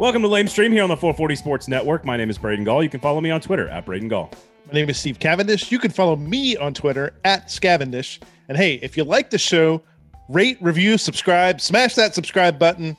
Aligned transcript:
Welcome 0.00 0.22
to 0.22 0.28
Lame 0.28 0.48
Stream 0.48 0.72
here 0.72 0.82
on 0.82 0.88
the 0.88 0.96
440 0.96 1.36
Sports 1.36 1.68
Network. 1.68 2.06
My 2.06 2.16
name 2.16 2.30
is 2.30 2.38
Braden 2.38 2.64
Gall. 2.64 2.82
You 2.82 2.88
can 2.88 3.00
follow 3.00 3.20
me 3.20 3.30
on 3.30 3.38
Twitter 3.38 3.68
at 3.68 3.84
Braden 3.84 4.08
Gall. 4.08 4.30
My 4.68 4.72
name 4.72 4.88
is 4.88 4.98
Steve 4.98 5.18
Cavendish. 5.18 5.70
You 5.70 5.78
can 5.78 5.90
follow 5.90 6.16
me 6.16 6.56
on 6.56 6.72
Twitter 6.72 7.12
at 7.26 7.48
Scavendish. 7.48 8.18
And 8.48 8.56
hey, 8.56 8.76
if 8.76 8.96
you 8.96 9.04
like 9.04 9.28
the 9.28 9.36
show, 9.36 9.82
rate, 10.30 10.56
review, 10.62 10.96
subscribe, 10.96 11.60
smash 11.60 11.96
that 11.96 12.14
subscribe 12.14 12.58
button. 12.58 12.96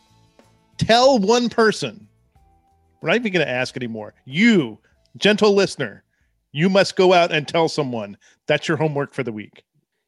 Tell 0.78 1.18
one 1.18 1.50
person. 1.50 2.08
We're 3.02 3.10
not 3.10 3.16
even 3.16 3.34
going 3.34 3.48
to 3.48 3.52
ask 3.52 3.76
anymore. 3.76 4.14
You, 4.26 4.78
gentle 5.18 5.56
listener, 5.56 6.04
you 6.52 6.70
must 6.70 6.96
go 6.96 7.14
out 7.14 7.32
and 7.32 7.48
tell 7.48 7.68
someone. 7.68 8.16
That's 8.46 8.68
your 8.68 8.78
homework 8.78 9.16
for 9.16 9.24
the 9.24 9.32
week. 9.32 9.64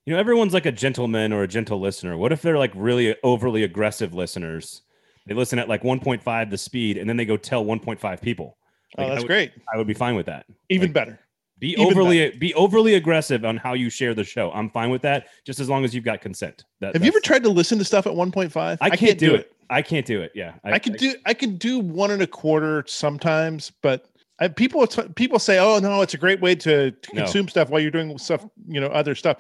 You 0.06 0.14
know, 0.14 0.20
everyone's 0.20 0.54
like 0.54 0.68
a 0.68 0.72
gentleman 0.72 1.34
or 1.34 1.42
a 1.42 1.48
gentle 1.48 1.80
listener. 1.80 2.16
What 2.18 2.32
if 2.32 2.44
they're 2.44 2.60
like 2.60 2.74
really 2.76 3.16
overly 3.24 3.64
aggressive 3.64 4.14
listeners? 4.14 4.84
They 5.26 5.34
listen 5.34 5.60
at 5.60 5.70
like 5.70 5.84
1.5 5.84 6.50
the 6.50 6.58
speed 6.58 6.98
and 6.98 7.08
then 7.10 7.18
they 7.18 7.26
go 7.26 7.38
tell 7.38 7.64
1.5 7.64 8.22
people. 8.22 8.58
Oh, 8.98 9.02
like, 9.02 9.04
Like, 9.04 9.04
oh, 9.04 9.04
I 9.04 9.10
that's 9.10 9.24
would- 9.24 9.28
great. 9.28 9.52
I 9.74 9.78
would 9.78 9.88
be 9.88 9.94
fine 9.94 10.16
with 10.16 10.26
that. 10.28 10.46
Even 10.70 10.88
Like, 10.90 10.94
better. 10.94 11.20
Be 11.60 11.70
Even 11.74 11.86
overly 11.86 12.32
be 12.32 12.54
overly 12.56 12.96
aggressive 12.96 13.46
on 13.46 13.56
how 13.56 13.74
you 13.74 13.90
share 13.90 14.14
the 14.14 14.24
show. 14.26 14.52
I'm 14.52 14.70
fine 14.70 14.90
with 14.90 15.02
that, 15.04 15.28
just 15.46 15.62
as 15.62 15.70
long 15.70 15.86
as 15.86 15.96
you've 15.96 16.04
got 16.04 16.20
consent. 16.20 16.66
That, 16.82 16.94
Have 16.94 17.04
you 17.04 17.08
ever 17.08 17.22
tried 17.22 17.44
to 17.44 17.50
listen 17.50 17.78
to 17.78 17.86
stuff 17.86 18.06
at 18.06 18.12
1.5? 18.12 18.78
I 18.82 18.90
can't, 18.90 19.18
do 19.18 19.34
it. 19.36 19.54
I 19.70 19.82
can't 19.82 20.06
do 20.06 20.22
it. 20.22 20.34
Yeah, 20.36 20.56
I, 20.66 20.78
could 20.78 20.98
do 20.98 21.14
I 21.26 21.34
could 21.34 21.60
do 21.60 21.80
one 21.80 22.12
and 22.12 22.22
a 22.22 22.28
quarter 22.28 22.84
sometimes, 22.86 23.72
but 23.82 24.08
I, 24.42 24.50
people 24.50 24.86
people 25.16 25.40
say, 25.40 25.58
"Oh 25.60 25.80
no, 25.80 26.02
it's 26.02 26.16
a 26.16 26.18
great 26.18 26.42
way 26.42 26.54
to, 26.56 26.92
to 26.92 27.16
No. 27.16 27.22
consume 27.24 27.48
stuff 27.48 27.70
while 27.70 27.80
you're 27.80 27.92
doing 27.92 28.18
stuff, 28.18 28.46
you 28.68 28.82
know, 28.82 28.88
other 28.88 29.16
stuff." 29.16 29.38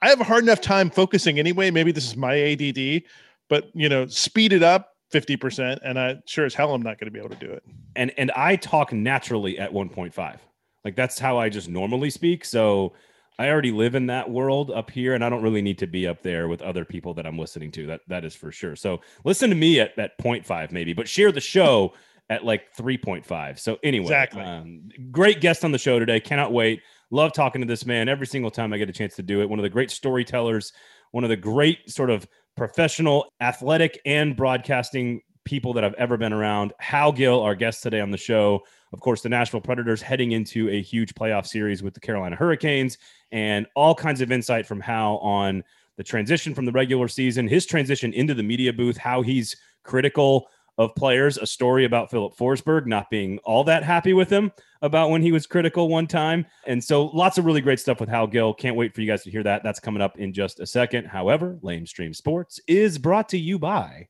I 0.00 0.10
have 0.10 0.20
a 0.20 0.24
hard 0.24 0.44
enough 0.44 0.60
time 0.60 0.90
focusing 0.90 1.40
anyway. 1.40 1.70
Maybe 1.72 1.90
this 1.90 2.06
is 2.06 2.14
my 2.16 2.34
ADD, 2.40 3.02
but 3.48 3.70
you 3.74 3.88
know, 3.88 4.06
speed 4.06 4.52
it 4.52 4.62
up 4.62 4.93
50%, 5.14 5.78
and 5.84 5.98
I 5.98 6.16
sure 6.26 6.44
as 6.44 6.54
hell 6.54 6.74
I'm 6.74 6.82
not 6.82 6.98
going 6.98 7.06
to 7.06 7.10
be 7.12 7.18
able 7.18 7.30
to 7.34 7.46
do 7.46 7.52
it. 7.52 7.62
and 7.96 8.12
and 8.18 8.30
I 8.32 8.56
talk 8.56 8.92
naturally 8.92 9.58
at 9.58 9.72
1.5. 9.72 10.38
Like 10.84 10.96
that's 10.96 11.18
how 11.18 11.38
I 11.38 11.48
just 11.48 11.68
normally 11.68 12.10
speak. 12.10 12.44
So 12.44 12.92
I 13.38 13.48
already 13.48 13.72
live 13.72 13.94
in 13.94 14.06
that 14.06 14.30
world 14.30 14.70
up 14.70 14.90
here, 14.90 15.14
and 15.14 15.24
I 15.24 15.28
don't 15.28 15.42
really 15.42 15.62
need 15.62 15.78
to 15.78 15.86
be 15.86 16.06
up 16.06 16.22
there 16.22 16.46
with 16.48 16.62
other 16.62 16.84
people 16.84 17.14
that 17.14 17.26
I'm 17.26 17.38
listening 17.38 17.70
to. 17.72 17.86
That 17.86 18.00
that 18.08 18.24
is 18.24 18.34
for 18.34 18.52
sure. 18.52 18.76
So 18.76 19.00
listen 19.24 19.50
to 19.50 19.56
me 19.56 19.80
at 19.80 19.98
at 19.98 20.18
0.5 20.18 20.72
maybe, 20.72 20.92
but 20.92 21.08
share 21.08 21.32
the 21.32 21.40
show 21.40 21.94
at 22.30 22.44
like 22.44 22.74
3.5. 22.76 23.58
So 23.58 23.78
anyway, 23.82 24.04
Exactly. 24.06 24.42
um, 24.42 24.88
great 25.10 25.40
guest 25.42 25.64
on 25.64 25.72
the 25.72 25.78
show 25.78 25.98
today. 25.98 26.20
Cannot 26.20 26.52
wait. 26.52 26.80
Love 27.10 27.32
talking 27.34 27.60
to 27.60 27.66
this 27.66 27.84
man 27.84 28.08
every 28.08 28.26
single 28.26 28.50
time 28.50 28.72
I 28.72 28.78
get 28.78 28.88
a 28.88 28.92
chance 28.94 29.14
to 29.16 29.22
do 29.22 29.42
it. 29.42 29.48
One 29.50 29.58
of 29.58 29.62
the 29.62 29.68
great 29.68 29.90
storytellers, 29.90 30.72
one 31.10 31.22
of 31.22 31.28
the 31.30 31.36
great 31.36 31.90
sort 31.90 32.08
of 32.10 32.26
professional, 32.56 33.26
athletic, 33.40 34.00
and 34.04 34.36
broadcasting 34.36 35.20
people 35.44 35.72
that 35.74 35.84
I've 35.84 35.94
ever 35.94 36.16
been 36.16 36.32
around. 36.32 36.72
Hal 36.78 37.12
Gill, 37.12 37.42
our 37.42 37.54
guest 37.54 37.82
today 37.82 38.00
on 38.00 38.10
the 38.10 38.16
show. 38.16 38.62
Of 38.92 39.00
course, 39.00 39.22
the 39.22 39.28
Nashville 39.28 39.60
Predators 39.60 40.00
heading 40.00 40.32
into 40.32 40.70
a 40.70 40.80
huge 40.80 41.14
playoff 41.14 41.46
series 41.46 41.82
with 41.82 41.94
the 41.94 42.00
Carolina 42.00 42.36
Hurricanes, 42.36 42.96
and 43.32 43.66
all 43.74 43.94
kinds 43.94 44.20
of 44.20 44.32
insight 44.32 44.66
from 44.66 44.80
Hal 44.80 45.18
on 45.18 45.62
the 45.96 46.04
transition 46.04 46.54
from 46.54 46.64
the 46.64 46.72
regular 46.72 47.08
season, 47.08 47.46
his 47.46 47.66
transition 47.66 48.12
into 48.12 48.34
the 48.34 48.42
media 48.42 48.72
booth, 48.72 48.96
how 48.96 49.22
he's 49.22 49.56
critical 49.82 50.48
of 50.78 50.94
players, 50.94 51.38
a 51.38 51.46
story 51.46 51.84
about 51.84 52.10
Filip 52.10 52.36
Forsberg 52.36 52.86
not 52.86 53.10
being 53.10 53.38
all 53.44 53.64
that 53.64 53.84
happy 53.84 54.12
with 54.12 54.30
him 54.30 54.50
about 54.82 55.10
when 55.10 55.22
he 55.22 55.32
was 55.32 55.46
critical 55.46 55.88
one 55.88 56.06
time. 56.06 56.44
And 56.66 56.82
so 56.82 57.06
lots 57.06 57.38
of 57.38 57.44
really 57.44 57.60
great 57.60 57.80
stuff 57.80 58.00
with 58.00 58.08
Hal 58.08 58.26
Gill. 58.26 58.52
Can't 58.52 58.76
wait 58.76 58.94
for 58.94 59.00
you 59.00 59.06
guys 59.06 59.22
to 59.24 59.30
hear 59.30 59.42
that. 59.44 59.62
That's 59.62 59.80
coming 59.80 60.02
up 60.02 60.18
in 60.18 60.32
just 60.32 60.60
a 60.60 60.66
second. 60.66 61.06
However, 61.06 61.58
Lame 61.62 61.86
Stream 61.86 62.12
Sports 62.12 62.60
is 62.66 62.98
brought 62.98 63.28
to 63.30 63.38
you 63.38 63.58
by 63.58 64.08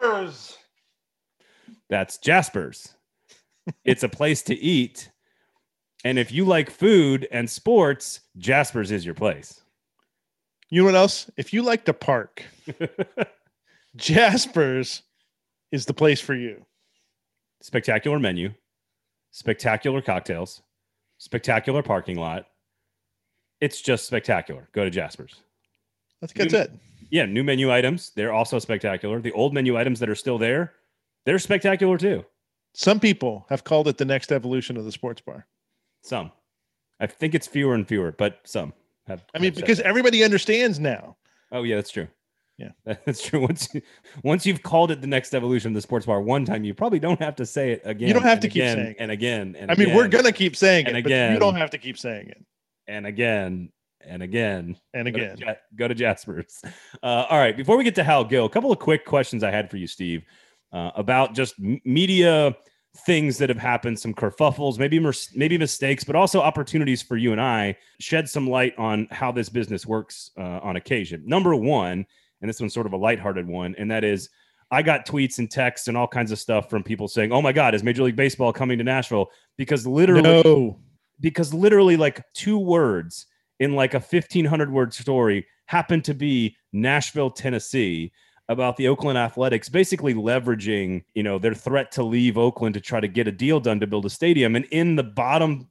Jaspers. 0.00 0.56
That's 1.88 2.18
Jaspers. 2.18 2.94
it's 3.84 4.02
a 4.02 4.08
place 4.08 4.42
to 4.42 4.54
eat. 4.54 5.10
And 6.04 6.18
if 6.18 6.32
you 6.32 6.44
like 6.44 6.70
food 6.70 7.28
and 7.30 7.48
sports, 7.48 8.20
Jaspers 8.38 8.90
is 8.90 9.04
your 9.04 9.14
place. 9.14 9.62
You 10.70 10.82
know 10.82 10.86
what 10.86 10.94
else? 10.94 11.30
If 11.36 11.52
you 11.52 11.62
like 11.62 11.84
to 11.86 11.92
park, 11.92 12.44
Jasper's 13.96 15.02
is 15.72 15.86
the 15.86 15.94
place 15.94 16.20
for 16.20 16.34
you. 16.34 16.64
spectacular 17.62 18.18
menu, 18.18 18.52
spectacular 19.32 20.00
cocktails, 20.00 20.62
spectacular 21.18 21.82
parking 21.82 22.16
lot. 22.16 22.46
It's 23.60 23.80
just 23.82 24.06
spectacular. 24.06 24.68
Go 24.72 24.84
to 24.84 24.90
Jasper's. 24.90 25.34
I 26.22 26.26
think 26.26 26.50
that's 26.50 26.52
You- 26.52 26.58
it. 26.60 26.70
Yeah, 27.12 27.26
new 27.26 27.42
menu 27.42 27.72
items. 27.72 28.12
They're 28.14 28.32
also 28.32 28.60
spectacular. 28.60 29.20
The 29.20 29.32
old 29.32 29.52
menu 29.52 29.76
items 29.76 29.98
that 29.98 30.08
are 30.08 30.14
still 30.14 30.38
there, 30.38 30.74
they're 31.26 31.40
spectacular 31.40 31.98
too. 31.98 32.24
Some 32.72 33.00
people 33.00 33.46
have 33.48 33.64
called 33.64 33.88
it 33.88 33.98
the 33.98 34.04
next 34.04 34.30
evolution 34.30 34.76
of 34.76 34.84
the 34.84 34.92
sports 34.92 35.20
bar. 35.20 35.48
Some. 36.02 36.30
I 37.00 37.08
think 37.08 37.34
it's 37.34 37.48
fewer 37.48 37.74
and 37.74 37.86
fewer, 37.88 38.12
but 38.12 38.38
some 38.44 38.72
have. 39.10 39.24
I 39.34 39.38
mean, 39.38 39.52
because 39.54 39.78
that. 39.78 39.86
everybody 39.86 40.24
understands 40.24 40.78
now. 40.78 41.16
oh 41.52 41.62
yeah, 41.62 41.76
that's 41.76 41.90
true. 41.90 42.08
Yeah. 42.60 42.72
that's 42.84 43.22
true. 43.22 43.40
Once 43.40 43.68
you, 43.72 43.80
once 44.22 44.44
you've 44.44 44.62
called 44.62 44.90
it 44.90 45.00
the 45.00 45.06
next 45.06 45.34
evolution 45.34 45.70
of 45.70 45.74
the 45.74 45.80
sports 45.80 46.06
bar 46.06 46.20
one 46.20 46.44
time, 46.44 46.62
you 46.62 46.74
probably 46.74 46.98
don't 46.98 47.20
have 47.20 47.36
to 47.36 47.46
say 47.46 47.72
it 47.72 47.82
again. 47.84 48.08
You 48.08 48.14
don't 48.14 48.22
have 48.22 48.40
to 48.40 48.48
keep 48.48 48.62
again 48.62 48.76
saying 48.76 48.90
it. 48.90 48.96
and 48.98 49.10
again. 49.10 49.56
And 49.58 49.70
I 49.70 49.74
mean, 49.74 49.94
we're 49.94 50.08
gonna 50.08 50.32
keep 50.32 50.54
saying 50.56 50.86
and 50.86 50.96
it, 50.96 51.02
but 51.02 51.10
again. 51.10 51.32
you 51.32 51.38
don't 51.38 51.56
have 51.56 51.70
to 51.70 51.78
keep 51.78 51.98
saying 51.98 52.28
it. 52.28 52.44
and 52.86 53.06
again 53.06 53.70
and 54.02 54.22
again 54.22 54.76
And 54.94 55.12
Go 55.12 55.18
to 55.18 55.32
again, 55.32 55.56
go 55.76 55.88
to 55.88 55.94
Jasper's. 55.94 56.62
Uh, 57.02 57.24
all 57.30 57.38
right. 57.38 57.56
Before 57.56 57.78
we 57.78 57.84
get 57.84 57.94
to 57.94 58.04
Hal 58.04 58.24
Gill, 58.24 58.44
a 58.44 58.48
couple 58.50 58.70
of 58.70 58.78
quick 58.78 59.06
questions 59.06 59.42
I 59.42 59.50
had 59.50 59.70
for 59.70 59.78
you, 59.78 59.86
Steve, 59.86 60.22
uh, 60.70 60.90
about 60.96 61.34
just 61.34 61.58
media 61.58 62.54
things 62.96 63.38
that 63.38 63.48
have 63.48 63.58
happened, 63.58 63.98
some 63.98 64.14
kerfuffles, 64.14 64.78
maybe 64.78 64.98
maybe 65.34 65.58
mistakes, 65.58 66.04
but 66.04 66.16
also 66.16 66.40
opportunities 66.40 67.02
for 67.02 67.16
you 67.16 67.32
and 67.32 67.40
I 67.40 67.76
shed 68.00 68.28
some 68.28 68.48
light 68.48 68.74
on 68.78 69.06
how 69.10 69.30
this 69.30 69.48
business 69.48 69.86
works 69.86 70.30
uh, 70.38 70.60
on 70.62 70.76
occasion. 70.76 71.22
Number 71.26 71.54
one, 71.54 72.04
and 72.40 72.48
this 72.48 72.60
one's 72.60 72.74
sort 72.74 72.86
of 72.86 72.92
a 72.92 72.96
lighthearted 72.96 73.46
one, 73.46 73.74
and 73.78 73.90
that 73.90 74.04
is. 74.04 74.28
I 74.72 74.82
got 74.82 75.04
tweets 75.04 75.40
and 75.40 75.50
texts 75.50 75.88
and 75.88 75.96
all 75.96 76.06
kinds 76.06 76.30
of 76.30 76.38
stuff 76.38 76.70
from 76.70 76.84
people 76.84 77.08
saying, 77.08 77.32
"Oh 77.32 77.42
my 77.42 77.50
God, 77.52 77.74
is 77.74 77.82
Major 77.82 78.04
League 78.04 78.14
Baseball 78.14 78.52
coming 78.52 78.78
to 78.78 78.84
Nashville?" 78.84 79.30
Because 79.56 79.84
literally, 79.84 80.22
no, 80.22 80.78
because 81.20 81.52
literally 81.52 81.96
like 81.96 82.22
two 82.34 82.56
words 82.56 83.26
in 83.58 83.74
like 83.74 83.94
a 83.94 83.98
1500 83.98 84.72
word 84.72 84.94
story 84.94 85.44
happened 85.66 86.04
to 86.04 86.14
be 86.14 86.56
Nashville, 86.72 87.30
Tennessee 87.30 88.12
about 88.50 88.76
the 88.76 88.88
Oakland 88.88 89.16
Athletics 89.16 89.68
basically 89.68 90.12
leveraging, 90.12 91.04
you 91.14 91.22
know, 91.22 91.38
their 91.38 91.54
threat 91.54 91.92
to 91.92 92.02
leave 92.02 92.36
Oakland 92.36 92.74
to 92.74 92.80
try 92.80 92.98
to 92.98 93.08
get 93.08 93.28
a 93.28 93.32
deal 93.32 93.60
done 93.60 93.78
to 93.80 93.86
build 93.86 94.04
a 94.04 94.10
stadium 94.10 94.56
and 94.56 94.64
in 94.66 94.96
the 94.96 95.04
bottom 95.04 95.68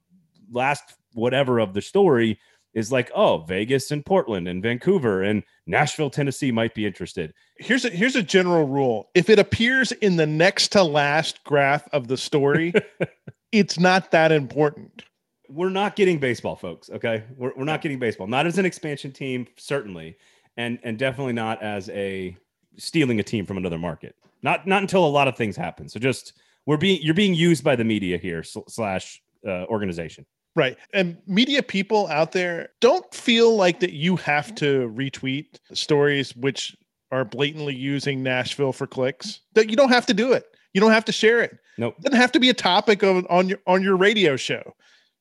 last 0.50 0.96
whatever 1.14 1.60
of 1.60 1.74
the 1.74 1.82
story 1.82 2.40
is 2.74 2.92
like, 2.92 3.12
oh, 3.14 3.40
Vegas 3.40 3.92
and 3.92 4.06
Portland 4.06 4.48
and 4.48 4.64
Vancouver 4.64 5.24
and 5.24 5.44
Nashville, 5.66 6.10
Tennessee 6.10 6.52
might 6.52 6.74
be 6.74 6.86
interested. 6.86 7.34
here's 7.58 7.84
a 7.84 7.90
here's 7.90 8.16
a 8.16 8.24
general 8.24 8.66
rule. 8.68 9.10
If 9.14 9.30
it 9.30 9.40
appears 9.40 9.92
in 9.92 10.16
the 10.16 10.28
next 10.28 10.70
to 10.70 10.84
last 10.84 11.44
graph 11.44 11.88
of 11.92 12.08
the 12.08 12.18
story, 12.18 12.74
it's 13.52 13.78
not 13.78 14.12
that 14.12 14.32
important. 14.32 15.04
we're 15.50 15.70
not 15.70 15.96
getting 15.96 16.20
baseball, 16.20 16.56
folks. 16.56 16.90
Okay, 16.90 17.24
we're, 17.36 17.52
we're 17.58 17.66
not 17.66 17.82
getting 17.82 18.00
baseball. 18.00 18.28
Not 18.28 18.46
as 18.46 18.58
an 18.58 18.66
expansion 18.66 19.12
team, 19.12 19.48
certainly, 19.58 20.16
and 20.56 20.80
and 20.84 20.98
definitely 20.98 21.34
not 21.34 21.62
as 21.62 21.90
a 21.90 22.38
stealing 22.80 23.20
a 23.20 23.24
team 23.24 23.46
from 23.46 23.58
another 23.58 23.78
market. 23.78 24.16
Not 24.42 24.66
not 24.66 24.82
until 24.82 25.06
a 25.06 25.08
lot 25.10 25.28
of 25.28 25.36
things 25.36 25.56
happen. 25.56 25.90
So 25.90 26.00
just 26.00 26.34
we're 26.66 26.78
being 26.78 27.02
you're 27.02 27.14
being 27.14 27.34
used 27.34 27.64
by 27.64 27.76
the 27.76 27.84
media 27.84 28.18
here 28.18 28.44
slash 28.44 29.22
uh, 29.48 29.66
organization. 29.66 30.26
Right. 30.56 30.78
And 30.94 31.18
media 31.28 31.62
people 31.62 32.08
out 32.08 32.32
there 32.32 32.70
don't 32.82 33.14
feel 33.14 33.56
like 33.56 33.80
that 33.82 33.94
you 33.94 34.16
have 34.18 34.54
to 34.56 34.92
retweet 34.96 35.60
stories 35.74 36.36
which 36.36 36.76
are 37.12 37.24
blatantly 37.24 37.76
using 37.76 38.24
Nashville 38.24 38.74
for 38.74 38.88
clicks. 38.88 39.42
That 39.54 39.70
you 39.70 39.76
don't 39.76 39.90
have 39.90 40.06
to 40.08 40.14
do 40.14 40.34
it. 40.34 40.46
You 40.74 40.82
don't 40.82 40.92
have 40.92 41.06
to 41.06 41.12
share 41.12 41.42
it. 41.42 41.58
Nope. 41.78 41.96
It 41.98 42.04
doesn't 42.04 42.20
have 42.20 42.32
to 42.34 42.40
be 42.40 42.50
a 42.50 42.54
topic 42.54 43.04
of, 43.04 43.26
on 43.30 43.50
your 43.50 43.60
on 43.66 43.82
your 43.82 43.96
radio 43.96 44.36
show. 44.36 44.76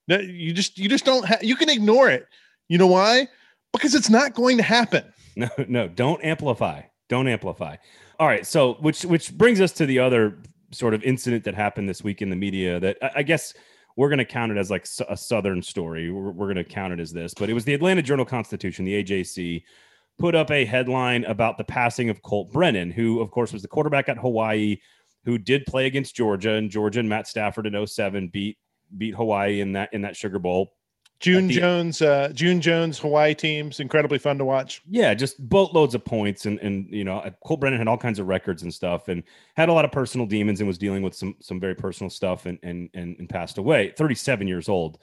No, 0.08 0.18
you 0.18 0.52
just 0.52 0.78
you 0.78 0.88
just 0.88 1.04
don't 1.04 1.24
have 1.24 1.42
you 1.42 1.56
can 1.56 1.68
ignore 1.68 2.08
it. 2.08 2.26
You 2.68 2.78
know 2.78 2.86
why? 2.86 3.28
Because 3.72 3.94
it's 3.94 4.10
not 4.10 4.34
going 4.34 4.56
to 4.56 4.62
happen. 4.62 5.04
No, 5.36 5.48
no, 5.68 5.86
don't 5.86 6.20
amplify. 6.24 6.82
Don't 7.08 7.28
amplify. 7.28 7.76
All 8.18 8.26
right. 8.26 8.46
So, 8.46 8.74
which 8.74 9.04
which 9.04 9.36
brings 9.36 9.60
us 9.60 9.72
to 9.72 9.86
the 9.86 9.98
other 9.98 10.38
sort 10.70 10.94
of 10.94 11.02
incident 11.02 11.44
that 11.44 11.54
happened 11.54 11.88
this 11.88 12.04
week 12.04 12.20
in 12.20 12.30
the 12.30 12.36
media 12.36 12.78
that 12.80 12.98
I, 13.02 13.10
I 13.16 13.22
guess 13.22 13.54
we're 13.96 14.08
going 14.08 14.18
to 14.18 14.24
count 14.24 14.52
it 14.52 14.58
as 14.58 14.70
like 14.70 14.86
a 15.08 15.16
Southern 15.16 15.62
story. 15.62 16.10
We're, 16.10 16.30
we're 16.30 16.46
going 16.46 16.56
to 16.56 16.64
count 16.64 16.92
it 16.92 17.00
as 17.00 17.12
this, 17.12 17.34
but 17.34 17.50
it 17.50 17.54
was 17.54 17.64
the 17.64 17.74
Atlanta 17.74 18.02
Journal 18.02 18.24
Constitution, 18.24 18.84
the 18.84 19.02
AJC, 19.02 19.64
put 20.18 20.34
up 20.34 20.50
a 20.50 20.64
headline 20.64 21.24
about 21.24 21.58
the 21.58 21.64
passing 21.64 22.10
of 22.10 22.22
Colt 22.22 22.52
Brennan, 22.52 22.90
who, 22.90 23.20
of 23.20 23.30
course, 23.30 23.52
was 23.52 23.62
the 23.62 23.68
quarterback 23.68 24.08
at 24.08 24.18
Hawaii, 24.18 24.76
who 25.24 25.38
did 25.38 25.66
play 25.66 25.86
against 25.86 26.14
Georgia, 26.14 26.52
and 26.52 26.70
Georgia 26.70 27.00
and 27.00 27.08
Matt 27.08 27.26
Stafford 27.26 27.66
in 27.66 27.86
07 27.86 28.28
beat 28.28 28.58
beat 28.96 29.14
Hawaii 29.14 29.60
in 29.60 29.72
that 29.72 29.92
in 29.92 30.02
that 30.02 30.16
Sugar 30.16 30.38
Bowl. 30.38 30.74
June 31.20 31.48
the- 31.48 31.54
Jones, 31.54 32.00
uh, 32.00 32.30
June 32.32 32.60
Jones 32.60 32.98
Hawaii 32.98 33.34
teams, 33.34 33.80
incredibly 33.80 34.18
fun 34.18 34.38
to 34.38 34.44
watch. 34.44 34.82
Yeah, 34.88 35.14
just 35.14 35.36
boatloads 35.48 35.94
of 35.94 36.04
points, 36.04 36.46
and 36.46 36.58
and 36.60 36.86
you 36.90 37.04
know, 37.04 37.22
Colt 37.44 37.60
Brennan 37.60 37.78
had 37.78 37.88
all 37.88 37.98
kinds 37.98 38.18
of 38.18 38.28
records 38.28 38.62
and 38.62 38.72
stuff, 38.72 39.08
and 39.08 39.22
had 39.56 39.68
a 39.68 39.72
lot 39.72 39.84
of 39.84 39.92
personal 39.92 40.26
demons, 40.26 40.60
and 40.60 40.68
was 40.68 40.78
dealing 40.78 41.02
with 41.02 41.14
some 41.14 41.34
some 41.40 41.58
very 41.58 41.74
personal 41.74 42.10
stuff, 42.10 42.46
and 42.46 42.58
and 42.62 42.88
and, 42.94 43.16
and 43.18 43.28
passed 43.28 43.58
away. 43.58 43.92
Thirty 43.96 44.14
seven 44.14 44.46
years 44.46 44.68
old, 44.68 44.98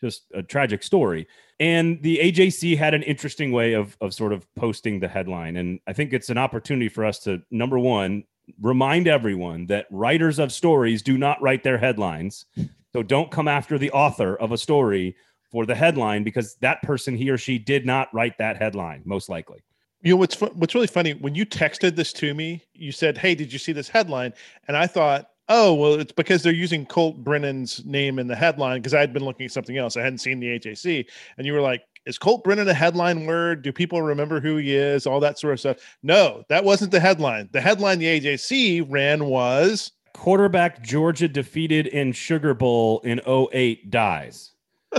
just 0.00 0.24
a 0.34 0.42
tragic 0.42 0.82
story. 0.82 1.28
And 1.60 2.02
the 2.02 2.18
AJC 2.18 2.76
had 2.76 2.94
an 2.94 3.02
interesting 3.04 3.52
way 3.52 3.74
of 3.74 3.96
of 4.00 4.12
sort 4.12 4.32
of 4.32 4.46
posting 4.56 4.98
the 4.98 5.08
headline, 5.08 5.56
and 5.56 5.78
I 5.86 5.92
think 5.92 6.12
it's 6.12 6.30
an 6.30 6.38
opportunity 6.38 6.88
for 6.88 7.04
us 7.04 7.20
to 7.20 7.42
number 7.50 7.78
one 7.78 8.24
remind 8.60 9.06
everyone 9.06 9.66
that 9.66 9.86
writers 9.92 10.40
of 10.40 10.50
stories 10.50 11.02
do 11.02 11.16
not 11.16 11.40
write 11.40 11.62
their 11.62 11.78
headlines, 11.78 12.46
so 12.92 13.00
don't 13.04 13.30
come 13.30 13.46
after 13.46 13.78
the 13.78 13.92
author 13.92 14.34
of 14.34 14.50
a 14.50 14.58
story 14.58 15.14
for 15.50 15.66
the 15.66 15.74
headline 15.74 16.22
because 16.22 16.54
that 16.56 16.80
person 16.82 17.16
he 17.16 17.30
or 17.30 17.38
she 17.38 17.58
did 17.58 17.84
not 17.84 18.12
write 18.14 18.38
that 18.38 18.56
headline 18.56 19.02
most 19.04 19.28
likely 19.28 19.58
You 20.02 20.12
know 20.12 20.16
what's 20.16 20.34
fu- 20.34 20.46
what's 20.54 20.74
really 20.74 20.86
funny 20.86 21.12
when 21.12 21.34
you 21.34 21.44
texted 21.44 21.96
this 21.96 22.12
to 22.14 22.32
me, 22.34 22.62
you 22.74 22.92
said, 22.92 23.18
"Hey, 23.18 23.34
did 23.34 23.52
you 23.52 23.58
see 23.58 23.72
this 23.72 23.88
headline?" 23.88 24.32
And 24.66 24.76
I 24.76 24.86
thought, 24.86 25.28
"Oh, 25.48 25.74
well, 25.74 25.94
it's 26.00 26.12
because 26.12 26.42
they're 26.42 26.54
using 26.54 26.86
Colt 26.86 27.22
Brennan's 27.22 27.84
name 27.84 28.18
in 28.18 28.26
the 28.26 28.36
headline." 28.36 28.80
Because 28.80 28.94
I 28.94 29.00
had 29.00 29.12
been 29.12 29.24
looking 29.24 29.44
at 29.44 29.52
something 29.52 29.76
else, 29.76 29.96
I 29.98 30.02
hadn't 30.02 30.18
seen 30.18 30.40
the 30.40 30.48
HAC, 30.48 31.06
and 31.36 31.46
you 31.46 31.52
were 31.52 31.60
like, 31.60 31.82
"Is 32.06 32.16
Colt 32.16 32.44
Brennan 32.44 32.68
a 32.68 32.72
headline 32.74 33.26
word? 33.26 33.60
Do 33.60 33.72
people 33.72 34.00
remember 34.00 34.40
who 34.40 34.56
he 34.56 34.74
is? 34.74 35.06
All 35.06 35.20
that 35.20 35.38
sort 35.38 35.52
of 35.52 35.60
stuff." 35.60 35.76
No, 36.02 36.44
that 36.48 36.64
wasn't 36.64 36.92
the 36.92 37.00
headline. 37.00 37.50
The 37.52 37.60
headline 37.60 37.98
the 37.98 38.06
AJC 38.06 38.80
ran 38.88 39.26
was 39.26 39.92
quarterback 40.14 40.82
Georgia 40.82 41.28
defeated 41.28 41.86
in 41.88 42.12
Sugar 42.12 42.54
Bowl 42.54 43.00
in 43.00 43.20
08 43.26 43.90
dies. 43.90 44.52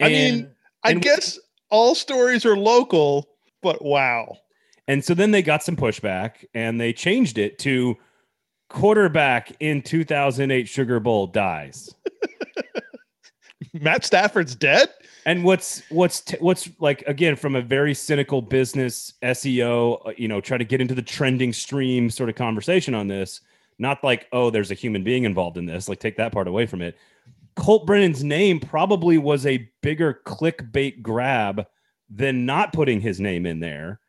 I 0.00 0.08
mean, 0.08 0.50
I 0.82 0.92
and- 0.92 1.02
guess 1.02 1.38
all 1.70 1.94
stories 1.94 2.44
are 2.44 2.56
local, 2.56 3.28
but 3.62 3.82
wow. 3.84 4.36
and 4.88 5.04
so 5.04 5.14
then 5.14 5.30
they 5.30 5.42
got 5.42 5.62
some 5.62 5.76
pushback 5.76 6.44
and 6.54 6.80
they 6.80 6.92
changed 6.92 7.38
it 7.38 7.58
to 7.60 7.96
quarterback 8.68 9.52
in 9.60 9.82
2008 9.82 10.68
Sugar 10.68 11.00
Bowl 11.00 11.26
dies. 11.26 11.94
Matt 13.72 14.04
Stafford's 14.04 14.54
dead? 14.54 14.88
And 15.26 15.42
what's 15.42 15.82
what's 15.90 16.20
t- 16.20 16.36
what's 16.40 16.68
like 16.80 17.02
again 17.06 17.34
from 17.34 17.56
a 17.56 17.62
very 17.62 17.94
cynical 17.94 18.42
business 18.42 19.14
SEO, 19.22 20.06
uh, 20.08 20.12
you 20.18 20.28
know, 20.28 20.40
try 20.40 20.58
to 20.58 20.64
get 20.64 20.80
into 20.82 20.94
the 20.94 21.02
trending 21.02 21.52
stream 21.52 22.10
sort 22.10 22.28
of 22.28 22.34
conversation 22.34 22.94
on 22.94 23.08
this. 23.08 23.40
Not 23.78 24.04
like 24.04 24.26
oh, 24.32 24.50
there's 24.50 24.70
a 24.70 24.74
human 24.74 25.02
being 25.02 25.24
involved 25.24 25.56
in 25.56 25.64
this. 25.64 25.88
Like 25.88 25.98
take 25.98 26.16
that 26.18 26.30
part 26.30 26.46
away 26.46 26.66
from 26.66 26.82
it. 26.82 26.96
Colt 27.56 27.86
Brennan's 27.86 28.24
name 28.24 28.60
probably 28.60 29.18
was 29.18 29.46
a 29.46 29.68
bigger 29.82 30.20
clickbait 30.26 31.02
grab 31.02 31.66
than 32.10 32.46
not 32.46 32.72
putting 32.72 33.00
his 33.00 33.20
name 33.20 33.46
in 33.46 33.60
there. 33.60 34.00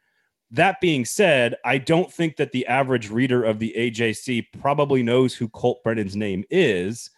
That 0.51 0.79
being 0.81 1.05
said, 1.05 1.55
I 1.65 1.77
don't 1.77 2.11
think 2.11 2.37
that 2.37 2.51
the 2.51 2.65
average 2.67 3.09
reader 3.09 3.43
of 3.43 3.59
the 3.59 3.73
AJC 3.77 4.47
probably 4.59 5.03
knows 5.03 5.35
who 5.35 5.49
Colt 5.49 5.83
Brennan's 5.83 6.15
name 6.15 6.43
is. 6.49 7.09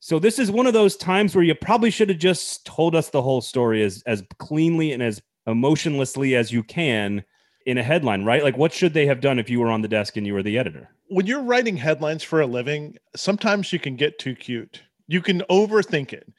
So 0.00 0.18
this 0.18 0.38
is 0.38 0.50
one 0.50 0.66
of 0.66 0.74
those 0.74 0.96
times 0.96 1.34
where 1.34 1.44
you 1.44 1.54
probably 1.54 1.90
should 1.90 2.10
have 2.10 2.18
just 2.18 2.66
told 2.66 2.94
us 2.94 3.10
the 3.10 3.22
whole 3.22 3.40
story 3.40 3.82
as 3.82 4.02
as 4.06 4.22
cleanly 4.38 4.92
and 4.92 5.02
as 5.02 5.22
emotionlessly 5.46 6.36
as 6.36 6.52
you 6.52 6.62
can 6.62 7.24
in 7.64 7.78
a 7.78 7.82
headline, 7.82 8.24
right? 8.24 8.42
Like 8.42 8.58
what 8.58 8.72
should 8.72 8.92
they 8.92 9.06
have 9.06 9.20
done 9.20 9.38
if 9.38 9.48
you 9.48 9.60
were 9.60 9.70
on 9.70 9.82
the 9.82 9.88
desk 9.88 10.16
and 10.16 10.26
you 10.26 10.34
were 10.34 10.42
the 10.42 10.58
editor? 10.58 10.90
when 11.08 11.26
you're 11.26 11.42
writing 11.42 11.76
headlines 11.76 12.22
for 12.22 12.40
a 12.40 12.46
living, 12.46 12.96
sometimes 13.14 13.72
you 13.72 13.78
can 13.78 13.96
get 13.96 14.18
too 14.18 14.34
cute. 14.34 14.82
You 15.06 15.20
can 15.20 15.40
overthink 15.50 16.12
it. 16.12 16.30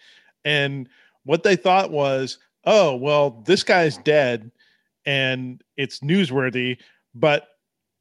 And 0.43 0.89
what 1.23 1.43
they 1.43 1.55
thought 1.55 1.91
was, 1.91 2.37
oh, 2.65 2.95
well, 2.95 3.43
this 3.45 3.63
guy's 3.63 3.97
dead 3.97 4.51
and 5.05 5.61
it's 5.77 5.99
newsworthy, 5.99 6.77
but 7.13 7.47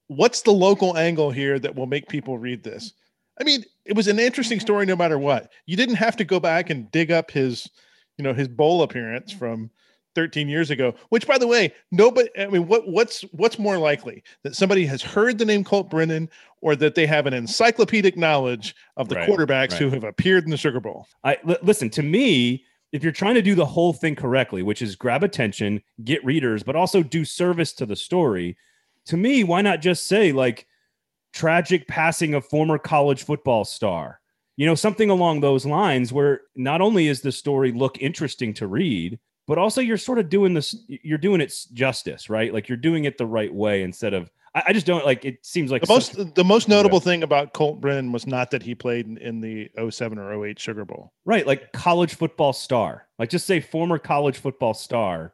what's 0.09 0.43
the 0.43 0.53
local 0.53 0.97
angle 0.97 1.31
here 1.31 1.59
that 1.59 1.75
will 1.75 1.87
make 1.87 2.09
people 2.09 2.39
read 2.39 2.63
this? 2.63 2.93
I 3.41 3.45
mean, 3.45 3.65
it 3.85 3.97
was 3.97 4.09
an 4.09 4.19
interesting 4.19 4.61
story 4.61 4.87
no 4.87 4.97
matter 4.97 5.19
what. 5.19 5.53
You 5.67 5.77
didn't 5.77 5.97
have 5.97 6.17
to 6.17 6.25
go 6.25 6.41
back 6.41 6.71
and 6.71 6.91
dig 6.91 7.11
up 7.11 7.31
his, 7.31 7.69
you 8.17 8.23
know, 8.23 8.33
his 8.33 8.49
bowl 8.49 8.83
appearance 8.83 9.33
from 9.33 9.71
13 10.15 10.49
years 10.49 10.71
ago, 10.71 10.95
which 11.09 11.27
by 11.27 11.39
the 11.39 11.47
way, 11.47 11.73
nobody 11.91 12.29
I 12.39 12.47
mean, 12.47 12.67
what 12.67 12.89
what's 12.89 13.23
what's 13.33 13.59
more 13.59 13.79
likely 13.79 14.23
that 14.43 14.55
somebody 14.55 14.87
has 14.87 15.03
heard 15.03 15.39
the 15.39 15.45
name 15.45 15.65
Colt 15.65 15.91
Brennan 15.91 16.29
or 16.61 16.77
that 16.77 16.95
they 16.95 17.07
have 17.07 17.27
an 17.27 17.35
encyclopedic 17.35 18.17
knowledge 18.17 18.75
of 18.97 19.09
the 19.09 19.17
Right, 19.17 19.29
quarterbacks 19.29 19.73
right. 19.73 19.81
who 19.81 19.91
have 19.91 20.05
appeared 20.05 20.45
in 20.45 20.51
the 20.51 20.57
Sugar 20.57 20.81
Bowl? 20.81 21.07
I 21.23 21.39
listen 21.63 21.91
to 21.91 22.03
me. 22.03 22.65
If 22.93 23.03
you're 23.03 23.13
trying 23.13 23.35
to 23.35 23.43
do 23.43 23.57
the 23.57 23.67
whole 23.67 23.93
thing 23.93 24.15
correctly, 24.15 24.63
which 24.63 24.81
is 24.81 24.95
grab 24.95 25.25
attention, 25.25 25.83
get 26.05 26.25
readers, 26.25 26.63
but 26.63 26.77
also 26.77 27.03
do 27.03 27.25
service 27.25 27.73
to 27.73 27.87
the 27.87 27.97
story, 27.97 28.57
to 29.07 29.17
me, 29.17 29.43
why 29.43 29.63
not 29.63 29.81
just 29.81 30.07
say 30.07 30.31
like 30.31 30.69
tragic 31.33 31.89
passing 31.89 32.35
of 32.35 32.47
former 32.47 32.79
college 32.79 33.25
football 33.25 33.65
star? 33.65 34.21
You 34.57 34.67
know, 34.67 34.77
something 34.77 35.11
along 35.11 35.41
those 35.41 35.67
lines 35.67 36.13
where 36.13 36.43
not 36.55 36.81
only 36.81 37.09
is 37.09 37.21
the 37.21 37.33
story 37.33 37.73
look 37.73 37.99
interesting 38.01 38.55
to 38.55 38.69
read, 38.69 39.19
but 39.47 39.59
also 39.59 39.81
you're 39.81 39.97
sort 39.99 40.19
of 40.19 40.29
doing 40.29 40.55
this, 40.55 40.75
you're 40.89 41.19
doing 41.19 41.41
it 41.41 41.55
justice, 41.73 42.31
right? 42.31 42.53
Like 42.53 42.69
you're 42.69 42.77
doing 42.79 43.05
it 43.05 43.19
the 43.19 43.27
right 43.27 43.53
way 43.53 43.83
instead 43.83 44.15
of, 44.15 44.31
I, 44.55 44.63
I 44.69 44.73
just 44.73 44.87
don't 44.87 45.05
like 45.05 45.25
it 45.25 45.45
seems 45.45 45.71
like 45.71 45.83
The 45.83 45.87
such- 46.01 46.17
most 46.17 46.35
the 46.35 46.45
most 46.45 46.69
notable 46.69 47.01
thing 47.01 47.23
about 47.23 47.53
Colt 47.53 47.81
Brennan 47.81 48.13
was 48.13 48.27
not 48.27 48.51
that 48.53 48.63
he 48.63 48.75
played 48.75 49.07
in, 49.07 49.19
in 49.19 49.41
the 49.41 49.71
07 49.91 50.19
or 50.19 50.45
08 50.47 50.59
Sugar 50.59 50.85
Bowl. 50.85 51.13
right, 51.25 51.47
like 51.47 51.73
college 51.73 52.15
football 52.15 52.53
star, 52.53 53.07
like 53.19 53.31
just 53.31 53.47
say 53.47 53.61
former 53.61 53.99
college 53.99 54.39
football 54.39 54.75
star. 54.75 55.33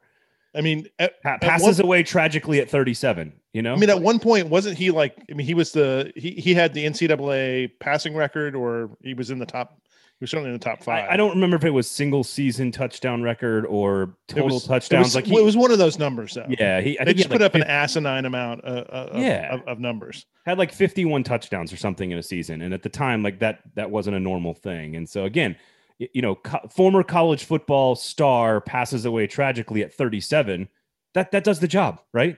I 0.53 0.63
mean, 0.63 0.89
At 0.99 1.21
passes 1.41 1.79
one- 1.79 1.87
away 1.87 2.03
tragically 2.03 2.61
at 2.61 2.69
37 2.69 3.33
you 3.53 3.63
know 3.63 3.73
I 3.73 3.77
mean, 3.77 3.91
at 3.91 4.01
one 4.01 4.21
point, 4.21 4.49
wasn't 4.49 4.79
he 4.79 4.93
like? 4.93 5.17
I 5.29 5.35
mean, 5.35 5.45
he 5.47 5.55
was 5.55 5.73
the 5.73 6.13
he 6.15 6.31
he 6.33 6.55
had 6.55 6.73
the 6.73 6.85
NCAA 6.87 7.73
passing 7.81 8.15
record, 8.15 8.55
or 8.55 8.91
he 9.03 9.13
was 9.13 9.31
in 9.33 9.41
the 9.41 9.47
top. 9.47 9.81
He 10.21 10.25
was 10.25 10.31
certainly 10.33 10.51
in 10.51 10.53
the 10.53 10.63
top 10.63 10.83
five. 10.83 11.07
I, 11.09 11.15
I 11.15 11.17
don't 11.17 11.31
remember 11.31 11.57
if 11.57 11.65
it 11.65 11.71
was 11.71 11.89
single 11.91 12.23
season 12.23 12.71
touchdown 12.73 13.23
record 13.23 13.65
or 13.65 14.03
It 14.03 14.09
total 14.35 14.49
was- 14.49 14.65
It 14.65 14.69
touchdowns 14.69 15.07
was, 15.07 15.15
like 15.15 15.29
it 15.29 15.43
was 15.43 15.57
one 15.57 15.71
of 15.71 15.79
those 15.79 15.99
numbers, 15.99 16.35
though. 16.35 16.45
yeah 16.59 16.81
he 16.83 16.99
I 17.01 17.05
they 17.05 17.15
just 17.15 17.31
put 17.31 17.41
like 17.41 17.47
up 17.47 17.55
an 17.55 17.63
asinine 17.63 18.27
amount 18.27 18.61
of, 18.65 18.87
of, 18.89 19.19
Yeah. 19.19 19.55
of, 19.55 19.67
of 19.67 19.79
numbers. 19.81 20.27
had 20.45 20.59
like 20.59 20.73
51 20.73 21.25
touchdowns 21.25 21.73
or 21.73 21.79
something 21.79 22.11
in 22.11 22.19
a 22.19 22.23
season 22.23 22.61
and 22.61 22.75
at 22.75 22.83
the 22.83 22.89
time 22.91 23.23
like 23.23 23.39
that 23.41 23.61
that 23.77 23.91
wasn't 23.91 24.15
a 24.17 24.21
normal 24.21 24.53
thing 24.53 24.95
and 24.95 25.09
so 25.09 25.25
again 25.25 25.57
you 25.99 26.21
know 26.23 26.35
co- 26.35 26.69
former 26.69 27.03
college 27.03 27.45
football 27.45 27.95
star 27.97 28.61
passes 28.61 29.05
away 29.07 29.27
tragically 29.27 29.83
at 29.83 29.93
37 29.93 30.69
that 31.15 31.31
that 31.33 31.45
does 31.45 31.61
the 31.61 31.69
job 31.69 32.01
right 32.13 32.37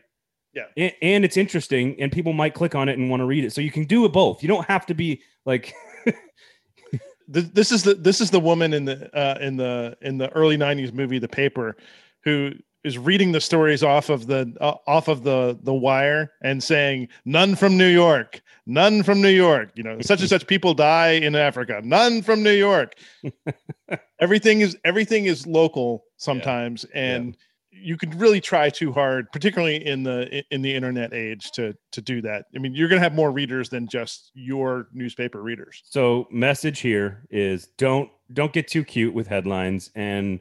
Yeah. 0.55 0.65
and, 0.77 0.93
and 1.03 1.25
it's 1.25 1.37
interesting 1.37 2.01
and 2.01 2.13
people 2.13 2.33
might 2.33 2.55
click 2.55 2.75
on 2.77 2.89
it 2.89 2.97
and 2.99 3.11
want 3.11 3.21
to 3.23 3.25
read 3.27 3.45
it 3.45 3.53
so 3.53 3.61
you 3.61 3.71
can 3.73 3.85
do 3.85 4.05
it 4.05 4.13
both 4.13 4.41
you 4.43 4.49
don't 4.49 4.67
have 4.67 4.87
to 4.87 4.95
be 4.95 5.21
like 5.47 5.75
This, 7.29 7.49
this 7.49 7.73
is 7.73 7.83
the 7.83 7.95
this 7.95 8.21
is 8.21 8.31
the 8.31 8.41
woman 8.41 8.73
in 8.73 8.85
the 8.85 9.11
uh, 9.17 9.39
in 9.41 9.57
the 9.57 9.97
in 10.01 10.19
the 10.19 10.31
early 10.31 10.57
'90s 10.57 10.93
movie 10.93 11.19
The 11.19 11.29
Paper, 11.29 11.77
who 12.25 12.53
is 12.85 12.99
reading 12.99 13.33
the 13.33 13.41
stories 13.41 13.83
off 13.83 14.09
of 14.09 14.27
the 14.27 14.55
uh, 14.61 14.75
off 14.87 15.09
of 15.09 15.23
the 15.23 15.59
the 15.63 15.75
wire 15.75 16.33
and 16.43 16.63
saying 16.63 17.09
none 17.25 17.55
from 17.55 17.77
New 17.77 17.89
York, 17.89 18.43
none 18.67 19.03
from 19.03 19.21
New 19.21 19.29
York. 19.31 19.71
You 19.75 19.85
know, 19.85 20.01
such 20.01 20.21
and 20.21 20.29
such 20.29 20.47
people 20.47 20.75
die 20.75 21.13
in 21.13 21.35
Africa. 21.37 21.81
None 21.85 22.23
from 22.23 22.43
New 22.43 22.53
York. 22.53 22.95
everything 24.21 24.61
is 24.61 24.77
everything 24.85 25.27
is 25.27 25.47
local 25.47 26.05
sometimes, 26.17 26.85
and 26.95 27.37
you 27.73 27.97
could 27.97 28.15
really 28.21 28.41
try 28.41 28.69
too 28.71 28.93
hard, 28.93 29.31
particularly 29.33 29.85
in 29.87 30.03
the 30.03 30.45
in 30.51 30.63
the 30.63 30.75
internet 30.75 31.13
age, 31.15 31.51
to 31.53 31.75
to 31.93 32.01
do 32.03 32.21
that. 32.23 32.45
I 32.55 32.59
mean, 32.59 32.75
you're 32.75 32.89
going 32.89 33.01
to 33.01 33.03
have 33.03 33.15
more 33.15 33.31
readers 33.33 33.69
than 33.71 33.89
just 33.89 34.31
your 34.35 34.89
newspaper 34.93 35.43
readers. 35.43 35.83
So 35.85 36.29
message 36.31 36.81
here 36.81 37.27
is 37.31 37.67
don't 37.79 38.11
don't 38.33 38.53
get 38.53 38.69
too 38.69 38.85
cute 38.85 39.15
with 39.15 39.27
headlines. 39.27 39.91
And 39.95 40.41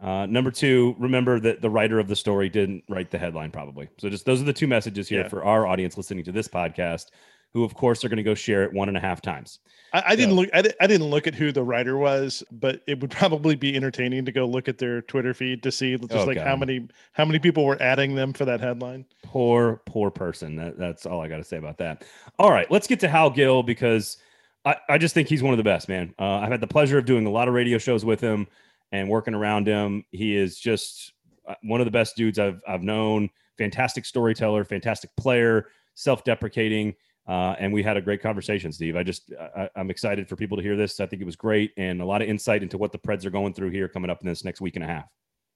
uh, 0.00 0.24
number 0.26 0.50
two, 0.50 0.96
remember 0.98 1.38
that 1.40 1.60
the 1.60 1.68
writer 1.68 1.98
of 1.98 2.08
the 2.08 2.16
story 2.16 2.48
didn't 2.48 2.84
write 2.88 3.10
the 3.10 3.18
headline 3.18 3.50
probably. 3.50 3.88
So 3.98 4.08
just 4.08 4.24
those 4.24 4.40
are 4.40 4.44
the 4.46 4.52
two 4.52 4.66
messages 4.66 5.08
here 5.08 5.20
Yeah. 5.22 5.28
for 5.28 5.44
our 5.44 5.66
audience 5.66 5.96
listening 5.98 6.24
to 6.24 6.32
this 6.32 6.48
podcast, 6.48 7.06
who 7.52 7.64
of 7.64 7.74
course 7.74 8.04
are 8.04 8.08
going 8.08 8.16
to 8.16 8.22
go 8.22 8.34
share 8.34 8.62
it 8.64 8.72
one 8.72 8.88
and 8.88 8.96
a 8.96 9.00
half 9.00 9.20
times. 9.20 9.58
I, 9.92 10.02
I 10.08 10.16
didn't 10.16 10.34
look. 10.36 10.48
I, 10.54 10.62
I 10.80 10.86
didn't 10.86 11.08
look 11.08 11.26
at 11.26 11.34
who 11.34 11.52
the 11.52 11.62
writer 11.62 11.96
was, 11.96 12.44
but 12.52 12.82
it 12.86 13.00
would 13.00 13.10
probably 13.20 13.56
be 13.56 13.74
entertaining 13.74 14.24
to 14.24 14.32
go 14.32 14.44
look 14.44 14.68
at 14.68 14.78
their 14.78 15.02
Twitter 15.02 15.34
feed 15.34 15.62
to 15.64 15.72
see 15.72 15.96
just 15.96 16.12
Oh, 16.12 16.24
like 16.24 16.38
how 16.38 16.56
many 16.56 16.88
how 17.12 17.24
many 17.24 17.38
people 17.38 17.64
were 17.64 17.80
adding 17.82 18.14
them 18.14 18.32
for 18.32 18.44
that 18.44 18.60
headline. 18.60 19.04
Poor, 19.24 19.82
poor 19.86 20.10
person. 20.10 20.56
That, 20.56 20.78
that's 20.78 21.06
all 21.06 21.20
I 21.20 21.28
got 21.28 21.38
to 21.38 21.44
say 21.44 21.56
about 21.56 21.78
that. 21.78 22.04
All 22.38 22.50
right, 22.50 22.70
let's 22.70 22.86
get 22.86 23.00
to 23.00 23.08
Hal 23.08 23.30
Gill 23.30 23.62
because 23.62 24.18
I, 24.64 24.76
I 24.88 24.98
just 24.98 25.14
think 25.14 25.28
he's 25.28 25.42
one 25.42 25.52
of 25.52 25.58
the 25.58 25.64
best, 25.64 25.88
man. 25.88 26.14
Uh, 26.18 26.38
I've 26.38 26.50
had 26.50 26.60
the 26.60 26.66
pleasure 26.66 26.98
of 26.98 27.04
doing 27.04 27.26
a 27.26 27.30
lot 27.30 27.48
of 27.48 27.54
radio 27.54 27.78
shows 27.78 28.04
with 28.04 28.20
him 28.20 28.46
and 28.92 29.08
working 29.08 29.34
around 29.34 29.66
him. 29.66 30.04
He 30.10 30.36
is 30.36 30.58
just 30.58 31.12
uh, 31.48 31.54
one 31.62 31.80
of 31.80 31.84
the 31.84 31.90
best 31.90 32.16
dudes 32.16 32.38
I've 32.38 32.62
I've 32.68 32.82
known. 32.82 33.30
Fantastic 33.58 34.04
storyteller, 34.04 34.64
fantastic 34.64 35.10
player, 35.16 35.66
self-deprecating. 35.94 36.94
Uh, 37.30 37.54
and 37.60 37.72
we 37.72 37.80
had 37.80 37.96
a 37.96 38.00
great 38.00 38.20
conversation, 38.20 38.72
Steve. 38.72 38.96
I 38.96 39.04
just 39.04 39.32
I, 39.54 39.70
am 39.76 39.88
excited 39.88 40.28
for 40.28 40.34
people 40.34 40.56
to 40.56 40.64
hear 40.64 40.76
this. 40.76 40.98
I 40.98 41.06
think 41.06 41.22
it 41.22 41.24
was 41.24 41.36
great 41.36 41.72
and 41.76 42.02
a 42.02 42.04
lot 42.04 42.22
of 42.22 42.28
insight 42.28 42.60
into 42.60 42.76
what 42.76 42.90
the 42.90 42.98
Preds 42.98 43.24
are 43.24 43.30
going 43.30 43.54
through 43.54 43.70
here 43.70 43.86
coming 43.86 44.10
up 44.10 44.20
in 44.20 44.26
this 44.26 44.44
next 44.44 44.60
week 44.60 44.74
and 44.74 44.84
a 44.84 44.88
half. 44.88 45.04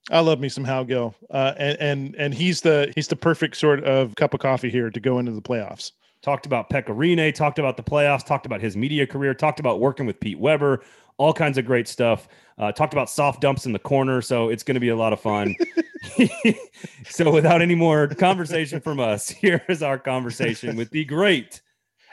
I 0.09 0.21
love 0.21 0.39
me 0.39 0.49
some 0.49 0.63
Hal 0.63 0.85
Gill, 0.85 1.17
uh, 1.31 1.55
and 1.59 1.77
and 1.81 2.17
and 2.17 2.33
he's 2.33 2.61
the 2.61 2.93
he's 2.95 3.09
the 3.09 3.17
perfect 3.17 3.57
sort 3.57 3.83
of 3.83 4.15
cup 4.15 4.35
of 4.35 4.41
coffee 4.41 4.71
here 4.71 4.89
to 4.89 5.01
go 5.01 5.19
into 5.19 5.33
the 5.33 5.43
playoffs. 5.43 5.91
Talked 6.23 6.47
about 6.47 6.71
Pekka 6.71 6.95
Rinne, 6.95 7.35
talked 7.35 7.59
about 7.59 7.77
the 7.77 7.83
playoffs, 7.83 8.25
talked 8.25 8.47
about 8.47 8.61
his 8.61 8.77
media 8.77 9.05
career, 9.05 9.35
talked 9.35 9.59
about 9.59 9.81
working 9.81 10.07
with 10.07 10.21
Pete 10.21 10.39
Weber, 10.39 10.81
all 11.19 11.33
kinds 11.33 11.59
of 11.59 11.67
great 11.67 11.89
stuff. 11.89 12.29
Uh, 12.57 12.71
talked 12.71 12.93
about 12.93 13.11
soft 13.11 13.41
dumps 13.41 13.67
in 13.67 13.73
the 13.73 13.81
corner, 13.81 14.23
so 14.23 14.49
it's 14.49 14.63
going 14.63 14.75
to 14.77 14.81
be 14.81 14.91
a 14.91 14.97
lot 14.97 15.13
of 15.13 15.19
fun. 15.19 15.57
so, 17.09 17.33
without 17.33 17.63
any 17.63 17.75
more 17.75 18.07
conversation 18.09 18.81
from 18.81 19.01
us, 19.01 19.29
here 19.29 19.63
is 19.69 19.83
our 19.83 19.99
conversation 19.99 20.77
with 20.77 20.91
the 20.91 21.05
great 21.05 21.61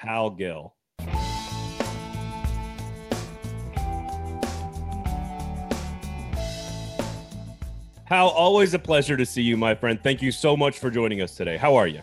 Hal 0.01 0.31
Gill. 0.31 0.73
Hal, 8.05 8.29
always 8.29 8.73
a 8.73 8.79
pleasure 8.79 9.15
to 9.15 9.25
see 9.27 9.43
you, 9.43 9.57
my 9.57 9.75
friend. 9.75 10.01
Thank 10.01 10.23
you 10.23 10.31
so 10.31 10.57
much 10.57 10.79
for 10.79 10.89
joining 10.89 11.21
us 11.21 11.35
today. 11.35 11.55
How 11.55 11.75
are 11.75 11.85
you? 11.85 12.01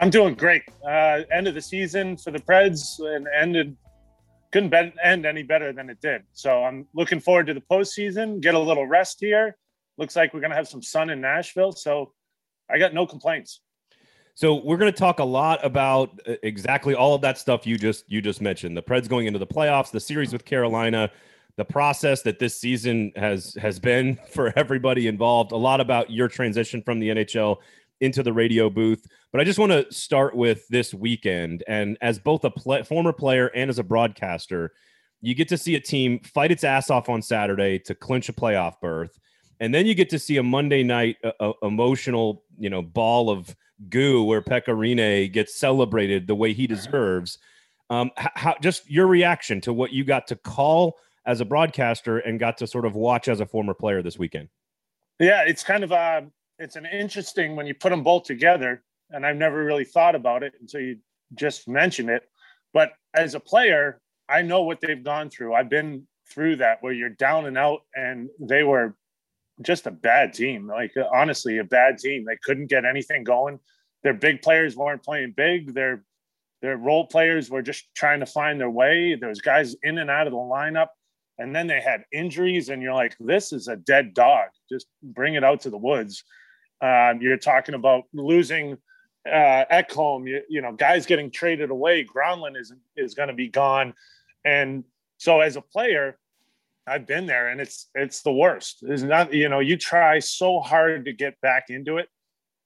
I'm 0.00 0.08
doing 0.08 0.36
great. 0.36 0.62
Uh, 0.82 1.20
end 1.30 1.46
of 1.46 1.54
the 1.54 1.60
season 1.60 2.16
for 2.16 2.30
the 2.30 2.38
Preds 2.38 2.98
and 2.98 3.28
ended 3.38 3.76
couldn't 4.50 4.70
be- 4.70 4.94
end 5.04 5.26
any 5.26 5.42
better 5.42 5.74
than 5.74 5.90
it 5.90 6.00
did. 6.00 6.22
So 6.32 6.64
I'm 6.64 6.88
looking 6.94 7.20
forward 7.20 7.46
to 7.48 7.54
the 7.54 7.60
postseason. 7.60 8.40
Get 8.40 8.54
a 8.54 8.58
little 8.58 8.86
rest 8.86 9.18
here. 9.20 9.58
Looks 9.98 10.16
like 10.16 10.32
we're 10.32 10.40
gonna 10.40 10.54
have 10.54 10.66
some 10.66 10.80
sun 10.80 11.10
in 11.10 11.20
Nashville. 11.20 11.72
So 11.72 12.14
I 12.70 12.78
got 12.78 12.94
no 12.94 13.06
complaints. 13.06 13.60
So 14.38 14.54
we're 14.54 14.76
going 14.76 14.92
to 14.92 14.96
talk 14.96 15.18
a 15.18 15.24
lot 15.24 15.58
about 15.66 16.20
uh, 16.24 16.34
exactly 16.44 16.94
all 16.94 17.12
of 17.12 17.20
that 17.22 17.38
stuff 17.38 17.66
you 17.66 17.76
just 17.76 18.04
you 18.08 18.22
just 18.22 18.40
mentioned. 18.40 18.76
The 18.76 18.82
Preds 18.84 19.08
going 19.08 19.26
into 19.26 19.40
the 19.40 19.48
playoffs, 19.48 19.90
the 19.90 19.98
series 19.98 20.32
with 20.32 20.44
Carolina, 20.44 21.10
the 21.56 21.64
process 21.64 22.22
that 22.22 22.38
this 22.38 22.54
season 22.54 23.10
has 23.16 23.56
has 23.60 23.80
been 23.80 24.16
for 24.30 24.52
everybody 24.56 25.08
involved. 25.08 25.50
A 25.50 25.56
lot 25.56 25.80
about 25.80 26.12
your 26.12 26.28
transition 26.28 26.80
from 26.82 27.00
the 27.00 27.08
NHL 27.08 27.56
into 28.00 28.22
the 28.22 28.32
radio 28.32 28.70
booth. 28.70 29.08
But 29.32 29.40
I 29.40 29.44
just 29.44 29.58
want 29.58 29.72
to 29.72 29.92
start 29.92 30.36
with 30.36 30.68
this 30.68 30.94
weekend. 30.94 31.64
And 31.66 31.98
as 32.00 32.20
both 32.20 32.44
a 32.44 32.50
play, 32.50 32.84
former 32.84 33.12
player 33.12 33.48
and 33.56 33.68
as 33.68 33.80
a 33.80 33.82
broadcaster, 33.82 34.70
you 35.20 35.34
get 35.34 35.48
to 35.48 35.58
see 35.58 35.74
a 35.74 35.80
team 35.80 36.20
fight 36.20 36.52
its 36.52 36.62
ass 36.62 36.90
off 36.90 37.08
on 37.08 37.22
Saturday 37.22 37.80
to 37.80 37.94
clinch 37.96 38.28
a 38.28 38.32
playoff 38.32 38.74
berth. 38.80 39.18
And 39.58 39.74
then 39.74 39.84
you 39.84 39.96
get 39.96 40.10
to 40.10 40.18
see 40.20 40.36
a 40.36 40.44
Monday 40.44 40.84
night 40.84 41.16
uh, 41.24 41.32
uh 41.40 41.52
emotional, 41.62 42.44
you 42.56 42.70
know, 42.70 42.82
ball 42.82 43.30
of 43.30 43.56
goo 43.88 44.22
where 44.24 44.42
Pekka 44.42 44.68
Rinne 44.68 45.32
gets 45.32 45.58
celebrated 45.58 46.26
the 46.26 46.34
way 46.34 46.52
he 46.52 46.66
deserves. 46.66 47.38
Um, 47.90 48.10
how, 48.16 48.54
just 48.60 48.90
your 48.90 49.06
reaction 49.06 49.60
to 49.62 49.72
what 49.72 49.92
you 49.92 50.04
got 50.04 50.26
to 50.28 50.36
call 50.36 50.98
as 51.26 51.40
a 51.40 51.44
broadcaster 51.44 52.18
and 52.18 52.38
got 52.38 52.58
to 52.58 52.66
sort 52.66 52.84
of 52.84 52.94
watch 52.94 53.28
as 53.28 53.40
a 53.40 53.46
former 53.46 53.74
player 53.74 54.02
this 54.02 54.18
weekend? 54.18 54.48
Yeah, 55.18 55.42
it's 55.46 55.64
kind 55.64 55.84
of 55.84 55.92
uh, 55.92 56.22
it's 56.58 56.76
an 56.76 56.86
interesting 56.86 57.56
when 57.56 57.66
you 57.66 57.74
put 57.74 57.90
them 57.90 58.02
both 58.02 58.24
together, 58.24 58.82
and 59.10 59.24
I've 59.24 59.36
never 59.36 59.64
really 59.64 59.84
thought 59.84 60.14
about 60.14 60.42
it 60.42 60.54
until 60.60 60.80
you 60.80 60.98
just 61.34 61.68
mentioned 61.68 62.10
it. 62.10 62.22
But 62.72 62.92
as 63.14 63.34
a 63.34 63.40
player, 63.40 64.00
I 64.28 64.42
know 64.42 64.62
what 64.62 64.80
they've 64.80 65.02
gone 65.02 65.30
through. 65.30 65.54
I've 65.54 65.70
been 65.70 66.06
through 66.30 66.56
that 66.56 66.82
where 66.82 66.92
you're 66.92 67.08
down 67.08 67.46
and 67.46 67.56
out, 67.56 67.80
and 67.94 68.28
they 68.38 68.62
were 68.62 68.94
just 69.62 69.86
a 69.86 69.90
bad 69.90 70.32
team. 70.32 70.66
Like 70.66 70.92
honestly, 71.12 71.58
a 71.58 71.64
bad 71.64 71.98
team. 71.98 72.24
They 72.24 72.38
couldn't 72.42 72.66
get 72.66 72.84
anything 72.84 73.24
going. 73.24 73.58
Their 74.02 74.14
big 74.14 74.42
players 74.42 74.76
weren't 74.76 75.02
playing 75.02 75.34
big. 75.36 75.74
Their 75.74 76.04
their 76.60 76.76
role 76.76 77.06
players 77.06 77.50
were 77.50 77.62
just 77.62 77.86
trying 77.94 78.20
to 78.20 78.26
find 78.26 78.60
their 78.60 78.70
way. 78.70 79.16
Was 79.22 79.40
guys 79.40 79.76
in 79.82 79.98
and 79.98 80.10
out 80.10 80.26
of 80.26 80.32
the 80.32 80.38
lineup 80.38 80.88
and 81.38 81.54
then 81.54 81.68
they 81.68 81.80
had 81.80 82.02
injuries 82.12 82.68
and 82.68 82.82
you're 82.82 82.94
like 82.94 83.16
this 83.20 83.52
is 83.52 83.68
a 83.68 83.76
dead 83.76 84.12
dog 84.12 84.48
just 84.68 84.88
bring 85.02 85.34
it 85.34 85.44
out 85.44 85.60
to 85.60 85.70
the 85.70 85.78
woods 85.78 86.24
um, 86.80 87.20
you're 87.20 87.36
talking 87.36 87.74
about 87.74 88.04
losing 88.12 88.76
uh, 89.26 89.64
Ekholm, 89.70 90.28
you, 90.28 90.42
you 90.48 90.60
know, 90.60 90.72
guys 90.72 91.06
getting 91.06 91.30
traded 91.30 91.70
away. 91.70 92.04
Granlund 92.04 92.56
is 92.56 92.72
is 92.96 93.14
going 93.14 93.28
to 93.28 93.34
be 93.34 93.48
gone, 93.48 93.94
and 94.44 94.84
so 95.18 95.40
as 95.40 95.56
a 95.56 95.60
player, 95.60 96.18
I've 96.88 97.06
been 97.06 97.26
there, 97.26 97.48
and 97.48 97.60
it's 97.60 97.88
it's 97.94 98.22
the 98.22 98.32
worst. 98.32 98.78
It's 98.82 99.02
not, 99.02 99.32
you 99.32 99.48
know, 99.48 99.60
you 99.60 99.76
try 99.76 100.18
so 100.18 100.60
hard 100.60 101.04
to 101.04 101.12
get 101.12 101.40
back 101.40 101.66
into 101.68 101.98
it, 101.98 102.08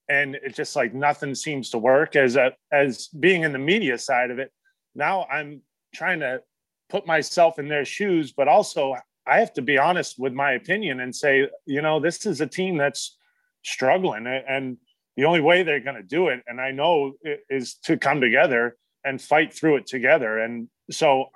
and 0.09 0.37
it's 0.37 0.57
just 0.57 0.77
like 0.77 0.95
nothing 0.95 1.35
seems 1.35 1.71
to 1.71 1.79
work. 1.79 2.17
As 2.17 2.37
a 2.37 2.53
as 2.73 3.09
being 3.09 3.43
in 3.43 3.53
the 3.53 3.59
media 3.59 3.99
side 3.99 4.31
of 4.31 4.39
it, 4.39 4.51
now 4.95 5.25
I'm 5.25 5.63
trying 5.95 6.21
to 6.21 6.41
put 6.89 7.07
myself 7.07 7.59
in 7.59 7.69
their 7.69 7.85
shoes, 7.85 8.33
but 8.33 8.49
also 8.49 8.95
I 9.27 9.39
have 9.39 9.53
to 9.55 9.63
be 9.63 9.79
honest 9.79 10.19
with 10.19 10.33
my 10.33 10.53
opinion 10.53 11.01
and 11.01 11.15
say, 11.15 11.49
you 11.67 11.83
know, 11.83 12.01
this 12.01 12.27
is 12.27 12.41
a 12.41 12.47
team 12.47 12.77
that's 12.77 13.17
struggling, 13.63 14.27
and 14.27 14.77
the 15.17 15.25
only 15.25 15.41
way 15.41 15.63
they're 15.63 15.81
going 15.81 15.97
to 15.97 16.03
do 16.03 16.29
it, 16.29 16.43
and 16.47 16.61
I 16.61 16.71
know, 16.71 17.15
is 17.51 17.75
to 17.85 17.97
come 17.97 18.21
together 18.21 18.77
and 19.05 19.21
fight 19.21 19.53
through 19.53 19.77
it 19.77 19.87
together. 19.87 20.39
And 20.39 20.69
so, 20.91 21.27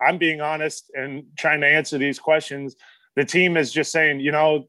I'm 0.00 0.18
being 0.18 0.40
honest 0.40 0.90
and 0.94 1.24
trying 1.38 1.60
to 1.60 1.66
answer 1.66 1.98
these 1.98 2.18
questions. 2.18 2.76
The 3.16 3.24
team 3.24 3.56
is 3.56 3.72
just 3.72 3.90
saying, 3.90 4.20
you 4.20 4.32
know, 4.32 4.68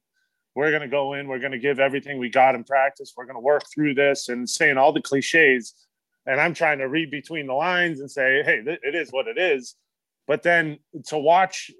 we're 0.55 0.71
going 0.71 0.81
to 0.81 0.87
go 0.87 1.13
in, 1.13 1.27
we're 1.27 1.39
going 1.39 1.51
to 1.51 1.59
give 1.59 1.79
everything 1.79 2.17
we 2.17 2.29
got 2.29 2.55
in 2.55 2.63
practice, 2.63 3.13
we're 3.15 3.25
going 3.25 3.35
to 3.35 3.41
work 3.41 3.63
through 3.73 3.93
this, 3.93 4.29
and 4.29 4.49
saying 4.49 4.77
all 4.77 4.91
the 4.91 5.01
cliches. 5.01 5.73
And 6.25 6.41
I'm 6.41 6.53
trying 6.53 6.79
to 6.79 6.87
read 6.87 7.11
between 7.11 7.47
the 7.47 7.53
lines 7.53 7.99
and 7.99 8.09
say, 8.09 8.43
hey, 8.43 8.61
it 8.65 8.95
is 8.95 9.09
what 9.11 9.27
it 9.27 9.37
is 9.37 9.75
but 10.29 10.43
then 10.43 10.77
to 11.07 11.17
watch 11.17 11.71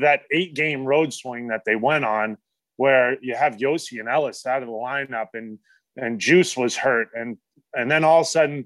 that 0.00 0.22
eight 0.32 0.54
game 0.54 0.86
road 0.86 1.12
swing 1.12 1.48
that 1.48 1.66
they 1.66 1.76
went 1.76 2.06
on, 2.06 2.38
where 2.78 3.22
you 3.22 3.34
have 3.34 3.58
Josi 3.58 4.00
and 4.00 4.08
Ellis 4.08 4.46
out 4.46 4.62
of 4.62 4.68
the 4.68 4.72
lineup 4.72 5.28
and 5.34 5.58
and 5.94 6.18
Juice 6.18 6.56
was 6.56 6.74
hurt, 6.74 7.08
and 7.14 7.36
and 7.74 7.90
then 7.90 8.04
all 8.04 8.20
of 8.20 8.26
a 8.26 8.30
sudden 8.30 8.64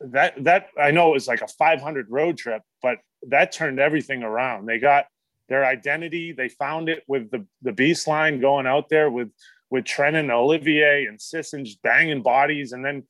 that 0.00 0.42
that 0.44 0.68
I 0.80 0.90
know 0.90 1.10
it 1.10 1.12
was 1.12 1.28
like 1.28 1.42
a 1.42 1.48
500 1.48 2.06
road 2.08 2.38
trip, 2.38 2.62
but 2.82 2.96
that 3.28 3.52
turned 3.52 3.80
everything 3.80 4.22
around. 4.22 4.66
They 4.66 4.78
got 4.78 5.06
their 5.48 5.64
identity. 5.64 6.32
They 6.32 6.48
found 6.48 6.88
it 6.88 7.02
with 7.06 7.30
the 7.30 7.46
the 7.62 7.72
beast 7.72 8.06
line 8.06 8.40
going 8.40 8.66
out 8.66 8.88
there 8.88 9.10
with 9.10 9.30
with 9.70 9.84
Trenin, 9.84 10.30
Olivier, 10.30 11.06
and 11.06 11.20
Sissons 11.20 11.76
banging 11.76 12.22
bodies, 12.22 12.72
and 12.72 12.84
then 12.84 13.04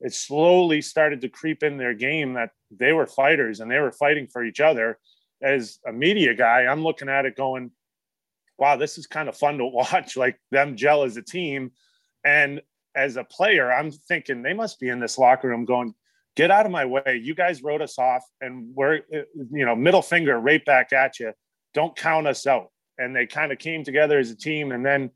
it 0.00 0.12
slowly 0.12 0.82
started 0.82 1.20
to 1.22 1.28
creep 1.28 1.62
in 1.62 1.76
their 1.76 1.94
game 1.94 2.34
that 2.34 2.50
they 2.70 2.92
were 2.92 3.06
fighters 3.06 3.60
and 3.60 3.70
they 3.70 3.78
were 3.78 3.92
fighting 3.92 4.26
for 4.26 4.44
each 4.44 4.60
other. 4.60 4.98
As 5.42 5.78
a 5.86 5.92
media 5.92 6.34
guy, 6.34 6.66
I'm 6.66 6.82
looking 6.82 7.08
at 7.08 7.26
it 7.26 7.36
going, 7.36 7.70
wow, 8.58 8.76
this 8.76 8.98
is 8.98 9.06
kind 9.06 9.28
of 9.28 9.36
fun 9.36 9.58
to 9.58 9.64
watch, 9.72 10.16
like 10.16 10.38
them 10.50 10.76
gel 10.76 11.02
as 11.02 11.16
a 11.16 11.22
team. 11.22 11.72
And 12.24 12.60
as 12.94 13.16
a 13.16 13.24
player, 13.24 13.72
I'm 13.72 13.90
thinking 13.90 14.42
they 14.42 14.54
must 14.54 14.80
be 14.80 14.88
in 14.88 15.00
this 15.00 15.18
locker 15.18 15.48
room 15.48 15.64
going, 15.64 15.94
get 16.36 16.50
out 16.50 16.66
of 16.66 16.72
my 16.72 16.84
way. 16.84 17.20
You 17.22 17.34
guys 17.34 17.62
wrote 17.62 17.82
us 17.82 17.98
off 17.98 18.22
and 18.40 18.74
we're, 18.74 19.00
you 19.10 19.66
know, 19.66 19.74
middle 19.74 20.02
finger 20.02 20.38
right 20.38 20.64
back 20.64 20.92
at 20.92 21.18
you. 21.18 21.32
Don't 21.74 21.96
count 21.96 22.26
us 22.26 22.46
out. 22.46 22.68
And 22.98 23.14
they 23.14 23.26
kind 23.26 23.52
of 23.52 23.58
came 23.58 23.84
together 23.84 24.18
as 24.18 24.30
a 24.30 24.36
team. 24.36 24.72
And 24.72 24.84
then 24.86 25.10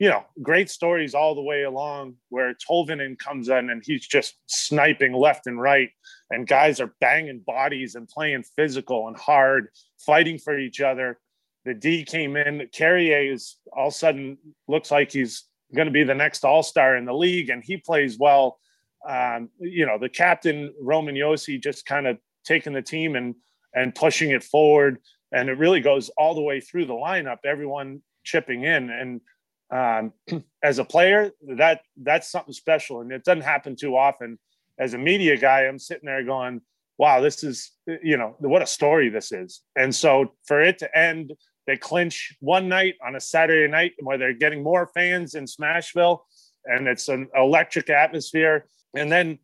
you 0.00 0.08
know, 0.08 0.24
great 0.42 0.70
stories 0.70 1.14
all 1.14 1.34
the 1.34 1.42
way 1.42 1.62
along 1.62 2.14
where 2.30 2.54
Tolvanen 2.54 3.18
comes 3.18 3.50
in 3.50 3.68
and 3.68 3.82
he's 3.84 4.06
just 4.06 4.34
sniping 4.46 5.12
left 5.12 5.46
and 5.46 5.60
right, 5.60 5.90
and 6.30 6.48
guys 6.48 6.80
are 6.80 6.94
banging 7.02 7.40
bodies 7.46 7.94
and 7.94 8.08
playing 8.08 8.42
physical 8.56 9.08
and 9.08 9.16
hard, 9.18 9.68
fighting 9.98 10.38
for 10.38 10.58
each 10.58 10.80
other. 10.80 11.20
The 11.66 11.74
D 11.74 12.06
came 12.06 12.34
in. 12.34 12.66
Carrier 12.72 13.30
is 13.30 13.56
all 13.76 13.88
of 13.88 13.92
a 13.92 13.96
sudden 13.96 14.38
looks 14.66 14.90
like 14.90 15.12
he's 15.12 15.44
going 15.74 15.86
to 15.86 15.92
be 15.92 16.02
the 16.02 16.14
next 16.14 16.46
All 16.46 16.62
Star 16.62 16.96
in 16.96 17.04
the 17.04 17.12
league, 17.12 17.50
and 17.50 17.62
he 17.62 17.76
plays 17.76 18.18
well. 18.18 18.58
Um, 19.08 19.48
you 19.58 19.86
know, 19.86 19.98
the 19.98 20.08
captain 20.08 20.74
Roman 20.80 21.14
Josi 21.14 21.62
just 21.62 21.86
kind 21.86 22.06
of 22.06 22.18
taking 22.44 22.72
the 22.72 22.82
team 22.82 23.16
and 23.16 23.34
and 23.74 23.94
pushing 23.94 24.30
it 24.30 24.42
forward, 24.42 24.98
and 25.32 25.48
it 25.48 25.58
really 25.58 25.80
goes 25.80 26.10
all 26.10 26.34
the 26.34 26.42
way 26.42 26.60
through 26.60 26.86
the 26.86 26.94
lineup. 26.94 27.38
Everyone 27.44 28.02
chipping 28.24 28.64
in 28.64 28.90
and 28.90 29.20
um, 29.70 30.12
as 30.62 30.78
a 30.78 30.84
player, 30.84 31.30
that 31.56 31.80
that's 32.02 32.30
something 32.30 32.52
special, 32.52 33.00
and 33.00 33.12
it 33.12 33.24
doesn't 33.24 33.42
happen 33.42 33.76
too 33.76 33.96
often. 33.96 34.38
As 34.78 34.94
a 34.94 34.98
media 34.98 35.36
guy, 35.36 35.66
I'm 35.66 35.78
sitting 35.78 36.06
there 36.06 36.24
going, 36.24 36.60
"Wow, 36.98 37.20
this 37.20 37.44
is 37.44 37.72
you 37.86 38.16
know 38.16 38.36
what 38.38 38.62
a 38.62 38.66
story 38.66 39.08
this 39.08 39.32
is." 39.32 39.62
And 39.76 39.94
so 39.94 40.34
for 40.46 40.62
it 40.62 40.78
to 40.78 40.98
end, 40.98 41.32
they 41.66 41.76
clinch 41.76 42.36
one 42.40 42.68
night 42.68 42.94
on 43.06 43.16
a 43.16 43.20
Saturday 43.20 43.70
night 43.70 43.92
where 44.00 44.18
they're 44.18 44.34
getting 44.34 44.62
more 44.62 44.90
fans 44.94 45.34
in 45.34 45.44
Smashville, 45.44 46.20
and 46.64 46.88
it's 46.88 47.08
an 47.08 47.28
electric 47.36 47.90
atmosphere, 47.90 48.66
and 48.94 49.10
then 49.10 49.38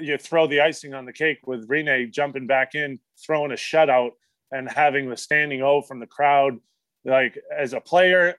you 0.00 0.18
throw 0.18 0.46
the 0.46 0.60
icing 0.60 0.94
on 0.94 1.04
the 1.04 1.12
cake 1.12 1.46
with 1.46 1.68
Rinne 1.68 2.10
jumping 2.12 2.46
back 2.46 2.74
in, 2.74 2.98
throwing 3.24 3.52
a 3.52 3.54
shutout, 3.54 4.10
and 4.50 4.68
having 4.68 5.08
the 5.08 5.16
standing 5.16 5.62
O 5.62 5.82
from 5.82 6.00
the 6.00 6.06
crowd. 6.06 6.58
Like 7.04 7.38
as 7.56 7.74
a 7.74 7.80
player, 7.80 8.36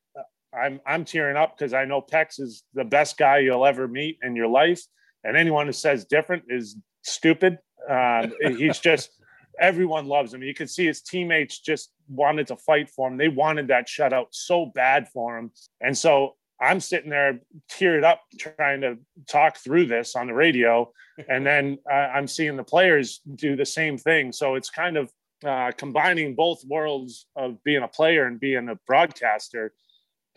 I'm 0.54 0.82
I'm 0.86 1.06
tearing 1.06 1.38
up 1.38 1.58
because 1.58 1.74
I 1.74 1.86
know 1.86 2.02
Pex 2.02 2.40
is 2.40 2.64
the 2.74 2.84
best 2.84 3.18
guy 3.18 3.40
you'll 3.40 3.66
ever 3.66 3.88
meet 3.88 4.18
in 4.22 4.36
your 4.36 4.48
life, 4.48 4.82
and 5.24 5.38
anyone 5.38 5.68
who 5.68 5.74
says 5.74 6.06
different 6.06 6.44
is 6.50 6.76
stupid. 7.04 7.58
Um, 7.90 8.34
he's 8.58 8.80
just 8.80 9.12
everyone 9.60 10.08
loves 10.08 10.34
him. 10.34 10.42
You 10.42 10.54
could 10.54 10.70
see 10.70 10.86
his 10.86 11.02
teammates 11.02 11.60
just 11.60 11.92
wanted 12.08 12.48
to 12.48 12.56
fight 12.56 12.90
for 12.90 13.08
him. 13.08 13.18
They 13.18 13.28
wanted 13.28 13.68
that 13.68 13.88
shutout 13.88 14.28
so 14.32 14.68
bad 14.74 15.10
for 15.10 15.38
him. 15.38 15.52
And 15.82 15.98
so 15.98 16.36
I'm 16.62 16.80
sitting 16.80 17.10
there 17.10 17.40
teared 17.72 18.04
up 18.04 18.22
trying 18.38 18.82
to 18.82 18.98
talk 19.28 19.58
through 19.58 19.86
this 19.88 20.16
on 20.16 20.28
the 20.28 20.34
radio. 20.34 20.92
And 21.28 21.46
then 21.46 21.80
uh, 21.92 21.96
I'm 21.96 22.28
seeing 22.28 22.56
the 22.56 22.64
players 22.64 23.20
do 23.36 23.58
the 23.58 23.66
same 23.66 23.98
thing. 23.98 24.32
So 24.32 24.56
it's 24.56 24.70
kind 24.70 24.96
of 24.96 25.12
uh, 25.46 25.74
combining 25.76 26.34
both 26.34 26.64
worlds 26.66 27.26
of 27.36 27.62
being 27.66 27.84
a 27.84 27.90
player 27.90 28.26
and 28.26 28.40
being 28.40 28.70
a 28.70 28.76
broadcaster. 28.88 29.74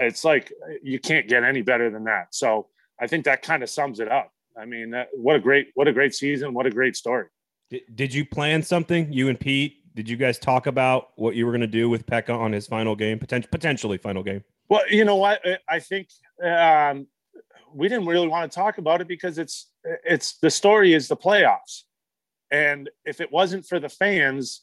It's 0.01 0.25
like 0.25 0.53
you 0.83 0.99
can't 0.99 1.29
get 1.29 1.45
any 1.45 1.63
better 1.63 1.89
than 1.89 2.03
that. 2.05 2.35
So 2.35 2.67
I 3.01 3.07
think 3.07 3.27
that 3.27 3.43
kind 3.43 3.63
of 3.63 3.71
sums 3.71 4.01
it 4.01 4.11
up. 4.11 4.33
I 4.59 4.65
mean, 4.65 4.91
that, 4.91 5.09
what 5.15 5.37
a 5.37 5.39
great, 5.39 5.69
what 5.75 5.87
a 5.87 5.93
great 5.93 6.15
season. 6.15 6.53
What 6.53 6.67
a 6.67 6.71
great 6.71 6.97
story. 6.97 7.27
Did, 7.71 7.83
did 7.95 8.15
you 8.15 8.27
plan 8.27 8.63
something, 8.65 9.13
you 9.13 9.29
and 9.29 9.39
Pete? 9.39 9.95
Did 9.95 10.09
you 10.09 10.17
guys 10.17 10.39
talk 10.39 10.67
about 10.67 11.11
what 11.17 11.35
you 11.35 11.47
were 11.47 11.53
going 11.53 11.61
to 11.61 11.67
do 11.67 11.89
with 11.89 12.07
Pekka 12.07 12.37
on 12.37 12.53
his 12.53 12.67
final 12.67 12.97
game, 12.97 13.19
Potent- 13.19 13.51
potentially 13.51 13.99
final 13.99 14.23
game? 14.23 14.43
Well, 14.69 14.83
you 14.91 15.05
know 15.05 15.17
what? 15.17 15.41
I 15.69 15.79
think 15.79 16.09
um, 16.43 17.07
we 17.75 17.89
didn't 17.89 18.07
really 18.07 18.29
want 18.29 18.51
to 18.51 18.55
talk 18.55 18.79
about 18.79 19.01
it 19.01 19.09
because 19.09 19.39
it's 19.39 19.71
it's 20.05 20.39
the 20.39 20.51
story 20.51 20.95
is 20.95 21.09
the 21.09 21.17
playoffs, 21.17 21.83
and 22.51 22.89
if 23.05 23.21
it 23.21 23.31
wasn't 23.31 23.67
for 23.67 23.81
the 23.81 23.89
fans, 23.89 24.63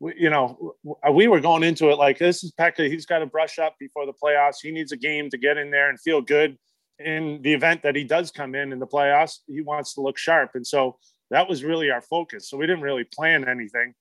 we, 0.00 0.14
you 0.18 0.30
know, 0.30 0.74
we 1.12 1.28
were 1.28 1.40
going 1.40 1.62
into 1.62 1.90
it 1.90 1.96
like 1.96 2.18
this 2.18 2.44
is 2.44 2.52
Pekka. 2.52 2.90
He's 2.90 3.06
got 3.06 3.20
to 3.20 3.26
brush 3.26 3.58
up 3.58 3.76
before 3.78 4.06
the 4.06 4.12
playoffs. 4.12 4.56
He 4.62 4.70
needs 4.70 4.92
a 4.92 4.96
game 4.96 5.30
to 5.30 5.38
get 5.38 5.56
in 5.56 5.70
there 5.70 5.88
and 5.88 6.00
feel 6.00 6.20
good. 6.20 6.58
In 6.98 7.40
the 7.42 7.54
event 7.54 7.82
that 7.84 7.94
he 7.94 8.02
does 8.02 8.32
come 8.32 8.56
in 8.56 8.72
in 8.72 8.80
the 8.80 8.86
playoffs, 8.86 9.38
he 9.46 9.60
wants 9.60 9.94
to 9.94 10.00
look 10.00 10.18
sharp, 10.18 10.50
and 10.54 10.66
so 10.66 10.98
that 11.30 11.48
was 11.48 11.62
really 11.62 11.90
our 11.90 12.02
focus. 12.02 12.50
So 12.50 12.56
we 12.56 12.66
didn't 12.66 12.82
really 12.82 13.04
plan 13.04 13.48
anything. 13.48 13.94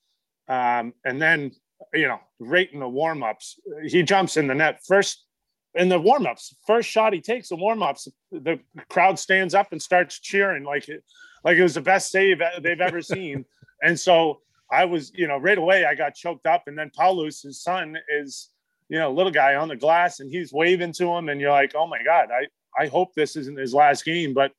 Um, 0.47 0.93
and 1.05 1.21
then, 1.21 1.51
you 1.93 2.07
know, 2.07 2.21
right 2.39 2.71
in 2.71 2.79
the 2.79 2.87
warm-ups, 2.87 3.59
he 3.85 4.01
jumps 4.01 4.37
in 4.37 4.47
the 4.47 4.55
net 4.55 4.79
first 4.87 5.26
in 5.75 5.89
the 5.89 5.99
warm-ups 5.99 6.55
first 6.65 6.89
shot 6.89 7.13
he 7.13 7.21
takes 7.21 7.49
the 7.49 7.55
warm-ups 7.55 8.07
the 8.31 8.59
crowd 8.89 9.19
stands 9.19 9.53
up 9.53 9.71
and 9.71 9.81
starts 9.81 10.19
cheering 10.19 10.63
like 10.63 10.89
it 10.89 11.03
like 11.43 11.57
it 11.57 11.63
was 11.63 11.75
the 11.75 11.81
best 11.81 12.11
save 12.11 12.41
they've 12.61 12.81
ever 12.81 13.01
seen. 13.15 13.45
And 13.81 13.99
so 13.99 14.41
i 14.69 14.83
was 14.83 15.13
you 15.15 15.27
know 15.29 15.37
right 15.37 15.57
away 15.57 15.85
i 15.85 15.95
got 15.95 16.13
choked 16.13 16.45
up. 16.45 16.63
And 16.67 16.77
then 16.77 16.91
paulus 16.95 17.41
his 17.41 17.61
son 17.63 17.97
is 18.09 18.49
you 18.89 18.99
know 18.99 19.11
little 19.11 19.31
guy 19.31 19.55
on 19.55 19.69
the 19.69 19.75
glass 19.75 20.19
and 20.19 20.29
he's 20.29 20.53
waving 20.53 20.93
to 20.93 21.07
him. 21.07 21.29
And 21.29 21.39
you're 21.39 21.51
like 21.51 21.73
oh 21.75 21.87
my 21.87 22.03
god 22.03 22.29
i 22.31 22.47
i 22.81 22.87
hope 22.87 23.13
this 23.13 23.35
isn't 23.35 23.57
his 23.57 23.73
last 23.73 24.03
game. 24.05 24.33
But 24.33 24.51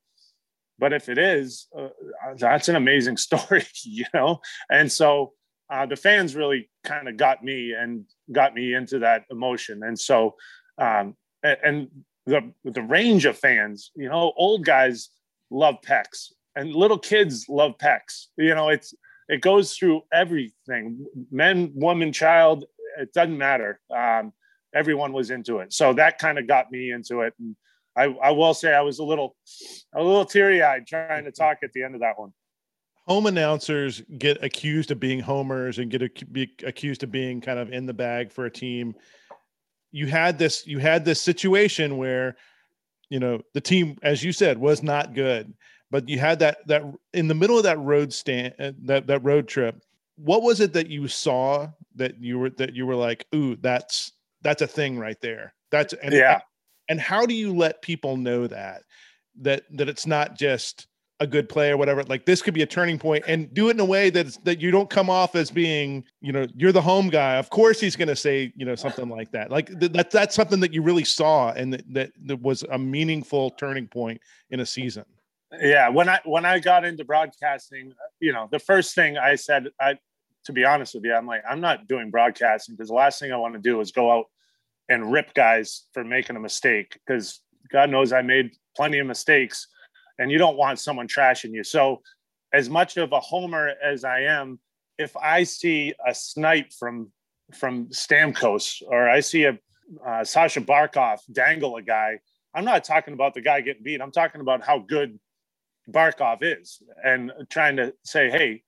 but 0.79 0.93
if 0.93 1.09
it 1.09 1.17
is 1.17 1.67
uh, 1.77 1.89
that's 2.37 2.69
an 2.69 2.75
amazing 2.75 3.17
story 3.27 3.65
you 3.83 4.05
know? 4.13 4.39
And 4.69 4.91
so 4.91 5.33
uh, 5.69 5.85
the 5.85 5.95
fans 5.95 6.35
really 6.35 6.67
kind 6.83 7.07
of 7.07 7.15
got 7.15 7.43
me 7.43 7.73
and 7.73 8.05
got 8.31 8.55
me 8.55 8.73
into 8.73 8.97
that 8.97 9.25
emotion. 9.29 9.83
And 9.83 9.99
so 9.99 10.35
um, 10.79 11.15
and 11.43 11.89
the 12.25 12.51
the 12.63 12.81
range 12.81 13.25
of 13.25 13.37
fans, 13.37 13.91
you 13.95 14.09
know, 14.09 14.33
old 14.37 14.65
guys 14.65 15.09
love 15.49 15.75
Pex 15.85 16.31
and 16.55 16.75
little 16.75 16.97
kids 16.97 17.47
love 17.49 17.77
Pex. 17.77 18.27
You 18.37 18.55
know, 18.55 18.69
it's 18.69 18.93
it 19.27 19.41
goes 19.41 19.73
through 19.75 20.01
everything, 20.11 21.05
men, 21.31 21.71
woman, 21.75 22.11
child. 22.11 22.65
It 22.99 23.13
doesn't 23.13 23.37
matter. 23.37 23.79
Um, 23.95 24.33
everyone 24.73 25.13
was 25.13 25.31
into 25.31 25.59
it, 25.59 25.73
so 25.73 25.93
that 25.93 26.17
kind 26.19 26.37
of 26.37 26.47
got 26.47 26.71
me 26.71 26.91
into 26.91 27.21
it. 27.21 27.33
And 27.39 27.55
I, 27.95 28.05
I 28.21 28.31
will 28.31 28.53
say 28.53 28.73
I 28.73 28.81
was 28.81 28.99
a 28.99 29.03
little 29.03 29.35
a 29.95 30.03
little 30.03 30.25
teary 30.25 30.61
eyed 30.61 30.87
trying 30.87 31.25
to 31.25 31.31
talk 31.31 31.59
at 31.63 31.71
the 31.73 31.83
end 31.83 31.95
of 31.95 32.01
that 32.01 32.19
one 32.19 32.33
home 33.07 33.25
announcers 33.25 34.03
get 34.19 34.43
accused 34.43 34.91
of 34.91 34.99
being 34.99 35.19
homers 35.19 35.79
and 35.79 35.89
get 35.89 36.03
a, 36.03 36.09
be 36.31 36.51
accused 36.63 37.01
of 37.01 37.11
being 37.11 37.41
kind 37.41 37.57
of 37.57 37.73
in 37.73 37.87
the 37.87 37.93
bag 37.93 38.31
for 38.31 38.45
a 38.45 38.51
team 38.51 38.93
you 39.91 40.07
had 40.07 40.37
this 40.37 40.65
you 40.67 40.79
had 40.79 41.05
this 41.05 41.21
situation 41.21 41.97
where 41.97 42.35
you 43.09 43.19
know 43.19 43.41
the 43.53 43.61
team 43.61 43.97
as 44.03 44.23
you 44.23 44.31
said 44.31 44.57
was 44.57 44.83
not 44.83 45.13
good 45.13 45.53
but 45.91 46.07
you 46.07 46.19
had 46.19 46.39
that 46.39 46.57
that 46.67 46.83
in 47.13 47.27
the 47.27 47.35
middle 47.35 47.57
of 47.57 47.63
that 47.63 47.79
road 47.79 48.13
stand 48.13 48.53
uh, 48.59 48.71
that 48.83 49.07
that 49.07 49.23
road 49.23 49.47
trip 49.47 49.81
what 50.15 50.43
was 50.43 50.59
it 50.59 50.73
that 50.73 50.89
you 50.89 51.07
saw 51.07 51.67
that 51.95 52.21
you 52.21 52.37
were 52.37 52.49
that 52.51 52.75
you 52.75 52.85
were 52.85 52.95
like 52.95 53.25
ooh 53.33 53.55
that's 53.57 54.11
that's 54.41 54.61
a 54.61 54.67
thing 54.67 54.97
right 54.97 55.19
there. 55.21 55.53
That's 55.71 55.93
and 55.93 56.13
yeah. 56.13 56.41
and 56.87 56.99
how 56.99 57.25
do 57.25 57.33
you 57.33 57.55
let 57.55 57.81
people 57.81 58.17
know 58.17 58.47
that 58.47 58.83
that 59.41 59.63
that 59.71 59.89
it's 59.89 60.05
not 60.05 60.37
just 60.37 60.87
a 61.19 61.27
good 61.27 61.49
play 61.49 61.69
or 61.69 61.77
whatever 61.77 62.03
like 62.03 62.25
this 62.25 62.41
could 62.41 62.53
be 62.53 62.61
a 62.61 62.65
turning 62.65 62.97
point 62.97 63.23
and 63.27 63.53
do 63.53 63.67
it 63.67 63.71
in 63.71 63.79
a 63.79 63.85
way 63.85 64.09
that 64.09 64.37
that 64.45 64.61
you 64.61 64.71
don't 64.71 64.89
come 64.89 65.09
off 65.09 65.35
as 65.35 65.51
being 65.51 66.03
you 66.21 66.31
know 66.31 66.47
you're 66.55 66.71
the 66.71 66.81
home 66.81 67.09
guy. 67.09 67.35
Of 67.35 67.49
course 67.49 67.79
he's 67.79 67.95
going 67.95 68.07
to 68.07 68.15
say 68.15 68.53
you 68.55 68.65
know 68.65 68.75
something 68.75 69.09
like 69.09 69.31
that. 69.31 69.51
Like 69.51 69.67
th- 69.79 69.91
that 69.91 70.11
that's 70.11 70.35
something 70.35 70.59
that 70.61 70.73
you 70.73 70.81
really 70.81 71.03
saw 71.03 71.51
and 71.51 71.73
that, 71.73 71.93
that 71.93 72.11
that 72.25 72.41
was 72.41 72.63
a 72.71 72.77
meaningful 72.77 73.51
turning 73.51 73.87
point 73.87 74.21
in 74.49 74.61
a 74.61 74.65
season. 74.65 75.03
Yeah 75.59 75.89
when 75.89 76.07
i 76.07 76.19
when 76.25 76.45
i 76.45 76.59
got 76.59 76.85
into 76.85 77.03
broadcasting 77.03 77.91
uh, 77.91 78.07
you 78.19 78.31
know 78.31 78.47
the 78.51 78.59
first 78.59 78.93
thing 78.93 79.17
i 79.17 79.33
said 79.33 79.67
i 79.81 79.97
to 80.45 80.53
be 80.53 80.63
honest 80.63 80.93
with 80.93 81.03
you 81.03 81.13
i'm 81.13 81.25
like 81.25 81.41
i'm 81.49 81.59
not 81.59 81.87
doing 81.87 82.11
broadcasting 82.11 82.75
because 82.75 82.89
the 82.89 82.93
last 82.93 83.19
thing 83.19 83.31
i 83.31 83.35
want 83.35 83.55
to 83.55 83.59
do 83.59 83.81
is 83.81 83.91
go 83.91 84.11
out 84.11 84.25
and 84.89 85.11
rip 85.11 85.33
guys 85.33 85.85
for 85.91 86.03
making 86.03 86.35
a 86.35 86.39
mistake 86.39 86.99
because 87.03 87.41
god 87.71 87.89
knows 87.89 88.13
i 88.13 88.21
made 88.21 88.51
plenty 88.75 88.99
of 88.99 89.07
mistakes 89.07 89.67
and 90.19 90.29
you 90.31 90.37
don't 90.37 90.57
want 90.57 90.79
someone 90.79 91.07
trashing 91.07 91.53
you. 91.53 91.63
So, 91.63 92.01
as 92.53 92.69
much 92.69 92.97
of 92.97 93.11
a 93.11 93.19
homer 93.19 93.73
as 93.83 94.03
I 94.03 94.21
am, 94.21 94.59
if 94.97 95.15
I 95.17 95.43
see 95.43 95.93
a 96.05 96.13
snipe 96.13 96.71
from 96.73 97.11
from 97.53 97.87
Stamkos 97.87 98.83
or 98.85 99.09
I 99.09 99.21
see 99.21 99.45
a 99.45 99.57
uh, 100.05 100.23
Sasha 100.23 100.61
Barkov 100.61 101.19
dangle 101.31 101.77
a 101.77 101.81
guy, 101.81 102.19
I'm 102.53 102.65
not 102.65 102.83
talking 102.83 103.13
about 103.15 103.33
the 103.33 103.41
guy 103.41 103.61
getting 103.61 103.81
beat. 103.81 104.01
I'm 104.01 104.11
talking 104.11 104.41
about 104.41 104.63
how 104.63 104.79
good 104.79 105.19
Barkov 105.89 106.39
is 106.41 106.81
and 107.03 107.31
trying 107.49 107.77
to 107.77 107.93
say, 108.03 108.29
hey, 108.29 108.63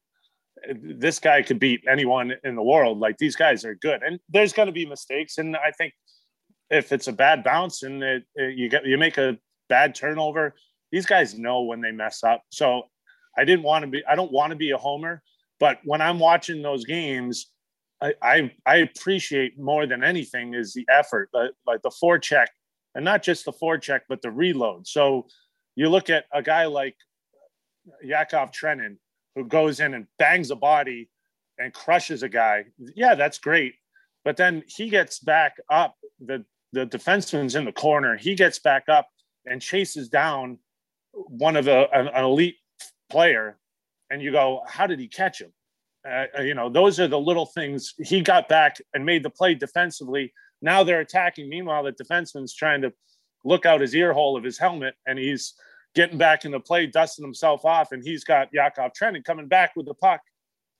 this 0.73 1.19
guy 1.19 1.41
could 1.41 1.59
beat 1.59 1.83
anyone 1.87 2.33
in 2.43 2.55
the 2.55 2.63
world. 2.63 2.99
Like 2.99 3.17
these 3.17 3.35
guys 3.35 3.65
are 3.65 3.75
good, 3.75 4.03
and 4.03 4.19
there's 4.29 4.53
going 4.53 4.67
to 4.67 4.71
be 4.71 4.85
mistakes. 4.85 5.37
And 5.37 5.55
I 5.55 5.71
think 5.71 5.93
if 6.69 6.91
it's 6.91 7.07
a 7.07 7.13
bad 7.13 7.43
bounce 7.43 7.83
and 7.83 8.03
it, 8.03 8.23
it, 8.35 8.57
you 8.57 8.69
get 8.69 8.85
you 8.85 8.97
make 8.97 9.17
a 9.17 9.37
bad 9.69 9.95
turnover, 9.95 10.55
these 10.91 11.05
guys 11.05 11.37
know 11.37 11.61
when 11.61 11.81
they 11.81 11.91
mess 11.91 12.23
up. 12.23 12.43
So 12.49 12.83
I 13.37 13.45
didn't 13.45 13.63
want 13.63 13.83
to 13.83 13.91
be, 13.91 14.03
I 14.05 14.15
don't 14.15 14.31
want 14.31 14.51
to 14.51 14.57
be 14.57 14.71
a 14.71 14.77
homer, 14.77 15.21
but 15.59 15.79
when 15.85 16.01
I'm 16.01 16.19
watching 16.19 16.61
those 16.61 16.85
games, 16.85 17.47
I, 18.01 18.13
I, 18.21 18.51
I 18.65 18.75
appreciate 18.77 19.59
more 19.59 19.85
than 19.85 20.03
anything 20.03 20.53
is 20.53 20.73
the 20.73 20.85
effort, 20.89 21.29
like, 21.33 21.51
like 21.65 21.81
the 21.81 21.91
forecheck, 22.03 22.47
and 22.95 23.05
not 23.05 23.23
just 23.23 23.45
the 23.45 23.53
forecheck, 23.53 24.01
but 24.09 24.21
the 24.21 24.31
reload. 24.31 24.87
So 24.87 25.27
you 25.75 25.87
look 25.87 26.09
at 26.09 26.25
a 26.33 26.41
guy 26.41 26.65
like 26.65 26.95
Yakov 28.03 28.51
Trenin, 28.51 28.97
who 29.35 29.45
goes 29.45 29.79
in 29.79 29.93
and 29.93 30.07
bangs 30.19 30.51
a 30.51 30.55
body 30.55 31.09
and 31.57 31.73
crushes 31.73 32.23
a 32.23 32.29
guy. 32.29 32.65
Yeah, 32.95 33.15
that's 33.15 33.37
great. 33.37 33.75
But 34.25 34.35
then 34.35 34.63
he 34.67 34.89
gets 34.89 35.19
back 35.19 35.55
up. 35.69 35.95
The 36.19 36.43
the 36.73 36.85
defenseman's 36.85 37.55
in 37.55 37.65
the 37.65 37.71
corner. 37.71 38.17
He 38.17 38.35
gets 38.35 38.59
back 38.59 38.87
up 38.87 39.07
and 39.45 39.61
chases 39.61 40.09
down 40.09 40.57
one 41.13 41.55
of 41.55 41.67
a, 41.67 41.87
an, 41.93 42.07
an 42.07 42.23
elite 42.23 42.57
player 43.09 43.57
and 44.09 44.21
you 44.21 44.31
go, 44.31 44.61
how 44.67 44.87
did 44.87 44.99
he 44.99 45.07
catch 45.07 45.41
him? 45.41 45.53
Uh, 46.07 46.25
uh, 46.37 46.41
you 46.41 46.53
know, 46.53 46.69
those 46.69 46.99
are 46.99 47.07
the 47.07 47.19
little 47.19 47.45
things. 47.45 47.93
He 47.97 48.21
got 48.21 48.49
back 48.49 48.77
and 48.93 49.05
made 49.05 49.23
the 49.23 49.29
play 49.29 49.55
defensively. 49.55 50.33
Now 50.61 50.83
they're 50.83 51.01
attacking. 51.01 51.49
Meanwhile, 51.49 51.83
the 51.83 51.91
defenseman's 51.91 52.53
trying 52.53 52.81
to 52.81 52.91
look 53.43 53.65
out 53.65 53.81
his 53.81 53.95
ear 53.95 54.13
hole 54.13 54.37
of 54.37 54.43
his 54.43 54.57
helmet 54.57 54.95
and 55.07 55.17
he's 55.17 55.53
getting 55.95 56.17
back 56.17 56.45
in 56.45 56.51
the 56.51 56.59
play, 56.59 56.87
dusting 56.87 57.25
himself 57.25 57.65
off, 57.65 57.91
and 57.91 58.03
he's 58.03 58.23
got 58.23 58.49
Yakov 58.53 58.91
Trenin 58.99 59.23
coming 59.23 59.47
back 59.47 59.75
with 59.75 59.85
the 59.85 59.93
puck. 59.93 60.21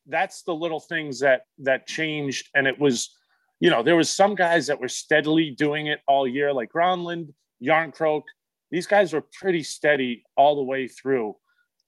That's 0.08 0.44
the 0.44 0.56
little 0.56 0.80
things 0.80 1.20
that 1.20 1.41
that 1.60 1.88
changed. 1.88 2.50
And 2.56 2.67
it 2.67 2.80
was, 2.80 3.15
you 3.60 3.70
know, 3.70 3.84
there 3.84 3.96
was 3.96 4.10
some 4.10 4.36
guys 4.36 4.67
that 4.67 4.80
were 4.80 4.88
steadily 4.88 5.52
doing 5.52 5.88
it 5.88 6.00
all 6.08 6.28
year, 6.28 6.54
like 6.54 6.72
Granlund, 6.72 7.34
Jarnkrok, 7.63 8.24
these 8.71 8.88
guys 8.88 9.13
were 9.13 9.23
pretty 9.39 9.63
steady 9.63 10.23
all 10.36 10.55
the 10.55 10.63
way 10.63 10.88
through, 10.88 11.36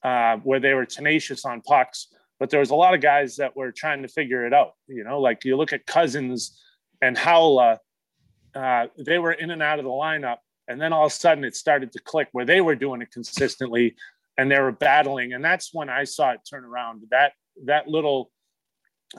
uh, 0.03 0.37
where 0.37 0.59
they 0.59 0.73
were 0.73 0.85
tenacious 0.85 1.45
on 1.45 1.61
pucks. 1.61 2.07
But 2.39 2.49
there 2.49 2.59
was 2.59 2.71
a 2.71 2.75
lot 2.75 2.93
of 2.93 3.01
guys 3.01 3.37
that 3.37 3.55
were 3.55 3.71
trying 3.71 4.01
to 4.01 4.09
figure 4.09 4.45
it 4.45 4.53
out. 4.53 4.73
You 4.87 5.03
know, 5.03 5.21
like 5.21 5.45
you 5.45 5.55
look 5.55 5.71
at 5.71 5.85
Cousins 5.85 6.61
and 7.01 7.15
Haula, 7.15 7.77
uh, 8.53 8.87
they 8.97 9.17
were 9.17 9.31
in 9.31 9.49
and 9.49 9.63
out 9.63 9.79
of 9.79 9.85
the 9.85 9.91
lineup, 9.91 10.37
and 10.67 10.79
then 10.79 10.91
all 10.91 11.05
of 11.05 11.11
a 11.11 11.15
sudden 11.15 11.45
it 11.45 11.55
started 11.55 11.93
to 11.93 11.99
click 11.99 12.27
where 12.33 12.45
they 12.45 12.59
were 12.59 12.75
doing 12.75 13.01
it 13.01 13.11
consistently, 13.11 13.95
and 14.37 14.51
they 14.51 14.59
were 14.59 14.73
battling. 14.73 15.33
And 15.33 15.43
that's 15.43 15.73
when 15.73 15.89
I 15.89 16.03
saw 16.03 16.31
it 16.31 16.41
turn 16.47 16.65
around. 16.65 17.03
That 17.11 17.31
that 17.65 17.87
little 17.87 18.29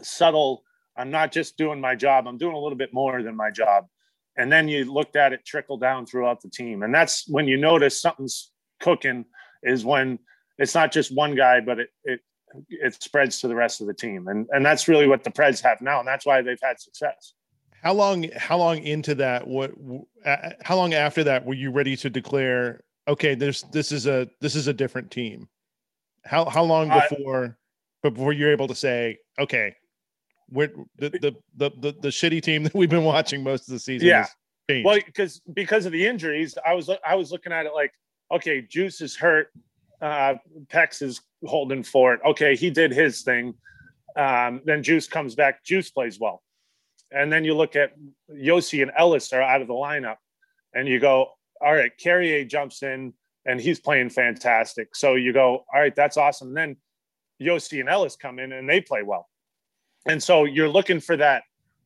subtle. 0.02 0.64
I'm 0.96 1.10
not 1.10 1.32
just 1.32 1.56
doing 1.56 1.80
my 1.80 1.96
job. 1.96 2.28
I'm 2.28 2.38
doing 2.38 2.54
a 2.54 2.58
little 2.58 2.78
bit 2.78 2.92
more 2.92 3.22
than 3.22 3.34
my 3.34 3.50
job 3.50 3.86
and 4.36 4.50
then 4.50 4.68
you 4.68 4.90
looked 4.90 5.16
at 5.16 5.32
it 5.32 5.44
trickle 5.44 5.76
down 5.76 6.06
throughout 6.06 6.40
the 6.40 6.48
team 6.48 6.82
and 6.82 6.94
that's 6.94 7.28
when 7.28 7.46
you 7.46 7.56
notice 7.56 8.00
something's 8.00 8.50
cooking 8.80 9.24
is 9.62 9.84
when 9.84 10.18
it's 10.58 10.74
not 10.74 10.92
just 10.92 11.14
one 11.14 11.34
guy 11.34 11.60
but 11.60 11.80
it, 11.80 11.88
it 12.04 12.20
it 12.68 13.02
spreads 13.02 13.40
to 13.40 13.48
the 13.48 13.54
rest 13.54 13.80
of 13.80 13.86
the 13.86 13.94
team. 13.94 14.28
And 14.28 14.46
and 14.50 14.64
that's 14.64 14.88
really 14.88 15.06
what 15.06 15.24
the 15.24 15.30
Preds 15.30 15.62
have 15.62 15.80
now, 15.80 15.98
and 15.98 16.08
that's 16.08 16.26
why 16.26 16.42
they've 16.42 16.58
had 16.62 16.80
success. 16.80 17.34
How 17.82 17.92
long 17.92 18.30
how 18.36 18.58
long 18.58 18.78
into 18.78 19.14
that 19.16 19.46
what 19.46 19.72
how 20.62 20.76
long 20.76 20.94
after 20.94 21.24
that 21.24 21.44
were 21.44 21.54
you 21.54 21.70
ready 21.70 21.96
to 21.96 22.10
declare 22.10 22.82
okay, 23.06 23.34
there's 23.34 23.62
this 23.72 23.92
is 23.92 24.06
a 24.06 24.28
this 24.40 24.54
is 24.54 24.68
a 24.68 24.72
different 24.72 25.10
team? 25.10 25.48
How 26.24 26.44
how 26.46 26.62
long 26.62 26.88
before 26.88 27.44
uh, 28.04 28.10
before 28.10 28.32
you're 28.32 28.52
able 28.52 28.68
to 28.68 28.74
say, 28.74 29.18
okay, 29.38 29.74
we're 30.50 30.72
the 30.98 31.10
the 31.10 31.36
the 31.56 31.70
the, 31.78 31.92
the 32.00 32.08
shitty 32.08 32.42
team 32.42 32.62
that 32.64 32.74
we've 32.74 32.90
been 32.90 33.04
watching 33.04 33.42
most 33.42 33.68
of 33.68 33.72
the 33.72 33.78
season 33.78 34.08
yeah. 34.08 34.26
Well, 34.82 34.98
because 35.04 35.42
because 35.52 35.84
of 35.84 35.92
the 35.92 36.06
injuries, 36.06 36.56
I 36.66 36.72
was 36.72 36.90
I 37.06 37.14
was 37.16 37.30
looking 37.30 37.52
at 37.52 37.66
it 37.66 37.74
like, 37.74 37.92
okay, 38.32 38.62
Juice 38.62 39.02
is 39.02 39.14
hurt, 39.14 39.48
uh, 40.00 40.36
Pex 40.68 41.02
is 41.02 41.20
holding 41.44 41.82
for 41.82 42.14
it. 42.14 42.20
Okay, 42.24 42.56
he 42.56 42.70
did 42.70 42.90
his 42.90 43.22
thing. 43.22 43.54
Um, 44.16 44.62
then 44.64 44.82
Juice 44.82 45.06
comes 45.06 45.34
back. 45.34 45.64
Juice 45.64 45.90
plays 45.90 46.18
well, 46.18 46.42
and 47.10 47.30
then 47.30 47.44
you 47.44 47.54
look 47.54 47.76
at 47.76 47.92
Josi 48.32 48.80
and 48.80 48.90
Ellis 48.96 49.34
are 49.34 49.42
out 49.42 49.60
of 49.60 49.68
the 49.68 49.74
lineup, 49.74 50.16
and 50.74 50.88
you 50.88 50.98
go, 50.98 51.32
all 51.60 51.74
right, 51.74 51.92
Carrier 51.98 52.44
jumps 52.44 52.82
in 52.82 53.12
and 53.46 53.60
he's 53.60 53.80
playing 53.80 54.10
fantastic. 54.10 54.94
So 54.96 55.14
you 55.14 55.32
go, 55.32 55.64
all 55.72 55.80
right, 55.80 55.94
that's 55.94 56.16
awesome. 56.16 56.48
And 56.48 56.56
then 56.56 56.76
Josi 57.40 57.80
and 57.80 57.88
Ellis 57.88 58.16
come 58.16 58.38
in 58.38 58.52
and 58.52 58.68
they 58.68 58.80
play 58.80 59.02
well. 59.02 59.28
And 60.06 60.22
so 60.22 60.44
you're 60.44 60.68
looking 60.68 61.00
for 61.00 61.16
that 61.16 61.44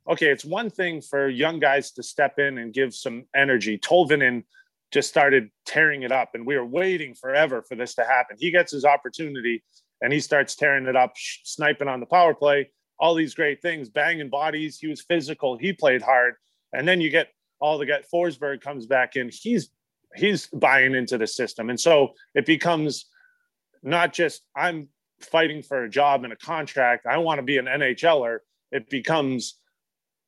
okay, 0.09 0.29
it's 0.29 0.45
one 0.45 0.71
thing 0.71 1.01
for 1.03 1.29
young 1.29 1.59
guys 1.59 1.91
to 1.93 2.03
step 2.03 2.39
in 2.39 2.59
and 2.59 2.73
give 2.73 2.95
some 2.95 3.25
energy. 3.37 3.79
Tolvanen 3.79 4.45
just 4.91 5.09
started 5.09 5.51
tearing 5.67 6.03
it 6.03 6.13
up, 6.13 6.31
and 6.35 6.47
we 6.47 6.57
were 6.57 6.65
waiting 6.65 7.15
forever 7.15 7.63
for 7.63 7.75
this 7.75 7.95
to 7.97 8.05
happen. 8.05 8.37
He 8.39 8.51
gets 8.51 8.73
his 8.73 8.85
opportunity 8.85 9.63
and 10.01 10.13
he 10.13 10.21
starts 10.21 10.55
tearing 10.55 10.87
it 10.87 10.97
up, 10.97 11.13
sniping 11.45 11.89
on 11.89 12.01
the 12.01 12.07
power 12.07 12.35
play, 12.35 12.71
all 12.99 13.15
these 13.15 13.35
great 13.35 13.61
things, 13.61 13.89
banging 13.89 14.31
bodies. 14.31 14.79
He 14.79 14.87
was 14.87 15.03
physical, 15.03 15.59
he 15.59 15.73
played 15.73 16.03
hard. 16.03 16.35
And 16.73 16.87
then 16.87 17.01
you 17.01 17.11
get 17.11 17.29
all 17.61 17.79
the 17.79 17.87
guy 17.87 18.03
Forsberg 18.13 18.61
comes 18.61 18.87
back 18.87 19.17
in, 19.17 19.31
he's 19.33 19.71
he's 20.15 20.47
buying 20.47 20.95
into 20.95 21.19
the 21.19 21.27
system. 21.27 21.69
And 21.69 21.79
so 21.79 22.13
it 22.35 22.47
becomes 22.47 23.07
not 23.83 24.13
just 24.13 24.43
I'm 24.57 24.89
fighting 25.21 25.63
for 25.63 25.85
a 25.85 25.91
job 25.91 26.25
and 26.25 26.33
a 26.33 26.37
contract, 26.37 27.07
I 27.07 27.19
want 27.19 27.39
to 27.39 27.43
be 27.43 27.59
an 27.59 27.67
NHLer. 27.67 28.39
It 28.71 28.91
becomes 28.91 29.59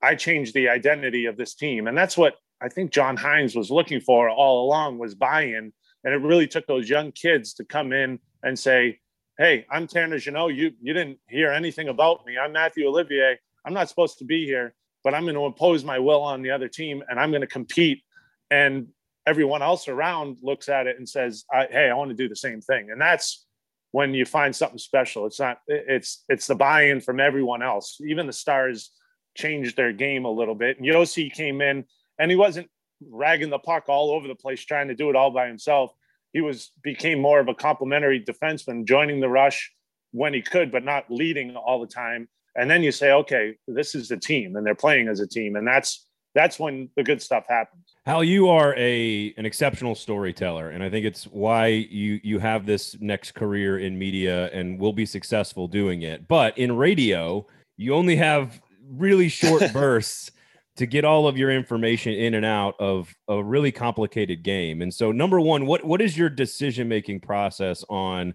I 0.03 0.15
change 0.15 0.53
the 0.53 0.69
identity 0.69 1.27
of 1.27 1.37
this 1.37 1.55
team. 1.55 1.87
And 1.87 1.97
that's 1.97 2.17
what 2.17 2.37
I 2.61 2.69
think 2.69 2.91
John 2.91 3.17
Hynes 3.17 3.57
was 3.57 3.71
looking 3.71 4.01
for 4.01 4.31
all 4.31 4.67
along 4.67 4.99
was 4.99 5.15
buy-in. 5.15 5.73
And 6.05 6.15
it 6.15 6.19
really 6.19 6.47
took 6.47 6.67
those 6.67 6.89
young 6.89 7.13
kids 7.13 7.55
to 7.55 7.65
come 7.65 7.93
in 7.93 8.19
and 8.43 8.59
say, 8.59 8.99
Hey, 9.39 9.67
I'm 9.71 9.87
Tanner 9.87 10.19
Jeannot. 10.19 10.49
You 10.49 10.73
you 10.81 10.93
didn't 10.93 11.19
hear 11.29 11.51
anything 11.51 11.89
about 11.89 12.27
me. 12.27 12.39
I'm 12.39 12.53
Matthew 12.53 12.87
Olivier. 12.87 13.39
I'm 13.65 13.75
not 13.75 13.89
supposed 13.89 14.19
to 14.19 14.25
be 14.25 14.45
here, 14.47 14.75
but 15.05 15.15
I'm 15.15 15.25
going 15.25 15.35
to 15.35 15.45
impose 15.45 15.85
my 15.85 15.99
will 15.99 16.23
on 16.23 16.43
the 16.43 16.51
other 16.51 16.69
team 16.69 17.03
and 17.09 17.19
I'm 17.19 17.31
going 17.31 17.43
to 17.43 17.47
compete. 17.47 18.03
And 18.51 18.89
everyone 19.27 19.63
else 19.63 19.89
around 19.89 20.39
looks 20.43 20.69
at 20.69 20.87
it 20.87 20.97
and 20.99 21.09
says, 21.09 21.45
Hey, 21.53 21.91
I 21.91 21.95
want 21.95 22.11
to 22.11 22.17
do 22.17 22.29
the 22.29 22.37
same 22.37 22.61
thing. 22.63 22.91
And 22.91 23.01
that's 23.01 23.47
when 23.93 24.15
you 24.15 24.25
find 24.25 24.55
something 24.55 24.79
special. 24.79 25.27
It's 25.27 25.41
not 25.41 25.59
it's 25.67 26.25
it's 26.29 26.47
the 26.47 26.55
buy-in 26.55 27.01
from 27.01 27.21
everyone 27.21 27.63
else. 27.63 27.99
Even 28.07 28.27
the 28.27 28.33
stars 28.33 28.91
changed 29.37 29.77
their 29.77 29.93
game 29.93 30.25
a 30.25 30.31
little 30.31 30.55
bit. 30.55 30.79
And 30.79 30.87
Josi 30.87 31.33
came 31.33 31.61
in 31.61 31.85
and 32.19 32.31
he 32.31 32.37
wasn't 32.37 32.69
ragging 33.09 33.51
the 33.51 33.59
puck 33.59 33.85
all 33.89 34.11
over 34.11 34.29
the 34.29 34.35
place 34.35 34.61
trying 34.61 34.89
to 34.89 34.95
do 34.95 35.11
it 35.11 35.17
all 35.17 35.31
by 35.31 35.47
himself. 35.47 35.93
He 36.33 36.41
was 36.41 36.71
became 36.83 37.21
more 37.21 37.41
of 37.41 37.49
a 37.49 37.55
complementary 37.55 38.23
defenseman, 38.23 38.87
joining 38.87 39.21
the 39.21 39.29
rush 39.29 39.73
when 40.13 40.35
he 40.35 40.43
could, 40.43 40.71
but 40.71 40.85
not 40.85 41.11
leading 41.11 41.57
all 41.57 41.81
the 41.81 41.87
time. 41.87 42.29
And 42.57 42.71
then 42.71 42.83
you 42.83 42.93
say, 42.93 43.13
okay, 43.13 43.57
this 43.67 43.95
is 43.95 44.09
the 44.09 44.17
team, 44.17 44.57
and 44.57 44.67
they're 44.67 44.75
playing 44.75 45.09
as 45.09 45.21
a 45.21 45.27
team, 45.27 45.57
and 45.57 45.67
that's 45.67 46.07
that's 46.35 46.59
when 46.59 46.91
the 46.97 47.03
good 47.03 47.23
stuff 47.23 47.45
happens. 47.49 47.90
Hal, 48.07 48.25
you 48.25 48.49
are 48.49 48.75
a 48.79 49.35
an 49.37 49.45
exceptional 49.45 49.95
storyteller, 49.95 50.71
and 50.71 50.83
I 50.83 50.89
think 50.89 51.05
it's 51.05 51.25
why 51.25 51.67
you 51.67 52.19
you 52.23 52.39
have 52.39 52.65
this 52.65 52.97
next 52.99 53.33
career 53.33 53.79
in 53.79 53.99
media 53.99 54.47
and 54.53 54.79
will 54.79 54.95
be 54.95 55.05
successful 55.05 55.69
doing 55.69 56.03
it. 56.03 56.27
But 56.27 56.57
in 56.57 56.77
radio, 56.77 57.47
you 57.77 57.95
only 57.95 58.17
have 58.17 58.61
really 58.89 59.29
short 59.29 59.63
bursts 59.73 60.31
to 60.77 60.87
get 60.87 61.05
all 61.05 61.29
of 61.29 61.37
your 61.37 61.51
information 61.51 62.15
in 62.15 62.33
and 62.33 62.47
out 62.47 62.75
of 62.81 63.15
a 63.29 63.43
really 63.43 63.71
complicated 63.71 64.43
game. 64.43 64.81
And 64.81 64.93
so, 64.93 65.13
number 65.13 65.39
one, 65.39 65.67
what 65.67 65.85
what 65.85 66.01
is 66.01 66.17
your 66.17 66.31
decision 66.31 66.89
making 66.89 67.21
process 67.21 67.85
on? 67.91 68.35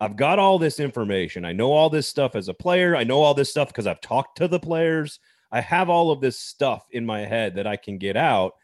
I've 0.00 0.16
got 0.16 0.38
all 0.38 0.58
this 0.58 0.80
information. 0.80 1.44
I 1.44 1.52
know 1.52 1.70
all 1.70 1.90
this 1.90 2.08
stuff 2.08 2.34
as 2.34 2.48
a 2.48 2.54
player. 2.54 2.96
I 2.96 3.04
know 3.04 3.20
all 3.20 3.34
this 3.34 3.50
stuff 3.50 3.68
because 3.68 3.86
I've 3.86 4.00
talked 4.00 4.38
to 4.38 4.48
the 4.48 4.58
players. 4.58 5.20
I 5.52 5.60
have 5.60 5.90
all 5.90 6.10
of 6.10 6.22
this 6.22 6.40
stuff 6.40 6.86
in 6.90 7.04
my 7.04 7.20
head 7.20 7.56
that 7.56 7.66
I 7.66 7.76
can 7.76 7.98
get 7.98 8.16
out. 8.16 8.54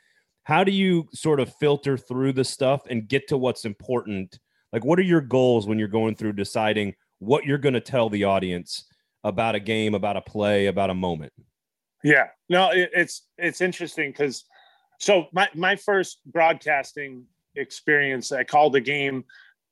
How 0.48 0.64
do 0.64 0.72
you 0.72 1.08
sort 1.12 1.38
of 1.38 1.54
filter 1.54 1.96
through 1.96 2.32
the 2.32 2.44
stuff 2.44 2.82
and 2.88 3.06
get 3.06 3.28
to 3.28 3.38
what's 3.38 3.64
important? 3.64 4.40
Like, 4.72 4.84
what 4.84 4.98
are 4.98 5.02
your 5.02 5.20
goals 5.20 5.66
when 5.66 5.78
you're 5.78 5.88
going 5.88 6.16
through 6.16 6.32
deciding 6.32 6.94
what 7.18 7.44
you're 7.44 7.58
going 7.58 7.74
to 7.74 7.80
tell 7.80 8.08
the 8.08 8.24
audience 8.24 8.84
about 9.24 9.54
a 9.54 9.60
game, 9.60 9.94
about 9.94 10.16
a 10.16 10.20
play, 10.20 10.66
about 10.66 10.90
a 10.90 10.94
moment. 10.94 11.32
Yeah, 12.04 12.28
no, 12.48 12.70
it, 12.70 12.90
it's 12.94 13.22
it's 13.36 13.60
interesting 13.60 14.10
because 14.10 14.44
so 14.98 15.26
my 15.32 15.48
my 15.54 15.76
first 15.76 16.20
broadcasting 16.26 17.24
experience, 17.56 18.30
I 18.30 18.44
called 18.44 18.76
a 18.76 18.80
game. 18.80 19.24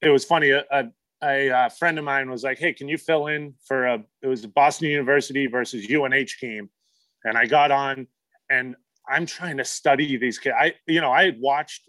It 0.03 0.09
was 0.09 0.25
funny. 0.25 0.51
A, 0.51 0.65
a, 0.71 0.85
a, 1.23 1.51
uh, 1.51 1.69
friend 1.69 1.99
of 1.99 2.05
mine 2.05 2.29
was 2.29 2.43
like, 2.43 2.59
"Hey, 2.59 2.73
can 2.73 2.89
you 2.89 2.99
fill 2.99 3.29
in 3.29 3.55
for 3.65 3.87
a?" 3.87 4.05
It 4.23 4.27
was 4.27 4.45
Boston 4.45 4.89
University 4.89 5.47
versus 5.47 5.87
UNH 5.89 6.41
game, 6.41 6.69
and 7.25 7.39
I 7.39 7.47
got 7.47 7.71
on, 7.71 8.09
and 8.51 8.75
I'm 9.09 9.27
trying 9.27 9.57
to 9.59 9.65
study 9.65 10.17
these 10.17 10.39
kids. 10.39 10.55
I, 10.59 10.75
you 10.87 11.01
know, 11.01 11.13
I 11.13 11.25
had 11.25 11.41
watched 11.41 11.83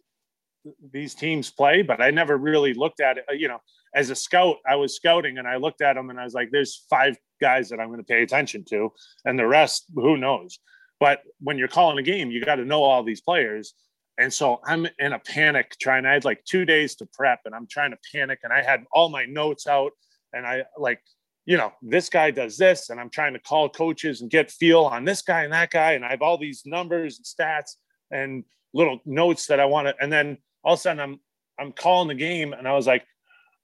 these 0.92 1.16
teams 1.16 1.50
play, 1.50 1.82
but 1.82 2.02
I 2.02 2.12
never 2.12 2.38
really 2.38 2.74
looked 2.74 3.00
at 3.00 3.18
it. 3.18 3.26
Uh, 3.30 3.34
you 3.34 3.48
know, 3.48 3.60
as 3.96 4.10
a 4.10 4.16
scout, 4.16 4.58
I 4.70 4.76
was 4.76 4.96
scouting 4.96 5.38
and 5.38 5.48
I 5.48 5.58
looked 5.58 5.82
at 5.82 5.94
them 5.94 6.10
and 6.10 6.20
I 6.20 6.24
was 6.24 6.34
like, 6.34 6.50
there's 6.52 6.86
five 6.90 7.18
guys 7.40 7.70
that 7.70 7.80
I'm 7.80 7.88
going 7.88 8.00
to 8.00 8.04
pay 8.04 8.24
attention 8.24 8.66
to, 8.70 8.92
and 9.26 9.38
the 9.38 9.48
rest, 9.48 9.86
who 9.96 10.18
knows? 10.18 10.60
But 11.00 11.22
when 11.40 11.58
you're 11.58 11.68
calling 11.68 12.00
a 12.00 12.04
game, 12.04 12.32
you 12.32 12.44
got 12.44 12.56
to 12.56 12.66
know 12.66 12.84
all 12.84 13.04
these 13.04 13.22
players. 13.22 13.74
And 14.18 14.34
so 14.34 14.60
I'm 14.66 14.88
in 14.98 15.14
a 15.14 15.20
panic 15.20 15.76
trying. 15.80 16.06
I 16.08 16.14
had 16.14 16.26
like 16.26 16.44
two 16.44 16.66
days 16.66 16.96
to 16.96 17.06
prep, 17.06 17.42
and 17.46 17.54
I'm 17.54 17.68
trying 17.68 17.92
to 17.92 17.98
panic. 18.12 18.40
And 18.44 18.52
I 18.52 18.64
had 18.64 18.84
all 18.92 19.10
my 19.10 19.26
notes 19.26 19.68
out, 19.68 19.92
and 20.34 20.46
I 20.46 20.64
like, 20.78 21.00
you 21.48 21.56
know, 21.56 21.72
this 21.82 22.10
guy 22.10 22.30
does 22.30 22.58
this, 22.58 22.90
and 22.90 23.00
I'm 23.00 23.10
trying 23.10 23.32
to 23.32 23.40
call 23.40 23.70
coaches 23.70 24.20
and 24.22 24.30
get 24.30 24.52
feel 24.52 24.82
on 24.84 25.06
this 25.06 25.22
guy 25.22 25.44
and 25.44 25.54
that 25.54 25.72
guy. 25.72 25.94
And 25.94 26.04
I 26.04 26.10
have 26.12 26.22
all 26.22 26.38
these 26.38 26.64
numbers 26.66 27.18
and 27.18 27.26
stats 27.26 27.78
and 28.12 28.44
little 28.74 29.00
notes 29.06 29.48
that 29.48 29.62
I 29.62 29.66
want 29.66 29.88
to. 29.88 29.96
And 30.02 30.12
then 30.12 30.40
all 30.66 30.74
of 30.74 30.80
a 30.80 30.82
sudden, 30.82 31.00
I'm 31.00 31.20
I'm 31.58 31.72
calling 31.72 32.10
the 32.10 32.16
game, 32.16 32.52
and 32.52 32.68
I 32.68 32.74
was 32.74 32.86
like, 32.86 33.06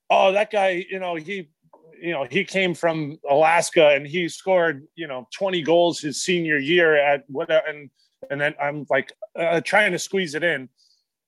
oh, 0.08 0.32
that 0.32 0.50
guy, 0.50 0.86
you 0.90 0.98
know, 0.98 1.14
he 1.14 1.50
you 2.00 2.12
know 2.12 2.26
he 2.28 2.42
came 2.42 2.74
from 2.74 3.18
Alaska 3.28 3.90
and 3.90 4.06
he 4.06 4.28
scored 4.28 4.86
you 4.96 5.06
know 5.06 5.28
20 5.38 5.62
goals 5.62 6.00
his 6.00 6.22
senior 6.22 6.58
year 6.58 6.96
at 6.96 7.24
whatever 7.28 7.66
and 7.66 7.88
and 8.30 8.40
then 8.40 8.54
I'm 8.60 8.84
like 8.90 9.12
uh, 9.38 9.60
trying 9.60 9.92
to 9.92 9.98
squeeze 9.98 10.34
it 10.34 10.42
in 10.42 10.68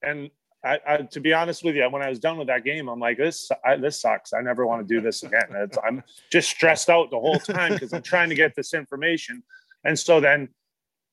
and 0.02 0.30
I, 0.66 0.80
I, 0.86 0.96
to 0.98 1.20
be 1.20 1.32
honest 1.32 1.62
with 1.64 1.76
you 1.76 1.88
when 1.90 2.02
I 2.02 2.08
was 2.08 2.18
done 2.18 2.38
with 2.38 2.48
that 2.48 2.64
game 2.64 2.88
I'm 2.88 2.98
like 2.98 3.18
this 3.18 3.50
I, 3.64 3.76
this 3.76 4.00
sucks. 4.00 4.32
I 4.32 4.40
never 4.40 4.66
want 4.66 4.86
to 4.86 4.94
do 4.94 5.00
this 5.00 5.22
again. 5.22 5.48
It's, 5.54 5.78
I'm 5.84 6.02
just 6.30 6.50
stressed 6.50 6.90
out 6.90 7.10
the 7.10 7.20
whole 7.20 7.38
time 7.38 7.72
because 7.72 7.92
I'm 7.92 8.02
trying 8.02 8.28
to 8.30 8.34
get 8.34 8.54
this 8.54 8.74
information. 8.74 9.42
And 9.84 9.98
so 9.98 10.20
then 10.20 10.48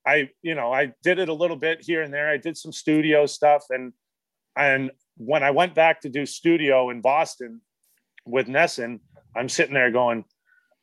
I 0.06 0.30
you 0.42 0.54
know 0.54 0.72
I 0.72 0.92
did 1.02 1.18
it 1.18 1.28
a 1.28 1.34
little 1.34 1.56
bit 1.56 1.82
here 1.82 2.02
and 2.02 2.12
there. 2.12 2.28
I 2.28 2.36
did 2.36 2.56
some 2.56 2.72
studio 2.72 3.26
stuff 3.26 3.64
and 3.70 3.92
and 4.56 4.90
when 5.16 5.42
I 5.42 5.52
went 5.52 5.74
back 5.74 6.00
to 6.00 6.08
do 6.08 6.26
studio 6.26 6.90
in 6.90 7.00
Boston 7.00 7.60
with 8.26 8.48
NESN 8.48 8.98
I'm 9.36 9.48
sitting 9.48 9.74
there 9.74 9.90
going, 9.90 10.24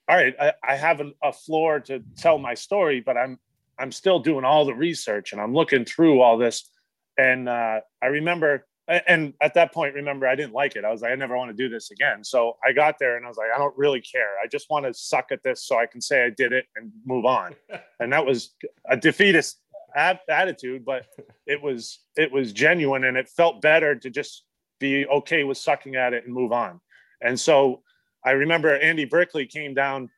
all 0.08 0.16
right, 0.16 0.36
I, 0.40 0.54
I 0.64 0.76
have 0.76 1.00
a, 1.00 1.12
a, 1.24 1.32
floor 1.32 1.80
to 1.82 2.04
tell 2.18 2.38
my 2.38 2.54
story, 2.54 3.02
but 3.02 3.18
I'm 3.18 3.40
I'm 3.80 3.92
still 3.92 4.20
doing 4.20 4.46
all 4.46 4.66
the 4.66 4.74
research 4.74 5.32
and 5.32 5.42
I'm 5.42 5.54
looking 5.54 5.86
through 5.86 6.22
all 6.22 6.38
this. 6.38 6.70
And 7.18 7.50
uh, 7.50 7.82
I 8.02 8.06
remember, 8.08 8.66
and 8.88 9.34
at 9.42 9.54
that 9.54 9.74
point, 9.74 9.96
remember, 9.96 10.28
I 10.28 10.36
didn't 10.36 10.54
like 10.54 10.76
it. 10.76 10.84
I 10.84 10.92
was 10.92 11.02
like, 11.02 11.12
I 11.12 11.16
never 11.16 11.38
want 11.38 11.50
to 11.50 11.56
do 11.56 11.70
this 11.70 11.92
again. 11.92 12.24
So 12.24 12.58
I 12.66 12.74
got 12.74 12.98
there 13.00 13.16
and 13.18 13.26
I 13.26 13.30
was 13.30 13.38
like, 13.38 13.50
I 13.54 13.58
don't 13.58 13.78
really 13.78 14.02
care. 14.02 14.36
I 14.44 14.48
just 14.48 14.70
want 14.70 14.86
to 14.86 14.94
suck 14.94 15.32
at 15.32 15.44
this 15.44 15.66
so 15.66 15.78
I 15.78 15.86
can 15.86 16.02
say 16.02 16.26
I 16.26 16.30
did 16.30 16.52
it 16.52 16.66
and 16.76 16.92
move 17.06 17.26
on. 17.26 17.56
and 18.00 18.12
that 18.12 18.26
was 18.26 18.54
a 18.90 18.98
defeatist 18.98 19.60
attitude, 19.96 20.86
but 20.86 21.06
it 21.46 21.62
was 21.62 22.00
it 22.16 22.32
was 22.32 22.54
genuine 22.54 23.04
and 23.04 23.18
it 23.18 23.30
felt 23.30 23.62
better 23.62 23.96
to 23.96 24.10
just 24.10 24.44
be 24.80 25.06
okay 25.08 25.44
with 25.44 25.58
sucking 25.58 25.96
at 25.96 26.14
it 26.14 26.26
and 26.26 26.34
move 26.34 26.52
on. 26.52 26.80
And 27.22 27.40
so 27.40 27.84
I 28.26 28.32
remember 28.32 28.76
Andy 28.76 29.06
Brickley 29.06 29.46
came 29.46 29.74
down 29.74 30.10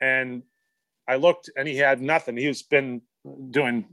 and 0.00 0.42
I 1.08 1.16
looked 1.16 1.50
and 1.56 1.66
he 1.66 1.76
had 1.76 2.00
nothing. 2.00 2.36
He's 2.36 2.62
been 2.62 3.02
doing 3.50 3.84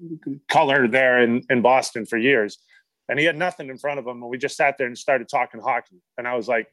color 0.50 0.88
there 0.88 1.22
in, 1.22 1.44
in 1.50 1.62
Boston 1.62 2.06
for 2.06 2.18
years. 2.18 2.58
And 3.10 3.18
he 3.20 3.26
had 3.26 3.38
nothing 3.38 3.70
in 3.70 3.78
front 3.78 4.00
of 4.00 4.06
him. 4.06 4.22
And 4.22 4.30
we 4.30 4.38
just 4.38 4.58
sat 4.58 4.78
there 4.78 4.88
and 4.88 4.98
started 4.98 5.30
talking 5.30 5.62
hockey. 5.62 6.02
And 6.18 6.28
I 6.28 6.36
was 6.36 6.48
like, 6.48 6.68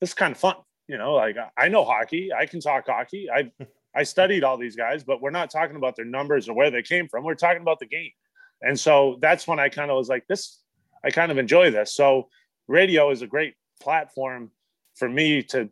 this 0.00 0.10
is 0.10 0.14
kind 0.14 0.32
of 0.32 0.38
fun. 0.38 0.56
You 0.88 0.98
know, 0.98 1.14
like 1.14 1.36
I 1.56 1.68
know 1.68 1.84
hockey, 1.84 2.30
I 2.32 2.46
can 2.46 2.60
talk 2.60 2.86
hockey. 2.86 3.28
I 3.30 3.50
I 3.94 4.02
studied 4.02 4.44
all 4.44 4.58
these 4.58 4.76
guys, 4.76 5.04
but 5.04 5.22
we're 5.22 5.30
not 5.30 5.50
talking 5.50 5.76
about 5.76 5.96
their 5.96 6.04
numbers 6.04 6.48
or 6.48 6.54
where 6.54 6.70
they 6.70 6.82
came 6.82 7.08
from. 7.08 7.24
We're 7.24 7.34
talking 7.34 7.62
about 7.62 7.78
the 7.78 7.86
game. 7.86 8.10
And 8.60 8.78
so 8.78 9.18
that's 9.20 9.46
when 9.46 9.58
I 9.58 9.68
kind 9.68 9.90
of 9.90 9.96
was 9.96 10.08
like, 10.08 10.26
this, 10.26 10.60
I 11.04 11.10
kind 11.10 11.30
of 11.30 11.38
enjoy 11.38 11.70
this. 11.70 11.94
So 11.94 12.28
radio 12.66 13.10
is 13.10 13.22
a 13.22 13.26
great 13.26 13.54
platform 13.80 14.50
for 14.96 15.08
me 15.08 15.42
to 15.44 15.70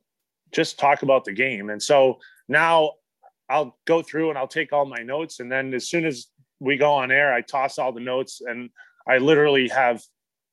just 0.52 0.78
talk 0.78 1.02
about 1.02 1.24
the 1.24 1.32
game. 1.32 1.70
And 1.70 1.82
so 1.82 2.18
now 2.48 2.92
I'll 3.48 3.78
go 3.86 4.02
through 4.02 4.30
and 4.30 4.38
I'll 4.38 4.48
take 4.48 4.72
all 4.72 4.86
my 4.86 5.02
notes. 5.02 5.40
And 5.40 5.50
then 5.50 5.74
as 5.74 5.88
soon 5.88 6.06
as 6.06 6.28
we 6.60 6.76
go 6.76 6.94
on 6.94 7.10
air, 7.10 7.32
I 7.32 7.40
toss 7.40 7.78
all 7.78 7.92
the 7.92 8.00
notes 8.00 8.40
and 8.44 8.70
I 9.06 9.18
literally 9.18 9.68
have 9.68 10.02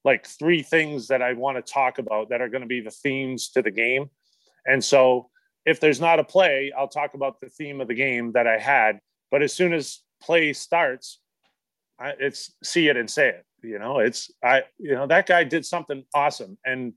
like 0.04 0.26
three 0.26 0.64
things 0.64 1.08
that 1.08 1.22
I 1.22 1.34
want 1.34 1.64
to 1.64 1.74
talk 1.74 2.00
about 2.00 2.30
that 2.30 2.42
are 2.42 2.50
going 2.50 2.62
to 2.62 2.68
be 2.68 2.82
the 2.82 2.92
themes 2.92 3.50
to 3.50 3.62
the 3.62 3.72
game. 3.72 4.10
And 4.66 4.84
so 4.84 5.30
if 5.66 5.80
there's 5.80 6.02
not 6.02 6.20
a 6.20 6.24
play, 6.24 6.72
I'll 6.78 6.88
talk 6.88 7.14
about 7.14 7.40
the 7.40 7.50
theme 7.50 7.82
of 7.82 7.88
the 7.88 7.94
game 7.94 8.32
that 8.34 8.48
I 8.48 8.58
had. 8.58 9.00
But 9.32 9.44
as 9.44 9.54
soon 9.54 9.74
as 9.74 10.00
play 10.22 10.54
starts, 10.54 11.20
I, 12.00 12.14
it's 12.20 12.54
see 12.64 12.88
it 12.88 12.98
and 12.98 13.10
say 13.10 13.30
it. 13.30 13.46
You 13.62 13.78
know, 13.78 14.00
it's 14.00 14.32
I, 14.44 14.64
you 14.78 14.94
know, 14.94 15.06
that 15.08 15.28
guy 15.28 15.44
did 15.44 15.66
something 15.66 16.04
awesome, 16.14 16.58
and 16.66 16.94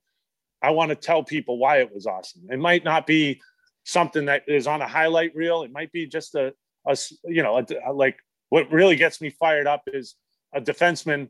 I 0.63 0.71
want 0.71 0.91
to 0.91 0.95
tell 0.95 1.25
people 1.25 1.59
why 1.59 1.79
it 1.79 1.93
was 1.93 2.07
awesome. 2.07 2.43
It 2.51 2.61
might 2.61 2.85
not 2.85 3.07
be 3.07 3.41
something 3.85 4.27
that 4.27 4.45
is 4.47 4.67
on 4.67 4.83
a 4.83 4.89
highlight 4.89 5.35
reel. 5.35 5.63
It 5.63 5.73
might 5.73 5.93
be 5.93 6.07
just 6.07 6.35
a, 6.35 6.55
a 6.87 6.97
you 7.25 7.43
know, 7.43 7.59
a, 7.59 7.93
like 7.93 8.19
what 8.49 8.71
really 8.71 8.97
gets 8.97 9.21
me 9.21 9.31
fired 9.31 9.67
up 9.67 9.83
is 9.87 10.17
a 10.55 10.61
defenseman 10.61 11.29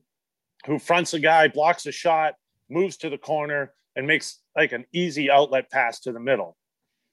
who 0.66 0.78
fronts 0.78 1.14
a 1.14 1.20
guy, 1.20 1.48
blocks 1.48 1.86
a 1.86 1.92
shot, 1.92 2.34
moves 2.68 2.96
to 2.98 3.10
the 3.10 3.18
corner, 3.18 3.72
and 3.96 4.06
makes 4.06 4.40
like 4.56 4.72
an 4.72 4.84
easy 4.92 5.30
outlet 5.30 5.70
pass 5.70 6.00
to 6.00 6.12
the 6.12 6.20
middle. 6.20 6.56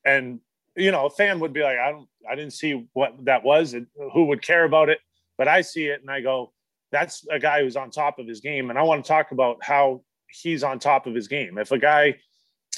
And 0.06 0.40
you 0.76 0.92
know 0.92 1.06
a 1.06 1.10
fan 1.10 1.40
would 1.40 1.52
be 1.52 1.62
like 1.62 1.78
i 1.78 1.92
don't 1.92 2.08
i 2.30 2.36
didn't 2.36 2.54
see 2.54 2.88
what 2.94 3.14
that 3.26 3.44
was 3.44 3.74
and 3.74 3.88
who 4.14 4.26
would 4.26 4.42
care 4.42 4.64
about 4.66 4.90
it? 4.90 5.00
But 5.38 5.48
i 5.48 5.62
see 5.62 5.86
it 5.86 6.02
and 6.02 6.10
i 6.10 6.22
go 6.22 6.54
that's 6.92 7.26
a 7.30 7.38
guy 7.38 7.62
who's 7.62 7.76
on 7.76 7.92
top 7.92 8.18
of 8.18 8.28
his 8.28 8.40
game. 8.40 8.70
And 8.70 8.80
i 8.80 8.84
want 8.84 9.04
to 9.04 9.08
talk 9.08 9.32
about 9.32 9.58
how 9.62 10.02
he's 10.28 10.64
on 10.64 10.80
top 10.80 11.08
of 11.08 11.16
his 11.16 11.28
game. 11.28 11.58
If 11.58 11.72
a 11.72 11.78
guy 11.78 12.18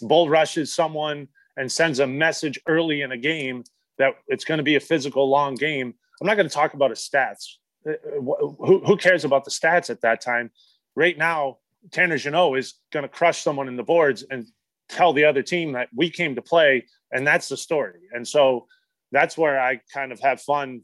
bull 0.01 0.29
rushes 0.29 0.73
someone 0.73 1.27
and 1.57 1.71
sends 1.71 1.99
a 1.99 2.07
message 2.07 2.59
early 2.67 3.01
in 3.01 3.11
a 3.11 3.17
game 3.17 3.63
that 3.97 4.15
it's 4.27 4.45
going 4.45 4.57
to 4.57 4.63
be 4.63 4.75
a 4.75 4.79
physical 4.79 5.29
long 5.29 5.55
game 5.55 5.93
i'm 6.19 6.27
not 6.27 6.35
going 6.35 6.47
to 6.47 6.53
talk 6.53 6.73
about 6.73 6.89
his 6.89 6.99
stats. 6.99 7.55
Uh, 7.87 7.93
who, 8.19 8.79
who 8.85 8.95
cares 8.95 9.25
about 9.25 9.43
the 9.43 9.49
stats 9.49 9.89
at 9.89 10.01
that 10.01 10.21
time? 10.21 10.51
Right 10.95 11.17
now 11.17 11.57
tanner 11.91 12.17
Jeannot 12.17 12.57
is 12.59 12.75
going 12.91 13.03
to 13.03 13.09
crush 13.09 13.41
someone 13.41 13.67
in 13.67 13.75
the 13.75 13.83
boards 13.83 14.23
and 14.29 14.45
tell 14.87 15.13
the 15.13 15.25
other 15.25 15.41
team 15.41 15.71
that 15.71 15.89
we 15.95 16.09
came 16.09 16.35
to 16.35 16.41
play 16.41 16.85
and 17.11 17.25
that's 17.25 17.49
the 17.49 17.57
story. 17.57 18.01
And 18.11 18.27
so 18.27 18.67
that's 19.11 19.37
where 19.37 19.59
i 19.59 19.79
kind 19.93 20.11
of 20.11 20.19
have 20.21 20.41
fun 20.41 20.81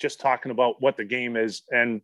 just 0.00 0.20
talking 0.20 0.50
about 0.50 0.82
what 0.82 0.96
the 0.96 1.04
game 1.04 1.36
is 1.36 1.62
and 1.70 2.00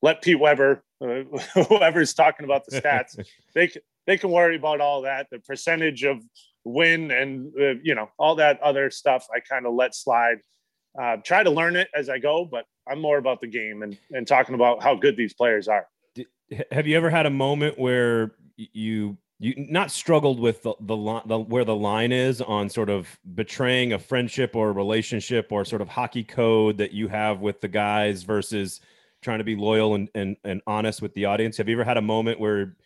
let 0.00 0.22
pete 0.22 0.40
weber 0.40 0.82
uh, 1.02 1.22
whoever's 1.68 2.14
talking 2.14 2.44
about 2.44 2.64
the 2.64 2.80
stats 2.80 3.22
they 3.54 3.68
can 3.68 3.82
they 4.06 4.16
can 4.16 4.30
worry 4.30 4.56
about 4.56 4.80
all 4.80 5.02
that. 5.02 5.28
The 5.30 5.38
percentage 5.38 6.04
of 6.04 6.22
win 6.64 7.10
and 7.10 7.52
uh, 7.60 7.74
you 7.82 7.94
know 7.94 8.08
all 8.18 8.36
that 8.36 8.60
other 8.60 8.90
stuff 8.90 9.26
i 9.34 9.40
kind 9.40 9.66
of 9.66 9.74
let 9.74 9.94
slide 9.94 10.38
uh, 11.00 11.16
try 11.24 11.42
to 11.42 11.50
learn 11.50 11.76
it 11.76 11.88
as 11.94 12.08
i 12.08 12.18
go 12.18 12.44
but 12.44 12.64
i'm 12.88 13.00
more 13.00 13.18
about 13.18 13.40
the 13.40 13.46
game 13.46 13.82
and 13.82 13.98
and 14.12 14.26
talking 14.26 14.54
about 14.54 14.82
how 14.82 14.94
good 14.94 15.16
these 15.16 15.34
players 15.34 15.68
are 15.68 15.86
have 16.70 16.86
you 16.86 16.96
ever 16.96 17.10
had 17.10 17.26
a 17.26 17.30
moment 17.30 17.78
where 17.78 18.32
you 18.56 19.16
you 19.42 19.54
not 19.56 19.90
struggled 19.90 20.38
with 20.38 20.62
the, 20.62 20.72
the, 20.80 21.22
the 21.26 21.38
where 21.38 21.64
the 21.64 21.74
line 21.74 22.12
is 22.12 22.40
on 22.40 22.68
sort 22.68 22.88
of 22.88 23.18
betraying 23.34 23.92
a 23.92 23.98
friendship 23.98 24.54
or 24.54 24.68
a 24.68 24.72
relationship 24.72 25.50
or 25.50 25.64
sort 25.64 25.82
of 25.82 25.88
hockey 25.88 26.22
code 26.22 26.78
that 26.78 26.92
you 26.92 27.08
have 27.08 27.40
with 27.40 27.60
the 27.60 27.66
guys 27.66 28.22
versus 28.22 28.80
trying 29.20 29.38
to 29.38 29.44
be 29.44 29.56
loyal 29.56 29.96
and, 29.96 30.08
and, 30.14 30.36
and 30.44 30.62
honest 30.66 31.02
with 31.02 31.12
the 31.14 31.24
audience. 31.24 31.56
Have 31.56 31.68
you 31.68 31.74
ever 31.74 31.82
had 31.82 31.96
a 31.96 32.02
moment 32.02 32.38
where 32.38 32.76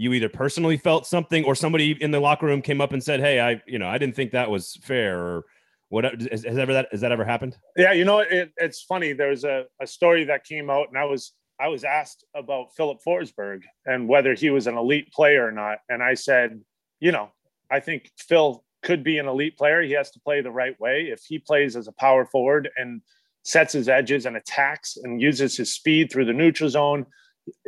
you 0.00 0.14
either 0.14 0.30
personally 0.30 0.78
felt 0.78 1.06
something 1.06 1.44
or 1.44 1.54
somebody 1.54 1.92
in 2.02 2.10
the 2.10 2.18
locker 2.18 2.46
room 2.46 2.62
came 2.62 2.80
up 2.80 2.94
and 2.94 3.04
said, 3.04 3.20
Hey, 3.20 3.38
I, 3.38 3.60
you 3.66 3.78
know, 3.78 3.86
I 3.86 3.98
didn't 3.98 4.16
think 4.16 4.32
that 4.32 4.50
was 4.50 4.76
fair 4.82 5.20
or 5.20 5.44
what 5.90 6.04
has, 6.04 6.42
has 6.42 6.56
ever 6.56 6.72
that, 6.72 6.88
has 6.90 7.02
that 7.02 7.12
ever 7.12 7.22
happened? 7.22 7.58
Yeah. 7.76 7.92
You 7.92 8.06
know, 8.06 8.20
it, 8.20 8.50
it's 8.56 8.80
funny. 8.82 9.12
There's 9.12 9.44
a, 9.44 9.64
a 9.78 9.86
story 9.86 10.24
that 10.24 10.44
came 10.44 10.70
out 10.70 10.88
and 10.88 10.96
I 10.96 11.04
was, 11.04 11.34
I 11.60 11.68
was 11.68 11.84
asked 11.84 12.24
about 12.34 12.74
Filip 12.74 13.00
Forsberg 13.06 13.60
and 13.84 14.08
whether 14.08 14.32
he 14.32 14.48
was 14.48 14.66
an 14.66 14.78
elite 14.78 15.12
player 15.12 15.46
or 15.46 15.52
not. 15.52 15.80
And 15.90 16.02
I 16.02 16.14
said, 16.14 16.58
you 16.98 17.12
know, 17.12 17.28
I 17.70 17.80
think 17.80 18.10
Phil 18.16 18.64
could 18.82 19.04
be 19.04 19.18
an 19.18 19.28
elite 19.28 19.58
player. 19.58 19.82
He 19.82 19.92
has 19.92 20.10
to 20.12 20.20
play 20.20 20.40
the 20.40 20.50
right 20.50 20.80
way. 20.80 21.10
If 21.12 21.24
he 21.28 21.38
plays 21.38 21.76
as 21.76 21.88
a 21.88 21.92
power 21.92 22.24
forward 22.24 22.70
and 22.78 23.02
sets 23.42 23.74
his 23.74 23.86
edges 23.86 24.24
and 24.24 24.38
attacks 24.38 24.96
and 24.96 25.20
uses 25.20 25.58
his 25.58 25.74
speed 25.74 26.10
through 26.10 26.24
the 26.24 26.32
neutral 26.32 26.70
zone, 26.70 27.04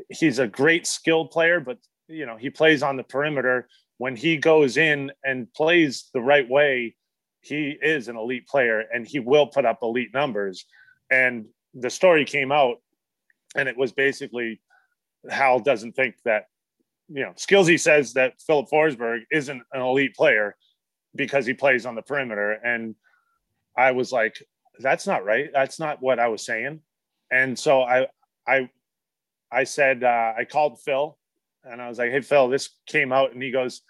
he's 0.09 0.39
a 0.39 0.47
great 0.47 0.87
skilled 0.87 1.31
player, 1.31 1.61
but 1.61 1.77
you 2.09 2.27
know, 2.27 2.37
he 2.37 2.51
plays 2.51 2.83
on 2.83 2.97
the 2.97 3.03
perimeter. 3.03 3.69
When 3.99 4.17
he 4.17 4.37
goes 4.37 4.77
in 4.77 5.13
and 5.25 5.53
plays 5.55 6.11
the 6.13 6.21
right 6.21 6.49
way, 6.49 6.97
he 7.41 7.71
is 7.71 8.09
an 8.09 8.17
elite 8.17 8.47
player 8.47 8.81
and 8.93 9.07
he 9.07 9.19
will 9.21 9.47
put 9.47 9.65
up 9.65 9.79
elite 9.83 10.13
numbers. 10.13 10.65
And 11.11 11.47
the 11.75 11.91
story 11.91 12.25
came 12.25 12.53
out 12.53 12.77
and 13.55 13.69
it 13.69 13.77
was 13.77 13.93
basically 13.93 14.61
Hal 15.29 15.61
doesn't 15.61 15.93
think 15.93 16.17
that 16.25 16.47
you 17.09 17.23
know 17.23 17.33
Skillsy 17.33 17.79
says 17.79 18.15
that 18.15 18.41
Filip 18.41 18.69
Forsberg 18.71 19.21
isn't 19.31 19.63
an 19.73 19.81
elite 19.81 20.15
player 20.15 20.57
because 21.15 21.47
he 21.47 21.55
plays 21.55 21.85
on 21.87 21.95
the 21.95 22.03
perimeter, 22.03 22.53
and 22.53 22.95
I 23.77 23.93
was 23.93 24.13
like, 24.13 24.43
that's 24.79 25.07
not 25.07 25.25
right. 25.25 25.51
That's 25.53 25.79
not 25.79 26.03
what 26.03 26.19
I 26.19 26.29
was 26.29 26.45
saying, 26.45 26.81
and 27.31 27.59
so 27.59 27.83
I 27.83 28.07
I 28.47 28.71
I 29.51 29.65
said 29.65 30.05
uh, 30.05 30.33
I 30.37 30.45
called 30.45 30.81
Phil, 30.83 31.17
and 31.65 31.81
I 31.81 31.89
was 31.89 31.99
like, 31.99 32.11
hey 32.11 32.21
Phil, 32.21 32.49
this 32.49 32.71
came 32.87 33.13
out, 33.13 33.33
and 33.33 33.43
he 33.43 33.51
goes, 33.51 33.83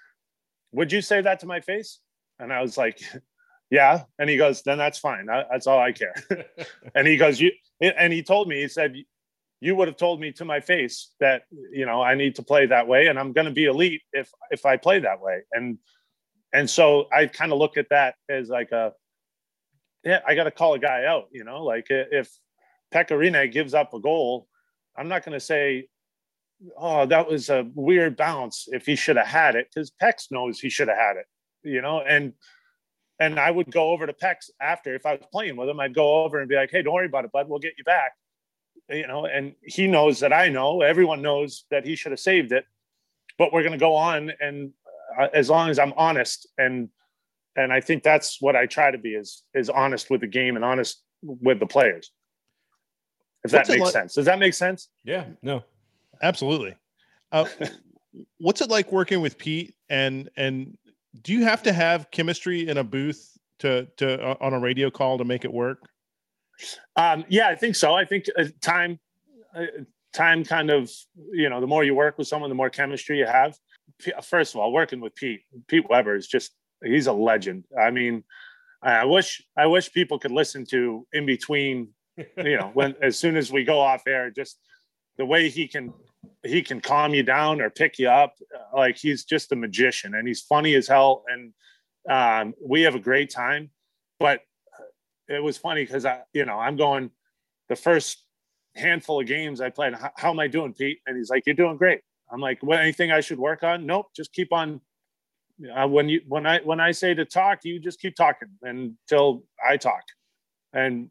would 0.72 0.92
you 0.92 1.00
say 1.00 1.20
that 1.20 1.40
to 1.40 1.46
my 1.46 1.60
face? 1.60 1.98
And 2.38 2.52
I 2.52 2.62
was 2.62 2.76
like, 2.76 3.00
yeah. 3.70 4.04
And 4.18 4.28
he 4.28 4.36
goes, 4.36 4.62
then 4.62 4.78
that's 4.78 4.98
fine. 4.98 5.26
That's 5.26 5.66
all 5.66 5.78
I 5.78 5.92
care. 5.92 6.14
and 6.94 7.06
he 7.06 7.16
goes, 7.16 7.40
you, 7.40 7.52
and 7.80 8.12
he 8.12 8.22
told 8.22 8.48
me, 8.48 8.60
he 8.60 8.68
said, 8.68 8.96
you 9.62 9.76
would 9.76 9.86
have 9.86 9.96
told 9.96 10.20
me 10.20 10.32
to 10.32 10.44
my 10.44 10.58
face 10.58 11.12
that 11.20 11.44
you 11.70 11.86
know 11.86 12.02
I 12.02 12.16
need 12.16 12.34
to 12.34 12.42
play 12.42 12.66
that 12.66 12.88
way 12.88 13.06
and 13.06 13.16
I'm 13.16 13.32
going 13.32 13.44
to 13.44 13.52
be 13.52 13.66
elite 13.66 14.02
if 14.12 14.28
if 14.50 14.66
I 14.66 14.76
play 14.76 14.98
that 14.98 15.20
way 15.20 15.42
and 15.52 15.78
and 16.52 16.68
so 16.68 17.06
I 17.12 17.26
kind 17.26 17.52
of 17.52 17.58
look 17.58 17.76
at 17.76 17.88
that 17.90 18.16
as 18.28 18.48
like 18.48 18.72
a 18.72 18.92
yeah 20.04 20.18
I 20.26 20.34
got 20.34 20.44
to 20.44 20.50
call 20.50 20.74
a 20.74 20.80
guy 20.80 21.04
out 21.04 21.28
you 21.30 21.44
know 21.44 21.62
like 21.62 21.86
if 21.90 22.36
Pekka 22.92 23.16
Rinne 23.16 23.52
gives 23.52 23.72
up 23.72 23.94
a 23.94 24.00
goal 24.00 24.48
I'm 24.98 25.06
not 25.06 25.24
going 25.24 25.38
to 25.38 25.40
say 25.40 25.86
oh 26.76 27.06
that 27.06 27.28
was 27.28 27.50
a 27.50 27.66
weird 27.74 28.16
bounce 28.16 28.68
if 28.72 28.86
he 28.86 28.96
should 28.96 29.16
have 29.16 29.26
had 29.26 29.54
it 29.54 29.68
because 29.72 29.90
Pex 30.02 30.30
knows 30.30 30.60
he 30.60 30.68
should 30.68 30.88
have 30.88 30.98
had 30.98 31.16
it 31.16 31.26
you 31.62 31.82
know 31.82 32.00
and 32.00 32.32
and 33.20 33.38
I 33.38 33.50
would 33.50 33.70
go 33.70 33.90
over 33.90 34.06
to 34.06 34.12
Pex 34.12 34.50
after 34.60 34.94
if 34.94 35.06
I 35.06 35.12
was 35.12 35.26
playing 35.32 35.56
with 35.56 35.68
him 35.68 35.80
I'd 35.80 35.94
go 35.94 36.24
over 36.24 36.40
and 36.40 36.48
be 36.48 36.56
like 36.56 36.70
hey 36.70 36.82
don't 36.82 36.94
worry 36.94 37.06
about 37.06 37.24
it 37.24 37.32
bud 37.32 37.48
we'll 37.48 37.58
get 37.58 37.74
you 37.78 37.84
back 37.84 38.12
you 38.88 39.06
know, 39.06 39.26
and 39.26 39.54
he 39.62 39.86
knows 39.86 40.20
that 40.20 40.32
I 40.32 40.48
know, 40.48 40.82
everyone 40.82 41.22
knows 41.22 41.64
that 41.70 41.86
he 41.86 41.96
should 41.96 42.12
have 42.12 42.20
saved 42.20 42.52
it, 42.52 42.64
but 43.38 43.52
we're 43.52 43.62
going 43.62 43.72
to 43.72 43.78
go 43.78 43.94
on. 43.94 44.32
And 44.40 44.72
uh, 45.18 45.28
as 45.32 45.48
long 45.48 45.70
as 45.70 45.78
I'm 45.78 45.92
honest 45.96 46.48
and, 46.58 46.88
and 47.56 47.72
I 47.72 47.80
think 47.80 48.02
that's 48.02 48.40
what 48.40 48.56
I 48.56 48.66
try 48.66 48.90
to 48.90 48.98
be 48.98 49.10
is, 49.10 49.42
is 49.54 49.68
honest 49.68 50.10
with 50.10 50.22
the 50.22 50.26
game 50.26 50.56
and 50.56 50.64
honest 50.64 51.02
with 51.22 51.60
the 51.60 51.66
players. 51.66 52.10
If 53.44 53.52
what's 53.52 53.68
that 53.68 53.72
makes 53.72 53.84
like? 53.84 53.92
sense. 53.92 54.14
Does 54.14 54.26
that 54.26 54.38
make 54.38 54.54
sense? 54.54 54.88
Yeah, 55.04 55.24
no, 55.42 55.64
absolutely. 56.22 56.74
Uh, 57.30 57.46
what's 58.38 58.60
it 58.60 58.70
like 58.70 58.92
working 58.92 59.20
with 59.20 59.38
Pete 59.38 59.74
and, 59.88 60.30
and 60.36 60.76
do 61.20 61.32
you 61.32 61.44
have 61.44 61.62
to 61.64 61.72
have 61.72 62.10
chemistry 62.10 62.68
in 62.68 62.78
a 62.78 62.84
booth 62.84 63.36
to, 63.58 63.86
to, 63.98 64.22
uh, 64.22 64.36
on 64.40 64.54
a 64.54 64.60
radio 64.60 64.90
call 64.90 65.18
to 65.18 65.24
make 65.24 65.44
it 65.44 65.52
work? 65.52 65.78
Um, 66.96 67.24
yeah, 67.28 67.48
I 67.48 67.54
think 67.54 67.76
so. 67.76 67.94
I 67.94 68.04
think 68.04 68.26
uh, 68.38 68.44
time, 68.60 68.98
uh, 69.54 69.66
time 70.12 70.44
kind 70.44 70.70
of, 70.70 70.90
you 71.32 71.48
know, 71.48 71.60
the 71.60 71.66
more 71.66 71.84
you 71.84 71.94
work 71.94 72.18
with 72.18 72.28
someone, 72.28 72.50
the 72.50 72.54
more 72.54 72.70
chemistry 72.70 73.18
you 73.18 73.26
have. 73.26 73.56
First 74.22 74.54
of 74.54 74.60
all, 74.60 74.72
working 74.72 75.00
with 75.00 75.14
Pete, 75.14 75.40
Pete 75.68 75.88
Weber 75.88 76.16
is 76.16 76.26
just, 76.26 76.52
he's 76.82 77.06
a 77.06 77.12
legend. 77.12 77.64
I 77.78 77.90
mean, 77.90 78.24
I 78.82 79.04
wish, 79.04 79.42
I 79.56 79.66
wish 79.66 79.92
people 79.92 80.18
could 80.18 80.32
listen 80.32 80.66
to 80.66 81.06
in 81.12 81.24
between, 81.24 81.88
you 82.36 82.56
know, 82.56 82.70
when, 82.74 82.94
as 83.02 83.18
soon 83.18 83.36
as 83.36 83.52
we 83.52 83.64
go 83.64 83.78
off 83.80 84.02
air, 84.06 84.30
just 84.30 84.58
the 85.18 85.26
way 85.26 85.48
he 85.48 85.68
can, 85.68 85.92
he 86.44 86.62
can 86.62 86.80
calm 86.80 87.14
you 87.14 87.22
down 87.22 87.60
or 87.60 87.70
pick 87.70 87.98
you 87.98 88.08
up. 88.08 88.34
Like 88.74 88.96
he's 88.96 89.24
just 89.24 89.52
a 89.52 89.56
magician 89.56 90.14
and 90.14 90.26
he's 90.26 90.40
funny 90.40 90.74
as 90.74 90.88
hell. 90.88 91.24
And 91.28 91.52
um, 92.08 92.54
we 92.60 92.82
have 92.82 92.94
a 92.94 93.00
great 93.00 93.30
time, 93.30 93.70
but 94.18 94.40
it 95.28 95.42
was 95.42 95.56
funny 95.56 95.84
because 95.84 96.04
I, 96.04 96.20
you 96.32 96.44
know, 96.44 96.58
I'm 96.58 96.76
going 96.76 97.10
the 97.68 97.76
first 97.76 98.24
handful 98.74 99.20
of 99.20 99.26
games 99.26 99.60
I 99.60 99.70
played. 99.70 99.94
How, 99.94 100.10
how, 100.16 100.30
am 100.30 100.40
I 100.40 100.48
doing, 100.48 100.74
Pete? 100.74 100.98
And 101.06 101.16
he's 101.16 101.30
like, 101.30 101.44
"You're 101.46 101.54
doing 101.54 101.76
great." 101.76 102.00
I'm 102.30 102.40
like, 102.40 102.62
"What? 102.62 102.80
Anything 102.80 103.12
I 103.12 103.20
should 103.20 103.38
work 103.38 103.62
on?" 103.62 103.86
Nope. 103.86 104.06
Just 104.16 104.32
keep 104.32 104.52
on 104.52 104.80
Uh, 105.74 105.86
when 105.86 106.08
you 106.08 106.20
when 106.26 106.46
I 106.46 106.58
when 106.60 106.80
I 106.80 106.90
say 106.92 107.14
to 107.14 107.24
talk, 107.24 107.64
you 107.64 107.78
just 107.78 108.00
keep 108.00 108.16
talking 108.16 108.48
until 108.62 109.44
I 109.64 109.76
talk. 109.76 110.02
And 110.72 111.10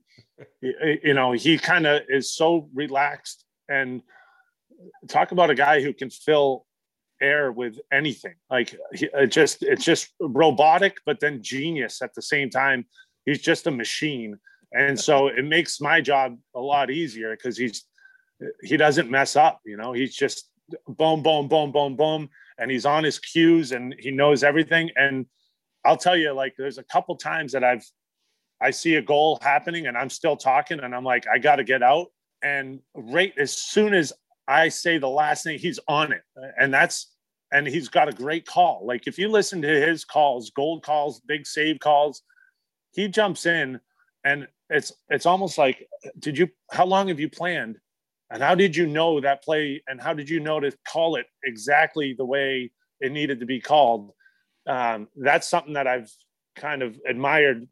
you 0.61 1.13
know, 1.13 1.31
he 1.31 1.57
kind 1.57 1.87
of 1.87 2.01
is 2.09 2.35
so 2.35 2.69
relaxed 2.73 3.45
and 3.69 4.01
talk 5.07 5.31
about 5.31 5.49
a 5.49 5.55
guy 5.55 5.81
who 5.81 5.93
can 5.93 6.09
fill 6.09 6.65
air 7.21 7.51
with 7.51 7.79
anything. 7.91 8.35
Like 8.49 8.75
it 8.91 9.27
just 9.27 9.63
it's 9.63 9.85
just 9.85 10.09
robotic, 10.19 10.97
but 11.05 11.19
then 11.19 11.41
genius 11.41 12.01
at 12.01 12.13
the 12.13 12.21
same 12.21 12.49
time. 12.49 12.85
He's 13.25 13.41
just 13.41 13.67
a 13.67 13.71
machine, 13.71 14.39
and 14.71 14.99
so 14.99 15.27
it 15.27 15.45
makes 15.45 15.79
my 15.79 16.01
job 16.01 16.37
a 16.55 16.59
lot 16.59 16.89
easier 16.89 17.35
because 17.35 17.57
he's 17.57 17.85
he 18.63 18.77
doesn't 18.77 19.11
mess 19.11 19.35
up. 19.35 19.61
You 19.65 19.77
know, 19.77 19.93
he's 19.93 20.15
just 20.15 20.49
boom, 20.87 21.21
boom, 21.21 21.47
boom, 21.47 21.71
boom, 21.71 21.95
boom, 21.95 22.29
and 22.57 22.71
he's 22.71 22.85
on 22.85 23.03
his 23.03 23.19
cues 23.19 23.71
and 23.71 23.95
he 23.99 24.11
knows 24.11 24.43
everything. 24.43 24.89
And 24.95 25.25
I'll 25.85 25.97
tell 25.97 26.17
you, 26.17 26.31
like, 26.31 26.55
there's 26.57 26.77
a 26.77 26.83
couple 26.83 27.15
times 27.15 27.51
that 27.53 27.63
I've 27.63 27.85
I 28.61 28.69
see 28.69 28.95
a 28.95 29.01
goal 29.01 29.39
happening 29.41 29.87
and 29.87 29.97
I'm 29.97 30.09
still 30.09 30.37
talking 30.37 30.79
and 30.79 30.93
I'm 30.93 31.03
like, 31.03 31.25
I 31.27 31.39
got 31.39 31.55
to 31.55 31.63
get 31.63 31.81
out. 31.81 32.07
And 32.43 32.79
right 32.95 33.33
as 33.37 33.51
soon 33.51 33.93
as 33.93 34.13
I 34.51 34.67
say 34.69 34.97
the 34.97 35.07
last 35.07 35.43
thing, 35.43 35.57
he's 35.57 35.79
on 35.87 36.11
it. 36.11 36.23
And 36.59 36.73
that's, 36.73 37.07
and 37.53 37.65
he's 37.65 37.87
got 37.87 38.09
a 38.09 38.13
great 38.13 38.45
call. 38.45 38.85
Like 38.85 39.07
if 39.07 39.17
you 39.17 39.29
listen 39.29 39.61
to 39.61 39.67
his 39.67 40.03
calls, 40.03 40.49
gold 40.49 40.83
calls, 40.83 41.21
big 41.21 41.47
save 41.47 41.79
calls, 41.79 42.21
he 42.91 43.07
jumps 43.07 43.45
in 43.45 43.79
and 44.23 44.47
it's, 44.69 44.91
it's 45.09 45.25
almost 45.25 45.57
like, 45.57 45.87
did 46.19 46.37
you, 46.37 46.49
how 46.71 46.85
long 46.85 47.07
have 47.07 47.19
you 47.19 47.29
planned? 47.29 47.77
And 48.29 48.41
how 48.41 48.55
did 48.55 48.75
you 48.75 48.87
know 48.87 49.19
that 49.21 49.43
play? 49.43 49.83
And 49.87 50.01
how 50.01 50.13
did 50.13 50.29
you 50.29 50.39
know 50.39 50.59
to 50.59 50.71
call 50.87 51.15
it 51.15 51.25
exactly 51.43 52.13
the 52.13 52.25
way 52.25 52.71
it 52.99 53.11
needed 53.11 53.39
to 53.39 53.45
be 53.45 53.59
called? 53.59 54.11
Um, 54.67 55.07
that's 55.15 55.49
something 55.49 55.73
that 55.73 55.87
I've 55.87 56.09
kind 56.55 56.81
of 56.81 56.97
admired 57.07 57.67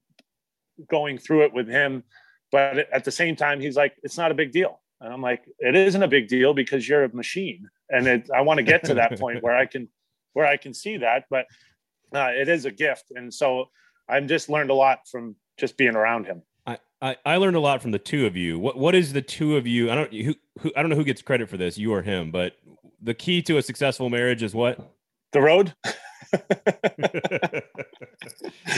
going 0.89 1.17
through 1.17 1.43
it 1.43 1.53
with 1.53 1.67
him. 1.67 2.03
But 2.51 2.91
at 2.91 3.03
the 3.05 3.11
same 3.11 3.35
time, 3.35 3.61
he's 3.61 3.77
like, 3.77 3.95
it's 4.03 4.17
not 4.17 4.31
a 4.31 4.33
big 4.33 4.51
deal. 4.51 4.81
And 5.01 5.13
I'm 5.13 5.21
like, 5.21 5.43
it 5.59 5.75
isn't 5.75 6.03
a 6.03 6.07
big 6.07 6.27
deal 6.27 6.53
because 6.53 6.87
you're 6.87 7.03
a 7.03 7.15
machine. 7.15 7.69
And 7.89 8.07
it, 8.07 8.29
I 8.35 8.41
want 8.41 8.57
to 8.57 8.63
get 8.63 8.83
to 8.85 8.93
that 8.95 9.19
point 9.19 9.41
where 9.41 9.55
I 9.55 9.65
can, 9.65 9.87
where 10.33 10.45
I 10.45 10.57
can 10.57 10.73
see 10.73 10.97
that, 10.97 11.25
but 11.29 11.45
uh, 12.13 12.29
it 12.31 12.49
is 12.49 12.65
a 12.65 12.71
gift. 12.71 13.05
And 13.15 13.33
so 13.33 13.69
I've 14.07 14.27
just 14.27 14.49
learned 14.49 14.71
a 14.71 14.73
lot 14.73 15.07
from 15.09 15.35
just 15.57 15.77
being 15.77 15.95
around 15.95 16.25
him. 16.25 16.41
I, 16.65 16.77
I, 17.01 17.17
I 17.25 17.37
learned 17.37 17.55
a 17.55 17.59
lot 17.59 17.81
from 17.81 17.91
the 17.91 17.99
two 17.99 18.25
of 18.25 18.35
you. 18.35 18.59
What 18.59 18.77
what 18.77 18.95
is 18.95 19.13
the 19.13 19.21
two 19.21 19.57
of 19.57 19.65
you? 19.65 19.89
I 19.89 19.95
don't 19.95 20.13
who, 20.13 20.35
who 20.59 20.71
I 20.75 20.81
don't 20.81 20.89
know 20.89 20.95
who 20.95 21.03
gets 21.03 21.21
credit 21.21 21.49
for 21.49 21.57
this, 21.57 21.77
you 21.77 21.93
or 21.93 22.01
him, 22.01 22.31
but 22.31 22.57
the 23.01 23.13
key 23.13 23.41
to 23.43 23.57
a 23.57 23.61
successful 23.61 24.09
marriage 24.09 24.43
is 24.43 24.53
what? 24.53 24.79
The 25.31 25.41
road. 25.41 25.73
is 25.85 26.41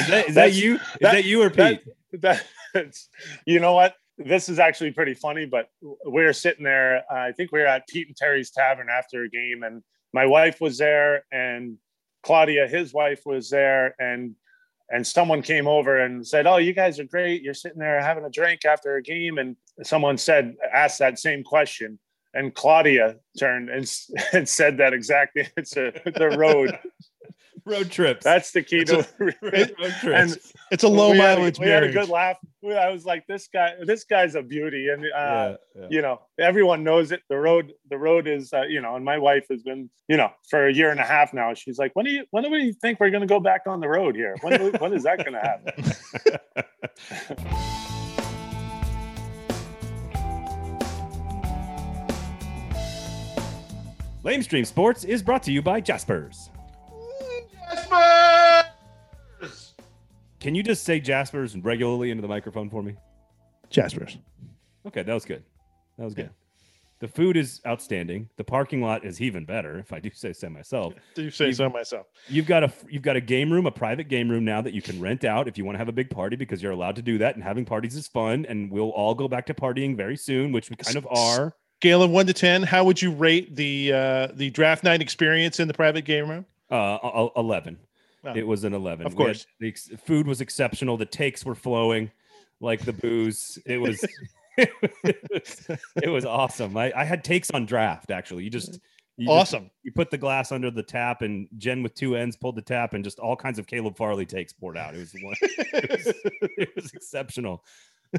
that, 0.07 0.25
is 0.29 0.35
that 0.35 0.53
you? 0.53 0.75
Is 0.75 0.81
that, 1.01 1.13
that, 1.13 1.25
you 1.25 1.41
or 1.41 1.49
Pete? 1.49 1.81
That, 2.13 2.43
you 3.45 3.59
know 3.59 3.73
what? 3.73 3.95
This 4.17 4.49
is 4.49 4.59
actually 4.59 4.91
pretty 4.91 5.13
funny, 5.13 5.45
but 5.45 5.69
we 6.07 6.23
are 6.23 6.33
sitting 6.33 6.63
there. 6.63 7.03
Uh, 7.11 7.27
I 7.27 7.31
think 7.31 7.51
we 7.51 7.59
were 7.59 7.67
at 7.67 7.87
Pete 7.87 8.07
and 8.07 8.15
Terry's 8.15 8.51
Tavern 8.51 8.87
after 8.89 9.23
a 9.23 9.29
game, 9.29 9.63
and 9.63 9.83
my 10.13 10.25
wife 10.25 10.59
was 10.61 10.77
there, 10.77 11.23
and 11.31 11.77
Claudia, 12.23 12.67
his 12.67 12.93
wife, 12.93 13.21
was 13.25 13.49
there, 13.49 13.95
and 13.99 14.35
and 14.93 15.07
someone 15.07 15.41
came 15.41 15.67
over 15.67 15.99
and 15.99 16.25
said, 16.27 16.45
"Oh, 16.45 16.57
you 16.57 16.73
guys 16.73 16.99
are 16.99 17.05
great. 17.05 17.41
You're 17.41 17.53
sitting 17.53 17.79
there 17.79 18.01
having 18.01 18.25
a 18.25 18.29
drink 18.29 18.65
after 18.65 18.97
a 18.97 19.01
game." 19.01 19.37
And 19.37 19.55
someone 19.83 20.17
said, 20.17 20.55
asked 20.73 20.99
that 20.99 21.17
same 21.17 21.43
question, 21.43 21.97
and 22.33 22.53
Claudia 22.53 23.15
turned 23.39 23.69
and, 23.69 23.91
and 24.33 24.47
said 24.47 24.77
that 24.77 24.93
exact 24.93 25.37
answer. 25.57 25.91
the 26.05 26.35
road 26.37 26.77
road 27.65 27.91
trips. 27.91 28.23
That's 28.23 28.51
the 28.51 28.61
key 28.61 28.83
to 28.85 29.07
road 29.19 29.35
trips. 29.41 30.03
And 30.05 30.37
it's 30.71 30.83
a 30.83 30.87
low 30.87 31.13
mileage. 31.13 31.57
Had, 31.57 31.65
we 31.65 31.71
had 31.71 31.83
a 31.83 31.91
good 31.91 32.09
laugh. 32.09 32.37
I 32.63 32.89
was 32.89 33.05
like, 33.05 33.25
this 33.27 33.47
guy, 33.47 33.73
this 33.81 34.03
guy's 34.03 34.35
a 34.35 34.41
beauty, 34.41 34.89
and 34.89 35.03
uh, 35.05 35.07
yeah, 35.07 35.55
yeah. 35.75 35.87
you 35.89 36.01
know, 36.01 36.21
everyone 36.39 36.83
knows 36.83 37.11
it. 37.11 37.21
The 37.29 37.37
road, 37.37 37.73
the 37.89 37.97
road 37.97 38.27
is, 38.27 38.53
uh, 38.53 38.63
you 38.63 38.81
know, 38.81 38.95
and 38.95 39.03
my 39.03 39.17
wife 39.17 39.45
has 39.49 39.63
been, 39.63 39.89
you 40.07 40.17
know, 40.17 40.31
for 40.49 40.67
a 40.67 40.73
year 40.73 40.91
and 40.91 40.99
a 40.99 41.05
half 41.05 41.33
now. 41.33 41.53
She's 41.53 41.79
like, 41.79 41.91
when 41.95 42.05
do 42.05 42.11
you, 42.11 42.25
when 42.31 42.43
do 42.43 42.51
we 42.51 42.73
think 42.73 42.99
we're 42.99 43.09
going 43.09 43.21
to 43.21 43.27
go 43.27 43.39
back 43.39 43.61
on 43.65 43.79
the 43.79 43.89
road 43.89 44.15
here? 44.15 44.35
When, 44.41 44.73
when 44.73 44.93
is 44.93 45.03
that 45.03 45.17
going 45.17 45.33
to 45.33 45.39
happen? 45.39 45.91
Lamestream 54.23 54.67
Sports 54.67 55.03
is 55.03 55.23
brought 55.23 55.41
to 55.43 55.51
you 55.51 55.63
by 55.63 55.81
Jaspers. 55.81 56.50
Jaspers! 57.71 59.73
Can 60.39 60.55
you 60.55 60.63
just 60.63 60.83
say 60.83 60.99
Jaspers 60.99 61.55
regularly 61.63 62.11
into 62.11 62.21
the 62.21 62.27
microphone 62.27 62.69
for 62.69 62.81
me? 62.81 62.95
Jaspers. 63.69 64.17
Okay, 64.87 65.03
that 65.03 65.13
was 65.13 65.25
good. 65.25 65.43
That 65.97 66.05
was 66.05 66.13
good. 66.13 66.25
Yeah. 66.25 66.31
The 66.99 67.07
food 67.07 67.35
is 67.35 67.61
outstanding. 67.65 68.29
The 68.37 68.43
parking 68.43 68.81
lot 68.81 69.03
is 69.03 69.21
even 69.21 69.43
better, 69.43 69.79
if 69.79 69.91
I 69.91 69.99
do 69.99 70.11
say 70.13 70.33
so 70.33 70.49
myself. 70.49 70.93
Do 71.15 71.23
you 71.23 71.31
say 71.31 71.47
you've, 71.47 71.55
so 71.55 71.67
myself? 71.67 72.05
You've 72.27 72.45
got 72.45 72.63
a 72.63 72.71
you've 72.89 73.01
got 73.01 73.15
a 73.15 73.21
game 73.21 73.51
room, 73.51 73.65
a 73.65 73.71
private 73.71 74.07
game 74.07 74.29
room 74.29 74.45
now 74.45 74.61
that 74.61 74.73
you 74.73 74.83
can 74.83 75.01
rent 75.01 75.25
out 75.25 75.47
if 75.47 75.57
you 75.57 75.65
want 75.65 75.75
to 75.75 75.79
have 75.79 75.89
a 75.89 75.93
big 75.93 76.11
party 76.11 76.35
because 76.35 76.61
you're 76.61 76.71
allowed 76.71 76.95
to 76.97 77.01
do 77.01 77.17
that. 77.17 77.33
And 77.33 77.43
having 77.43 77.65
parties 77.65 77.95
is 77.95 78.07
fun. 78.07 78.45
And 78.47 78.71
we'll 78.71 78.91
all 78.91 79.15
go 79.15 79.27
back 79.27 79.47
to 79.47 79.53
partying 79.55 79.97
very 79.97 80.15
soon, 80.15 80.51
which 80.51 80.69
we 80.69 80.75
kind 80.75 80.95
of 80.95 81.07
are. 81.09 81.55
Scale 81.79 82.03
of 82.03 82.11
one 82.11 82.27
to 82.27 82.33
ten, 82.33 82.61
how 82.61 82.83
would 82.83 83.01
you 83.01 83.11
rate 83.11 83.55
the 83.55 83.93
uh, 83.93 84.27
the 84.35 84.51
draft 84.51 84.83
night 84.83 85.01
experience 85.01 85.59
in 85.59 85.67
the 85.67 85.73
private 85.73 86.05
game 86.05 86.29
room? 86.29 86.45
Uh, 86.71 87.27
eleven. 87.35 87.77
Oh, 88.23 88.33
it 88.35 88.45
was 88.45 88.63
an 88.63 88.73
eleven. 88.73 89.05
Of 89.05 89.15
course, 89.15 89.45
the 89.59 89.71
food 90.05 90.27
was 90.27 90.41
exceptional. 90.41 90.97
The 90.97 91.05
takes 91.05 91.45
were 91.45 91.55
flowing 91.55 92.11
like 92.59 92.85
the 92.85 92.93
booze. 92.93 93.59
It 93.65 93.77
was. 93.77 94.03
it, 94.57 94.71
was 95.31 95.67
it 96.03 96.09
was 96.09 96.25
awesome. 96.25 96.77
I, 96.77 96.93
I 96.95 97.03
had 97.03 97.23
takes 97.23 97.51
on 97.51 97.65
draft 97.65 98.11
actually. 98.11 98.43
You 98.43 98.49
just 98.49 98.79
you 99.17 99.29
awesome. 99.29 99.63
Just, 99.63 99.75
you 99.83 99.91
put 99.91 100.09
the 100.09 100.17
glass 100.17 100.51
under 100.51 100.71
the 100.71 100.83
tap, 100.83 101.21
and 101.21 101.47
Jen 101.57 101.83
with 101.83 101.93
two 101.93 102.15
ends 102.15 102.35
pulled 102.35 102.55
the 102.55 102.61
tap, 102.61 102.93
and 102.93 103.03
just 103.03 103.19
all 103.19 103.35
kinds 103.35 103.59
of 103.59 103.67
Caleb 103.67 103.97
Farley 103.97 104.25
takes 104.25 104.53
poured 104.53 104.77
out. 104.77 104.95
It 104.95 104.99
was 104.99 105.13
one. 105.21 105.35
it, 105.41 105.91
was, 105.91 106.51
it 106.57 106.69
was 106.75 106.93
exceptional. 106.93 107.63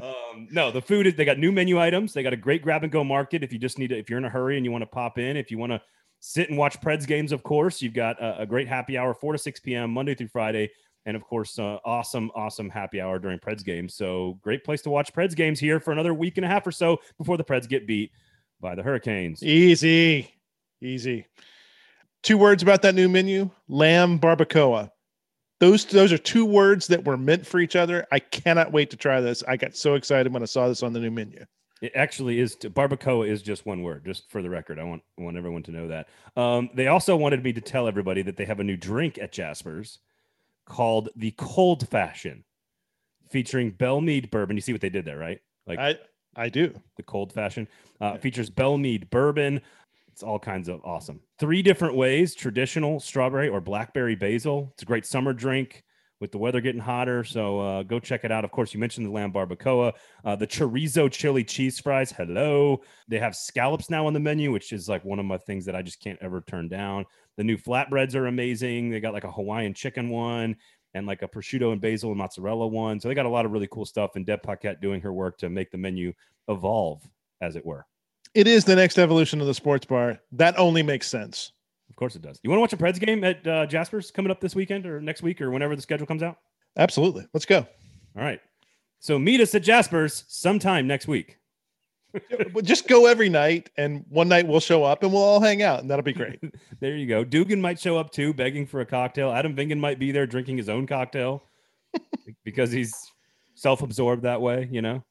Um, 0.01 0.47
no, 0.51 0.71
the 0.71 0.81
food 0.81 1.07
is. 1.07 1.15
They 1.15 1.25
got 1.25 1.39
new 1.39 1.51
menu 1.51 1.79
items. 1.79 2.13
They 2.13 2.23
got 2.23 2.33
a 2.33 2.37
great 2.37 2.61
grab 2.61 2.83
and 2.83 2.91
go 2.91 3.03
market. 3.03 3.43
If 3.43 3.51
you 3.51 3.59
just 3.59 3.77
need 3.77 3.89
to, 3.89 3.97
if 3.97 4.09
you're 4.09 4.19
in 4.19 4.25
a 4.25 4.29
hurry 4.29 4.57
and 4.57 4.65
you 4.65 4.71
want 4.71 4.83
to 4.83 4.87
pop 4.87 5.17
in, 5.17 5.37
if 5.37 5.51
you 5.51 5.57
want 5.57 5.71
to 5.71 5.81
sit 6.25 6.47
and 6.47 6.57
watch 6.57 6.79
Preds 6.79 7.05
games, 7.05 7.33
of 7.33 7.43
course. 7.43 7.81
You've 7.81 7.93
got 7.93 8.19
a, 8.21 8.43
a 8.43 8.45
great 8.45 8.67
happy 8.67 8.97
hour, 8.97 9.13
4 9.13 9.33
to 9.33 9.37
6 9.37 9.59
p.m., 9.59 9.91
Monday 9.91 10.15
through 10.15 10.29
Friday. 10.29 10.71
And 11.05 11.17
of 11.17 11.23
course, 11.23 11.59
uh, 11.59 11.79
awesome, 11.83 12.31
awesome 12.33 12.69
happy 12.69 13.01
hour 13.01 13.19
during 13.19 13.39
Preds 13.39 13.63
games. 13.63 13.93
So 13.93 14.39
great 14.41 14.63
place 14.63 14.81
to 14.83 14.89
watch 14.89 15.13
Preds 15.13 15.35
games 15.35 15.59
here 15.59 15.81
for 15.81 15.91
another 15.91 16.13
week 16.13 16.37
and 16.37 16.45
a 16.45 16.47
half 16.47 16.65
or 16.65 16.71
so 16.71 17.01
before 17.17 17.35
the 17.35 17.43
Preds 17.43 17.67
get 17.67 17.85
beat 17.85 18.11
by 18.61 18.73
the 18.73 18.81
Hurricanes. 18.81 19.43
Easy, 19.43 20.33
easy. 20.81 21.27
Two 22.23 22.37
words 22.37 22.63
about 22.63 22.81
that 22.83 22.95
new 22.95 23.09
menu: 23.09 23.49
lamb 23.67 24.17
barbacoa. 24.17 24.89
Those 25.59 25.83
those 25.83 26.13
are 26.13 26.17
two 26.17 26.45
words 26.45 26.87
that 26.87 27.03
were 27.03 27.17
meant 27.17 27.45
for 27.45 27.59
each 27.59 27.75
other. 27.75 28.07
I 28.13 28.19
cannot 28.19 28.71
wait 28.71 28.89
to 28.91 28.97
try 28.97 29.19
this. 29.19 29.43
I 29.45 29.57
got 29.57 29.75
so 29.75 29.95
excited 29.95 30.31
when 30.31 30.41
I 30.41 30.45
saw 30.45 30.69
this 30.69 30.83
on 30.83 30.93
the 30.93 31.01
new 31.01 31.11
menu. 31.11 31.45
It 31.83 31.91
actually 31.95 32.39
is 32.39 32.55
barbacoa 32.55 33.27
is 33.27 33.41
just 33.41 33.65
one 33.65 33.83
word, 33.83 34.05
just 34.05 34.31
for 34.31 34.41
the 34.41 34.49
record. 34.49 34.79
I 34.79 34.85
want 34.85 35.01
want 35.17 35.35
everyone 35.35 35.63
to 35.63 35.71
know 35.71 35.89
that. 35.89 36.07
Um, 36.37 36.69
they 36.73 36.87
also 36.87 37.17
wanted 37.17 37.43
me 37.43 37.51
to 37.51 37.59
tell 37.59 37.89
everybody 37.89 38.21
that 38.21 38.37
they 38.37 38.45
have 38.45 38.61
a 38.61 38.63
new 38.63 38.77
drink 38.77 39.17
at 39.17 39.33
Jasper's 39.33 39.99
called 40.65 41.09
the 41.17 41.31
Cold 41.31 41.89
Fashion, 41.89 42.45
featuring 43.29 43.71
Belle 43.71 43.99
Meade 43.99 44.31
bourbon. 44.31 44.55
You 44.55 44.61
see 44.61 44.71
what 44.71 44.79
they 44.79 44.89
did 44.89 45.03
there, 45.03 45.17
right? 45.17 45.41
Like 45.67 45.77
I 45.77 45.97
I 46.37 46.47
do. 46.47 46.73
The 46.95 47.03
Cold 47.03 47.33
Fashion 47.33 47.67
uh, 47.99 48.15
features 48.15 48.49
Belle 48.49 48.77
Meade 48.77 49.09
bourbon. 49.09 49.59
It's 50.07 50.23
all 50.23 50.39
kinds 50.39 50.69
of 50.69 50.79
awesome. 50.85 51.19
Three 51.37 51.61
different 51.61 51.95
ways: 51.97 52.33
traditional, 52.33 53.01
strawberry, 53.01 53.49
or 53.49 53.59
blackberry 53.59 54.15
basil. 54.15 54.69
It's 54.71 54.83
a 54.83 54.85
great 54.85 55.05
summer 55.05 55.33
drink 55.33 55.83
with 56.23 56.31
the 56.31 56.37
weather 56.37 56.61
getting 56.61 56.79
hotter. 56.79 57.25
So 57.25 57.59
uh, 57.59 57.83
go 57.83 57.99
check 57.99 58.23
it 58.23 58.31
out. 58.31 58.45
Of 58.45 58.51
course, 58.51 58.73
you 58.73 58.79
mentioned 58.79 59.05
the 59.05 59.11
lamb 59.11 59.33
barbacoa, 59.33 59.91
uh, 60.23 60.37
the 60.37 60.47
chorizo 60.47 61.11
chili 61.11 61.43
cheese 61.43 61.81
fries. 61.81 62.13
Hello. 62.13 62.81
They 63.09 63.19
have 63.19 63.35
scallops 63.35 63.89
now 63.89 64.07
on 64.07 64.13
the 64.13 64.21
menu, 64.21 64.53
which 64.53 64.71
is 64.71 64.87
like 64.87 65.03
one 65.03 65.19
of 65.19 65.25
my 65.25 65.37
things 65.37 65.65
that 65.65 65.75
I 65.75 65.81
just 65.81 65.99
can't 65.99 66.17
ever 66.21 66.39
turn 66.47 66.69
down. 66.69 67.03
The 67.35 67.43
new 67.43 67.57
flatbreads 67.57 68.15
are 68.15 68.27
amazing. 68.27 68.89
They 68.89 69.01
got 69.01 69.13
like 69.13 69.25
a 69.25 69.31
Hawaiian 69.31 69.73
chicken 69.73 70.07
one 70.07 70.55
and 70.93 71.05
like 71.05 71.23
a 71.23 71.27
prosciutto 71.27 71.73
and 71.73 71.81
basil 71.81 72.11
and 72.11 72.19
mozzarella 72.19 72.67
one. 72.67 73.01
So 73.01 73.09
they 73.09 73.15
got 73.15 73.25
a 73.25 73.29
lot 73.29 73.45
of 73.45 73.51
really 73.51 73.67
cool 73.69 73.85
stuff. 73.85 74.11
And 74.15 74.25
Deb 74.25 74.43
Paquette 74.43 74.79
doing 74.79 75.01
her 75.01 75.11
work 75.11 75.37
to 75.39 75.49
make 75.49 75.71
the 75.71 75.77
menu 75.77 76.13
evolve, 76.47 77.01
as 77.41 77.57
it 77.57 77.65
were. 77.65 77.85
It 78.33 78.47
is 78.47 78.63
the 78.63 78.77
next 78.77 78.97
evolution 78.97 79.41
of 79.41 79.47
the 79.47 79.53
sports 79.53 79.85
bar. 79.85 80.19
That 80.31 80.57
only 80.57 80.83
makes 80.83 81.07
sense. 81.07 81.51
Of 81.93 81.97
course 81.97 82.15
it 82.15 82.23
does. 82.23 82.39
You 82.41 82.49
want 82.49 82.57
to 82.57 82.61
watch 82.61 82.73
a 82.73 82.77
Preds 82.77 82.99
game 82.99 83.23
at 83.23 83.45
uh, 83.45 83.67
Jasper's 83.67 84.09
coming 84.09 84.31
up 84.31 84.41
this 84.41 84.55
weekend 84.55 84.87
or 84.87 84.99
next 84.99 85.21
week 85.21 85.39
or 85.39 85.51
whenever 85.51 85.75
the 85.75 85.81
schedule 85.83 86.07
comes 86.07 86.23
out? 86.23 86.39
Absolutely. 86.75 87.27
Let's 87.35 87.45
go. 87.45 87.67
All 88.17 88.23
right. 88.23 88.41
So 88.99 89.19
meet 89.19 89.41
us 89.41 89.53
at 89.53 89.61
Jasper's 89.61 90.23
sometime 90.27 90.87
next 90.87 91.07
week. 91.07 91.37
just 92.63 92.87
go 92.87 93.05
every 93.05 93.29
night, 93.29 93.69
and 93.77 94.05
one 94.09 94.27
night 94.27 94.47
we'll 94.47 94.59
show 94.59 94.83
up 94.83 95.03
and 95.03 95.13
we'll 95.13 95.21
all 95.21 95.39
hang 95.39 95.61
out, 95.61 95.81
and 95.81 95.89
that'll 95.91 96.01
be 96.01 96.13
great. 96.13 96.39
there 96.79 96.97
you 96.97 97.05
go. 97.05 97.23
Dugan 97.23 97.61
might 97.61 97.79
show 97.79 97.95
up 97.95 98.09
too, 98.09 98.33
begging 98.33 98.65
for 98.65 98.81
a 98.81 98.85
cocktail. 98.87 99.31
Adam 99.31 99.55
Vingan 99.55 99.79
might 99.79 99.99
be 99.99 100.11
there 100.11 100.25
drinking 100.25 100.57
his 100.57 100.69
own 100.69 100.87
cocktail 100.87 101.43
because 102.43 102.71
he's 102.71 102.91
self-absorbed 103.53 104.23
that 104.23 104.41
way. 104.41 104.67
You 104.71 104.81
know. 104.81 105.03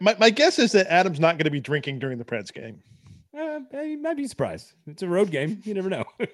My, 0.00 0.16
my 0.20 0.30
guess 0.30 0.60
is 0.60 0.70
that 0.72 0.86
Adam's 0.88 1.18
not 1.18 1.34
going 1.34 1.46
to 1.46 1.50
be 1.50 1.60
drinking 1.60 1.98
during 1.98 2.18
the 2.18 2.24
Preds 2.24 2.52
game. 2.52 2.80
Uh, 3.36 3.60
I 3.74 3.96
might 3.96 4.16
be 4.16 4.26
surprised. 4.26 4.72
It's 4.86 5.02
a 5.02 5.08
road 5.08 5.30
game. 5.30 5.60
You 5.64 5.74
never 5.74 5.90
know. 5.90 6.04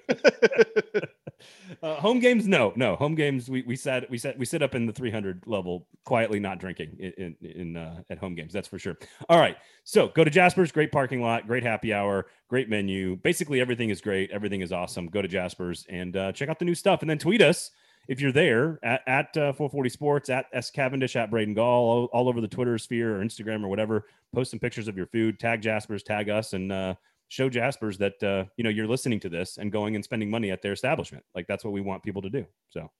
uh, 1.83 1.95
home 1.95 2.19
games, 2.19 2.47
no, 2.47 2.73
no. 2.75 2.95
Home 2.95 3.15
games, 3.15 3.49
we 3.49 3.61
we 3.63 3.75
sat 3.75 4.09
we 4.09 4.17
sat 4.17 4.37
we 4.37 4.45
sit 4.45 4.61
up 4.61 4.75
in 4.75 4.85
the 4.85 4.93
300 4.93 5.43
level 5.45 5.87
quietly, 6.03 6.39
not 6.39 6.59
drinking 6.59 6.95
in 6.99 7.35
in, 7.41 7.49
in 7.49 7.77
uh, 7.77 8.01
at 8.09 8.17
home 8.17 8.35
games. 8.35 8.53
That's 8.53 8.67
for 8.67 8.79
sure. 8.79 8.97
All 9.29 9.39
right, 9.39 9.57
so 9.83 10.07
go 10.09 10.23
to 10.23 10.31
Jasper's. 10.31 10.71
Great 10.71 10.91
parking 10.91 11.21
lot, 11.21 11.47
great 11.47 11.63
happy 11.63 11.93
hour, 11.93 12.27
great 12.47 12.69
menu. 12.69 13.17
Basically, 13.17 13.59
everything 13.59 13.89
is 13.89 14.01
great. 14.01 14.31
Everything 14.31 14.61
is 14.61 14.71
awesome. 14.71 15.07
Go 15.07 15.21
to 15.21 15.27
Jasper's 15.27 15.85
and 15.89 16.15
uh, 16.15 16.31
check 16.31 16.49
out 16.49 16.59
the 16.59 16.65
new 16.65 16.75
stuff, 16.75 17.01
and 17.01 17.09
then 17.09 17.17
tweet 17.17 17.41
us 17.41 17.71
if 18.07 18.21
you're 18.21 18.31
there 18.31 18.79
at, 18.83 19.01
at 19.07 19.37
uh, 19.37 19.53
440 19.53 19.89
Sports, 19.89 20.29
at 20.29 20.45
S 20.53 20.69
Cavendish, 20.69 21.15
at 21.15 21.31
Braden 21.31 21.53
Gall, 21.53 21.89
all, 21.89 22.05
all, 22.13 22.29
over 22.29 22.41
the 22.41 22.47
Twitter 22.47 22.77
sphere 22.77 23.19
or 23.19 23.23
Instagram 23.23 23.63
or 23.63 23.67
whatever, 23.67 24.05
post 24.33 24.51
some 24.51 24.59
pictures 24.59 24.87
of 24.87 24.97
your 24.97 25.07
food, 25.07 25.39
tag 25.39 25.61
Jaspers, 25.61 26.03
tag 26.03 26.29
us, 26.29 26.53
and 26.53 26.71
uh, 26.71 26.95
show 27.29 27.49
Jaspers 27.49 27.97
that 27.97 28.21
uh, 28.23 28.45
you 28.57 28.63
know 28.63 28.69
you're 28.69 28.87
listening 28.87 29.19
to 29.21 29.29
this 29.29 29.57
and 29.57 29.71
going 29.71 29.95
and 29.95 30.03
spending 30.03 30.29
money 30.29 30.51
at 30.51 30.61
their 30.61 30.73
establishment. 30.73 31.23
Like 31.33 31.47
that's 31.47 31.63
what 31.63 31.73
we 31.73 31.81
want 31.81 32.03
people 32.03 32.21
to 32.21 32.29
do. 32.29 32.45
So 32.69 32.91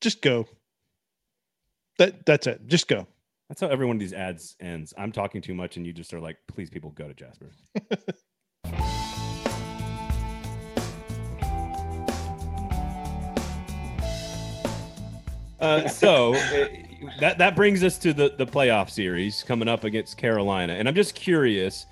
just 0.00 0.22
go. 0.22 0.46
That 1.98 2.26
that's 2.26 2.46
it. 2.46 2.66
Just 2.66 2.88
go. 2.88 3.06
That's 3.48 3.60
how 3.60 3.68
every 3.68 3.86
one 3.86 3.96
of 3.96 4.00
these 4.00 4.12
ads 4.12 4.56
ends. 4.60 4.92
I'm 4.98 5.10
talking 5.10 5.40
too 5.40 5.54
much, 5.54 5.76
and 5.76 5.86
you 5.86 5.92
just 5.92 6.12
are 6.12 6.20
like, 6.20 6.36
please, 6.48 6.68
people, 6.68 6.90
go 6.90 7.08
to 7.08 7.14
Jaspers. 7.14 7.54
Uh, 15.60 15.88
so 15.88 16.34
uh, 16.34 16.68
that 17.20 17.38
that 17.38 17.56
brings 17.56 17.82
us 17.82 17.98
to 17.98 18.12
the 18.12 18.34
the 18.38 18.46
playoff 18.46 18.90
series 18.90 19.42
coming 19.42 19.68
up 19.68 19.84
against 19.84 20.16
Carolina, 20.16 20.74
and 20.74 20.88
I'm 20.88 20.94
just 20.94 21.14
curious 21.14 21.86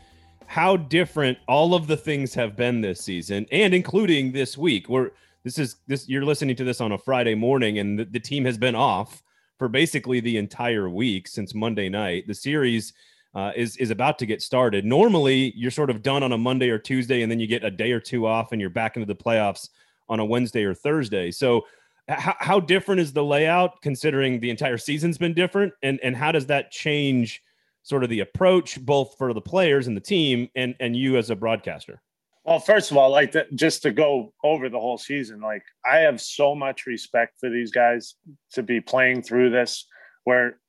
how 0.47 0.77
different 0.77 1.39
all 1.49 1.75
of 1.75 1.89
the 1.89 1.97
things 1.97 2.33
have 2.35 2.55
been 2.57 2.81
this 2.81 3.01
season, 3.01 3.47
and 3.51 3.75
including 3.75 4.31
this 4.31 4.57
week. 4.57 4.89
Where 4.89 5.13
this 5.43 5.59
is 5.59 5.77
this 5.89 6.09
you're 6.09 6.25
listening 6.25 6.55
to 6.57 6.65
this 6.65 6.81
on 6.81 6.93
a 6.93 6.99
Friday 6.99 7.35
morning, 7.35 7.79
and 7.79 7.99
the, 7.99 8.05
the 8.05 8.21
team 8.21 8.45
has 8.45 8.57
been 8.57 8.77
off 8.77 9.23
for 9.59 9.69
basically 9.69 10.21
the 10.21 10.37
entire 10.37 10.89
week 10.89 11.27
since 11.27 11.55
Monday 11.55 11.89
night. 11.89 12.27
The 12.27 12.35
series. 12.35 12.93
Uh, 13.35 13.53
is 13.55 13.77
is 13.77 13.91
about 13.91 14.19
to 14.19 14.25
get 14.25 14.41
started. 14.41 14.83
Normally, 14.83 15.53
you're 15.55 15.71
sort 15.71 15.91
of 15.91 16.01
done 16.01 16.23
on 16.23 16.33
a 16.33 16.39
Monday 16.39 16.71
or 16.71 16.79
Tuesday, 16.79 17.21
and 17.21 17.31
then 17.31 17.39
you 17.39 17.47
get 17.47 17.63
a 17.65 17.71
day 17.71 17.93
or 17.93 18.01
two 18.01 18.27
off, 18.27 18.53
and 18.53 18.63
you're 18.63 18.71
back 18.71 18.97
into 18.97 19.05
the 19.05 19.15
playoffs 19.15 19.69
on 20.09 20.21
a 20.21 20.25
Wednesday 20.25 20.65
or 20.65 20.73
Thursday. 20.73 21.31
So 21.31 21.67
how, 22.09 22.37
how 22.39 22.61
different 22.61 23.01
is 23.01 23.13
the 23.13 23.25
layout 23.25 23.83
considering 23.83 24.41
the 24.41 24.51
entire 24.51 24.79
season's 24.79 25.19
been 25.19 25.35
different? 25.35 25.73
And 25.83 26.01
and 26.03 26.17
how 26.17 26.33
does 26.33 26.47
that 26.47 26.71
change 26.71 27.43
sort 27.83 28.05
of 28.05 28.11
the 28.11 28.21
approach 28.21 28.85
both 28.85 29.17
for 29.17 29.33
the 29.33 29.41
players 29.41 29.87
and 29.87 29.97
the 29.97 30.01
team 30.01 30.49
and 30.55 30.75
and 30.81 30.97
you 30.97 31.17
as 31.17 31.31
a 31.31 31.37
broadcaster? 31.37 32.01
Well 32.45 32.61
first 32.61 32.91
of 32.91 32.97
all 32.97 33.11
like 33.11 33.33
that, 33.33 33.55
just 33.55 33.83
to 33.83 33.91
go 33.91 34.33
over 34.45 34.69
the 34.69 34.79
whole 34.79 34.99
season 34.99 35.41
like 35.41 35.65
i 35.85 35.99
have 35.99 36.21
so 36.21 36.55
much 36.55 36.87
respect 36.87 37.41
for 37.41 37.51
these 37.51 37.73
guys 37.73 38.15
to 38.53 38.63
be 38.63 38.81
playing 38.81 39.23
through 39.23 39.51
this 39.51 39.87
where 40.23 40.61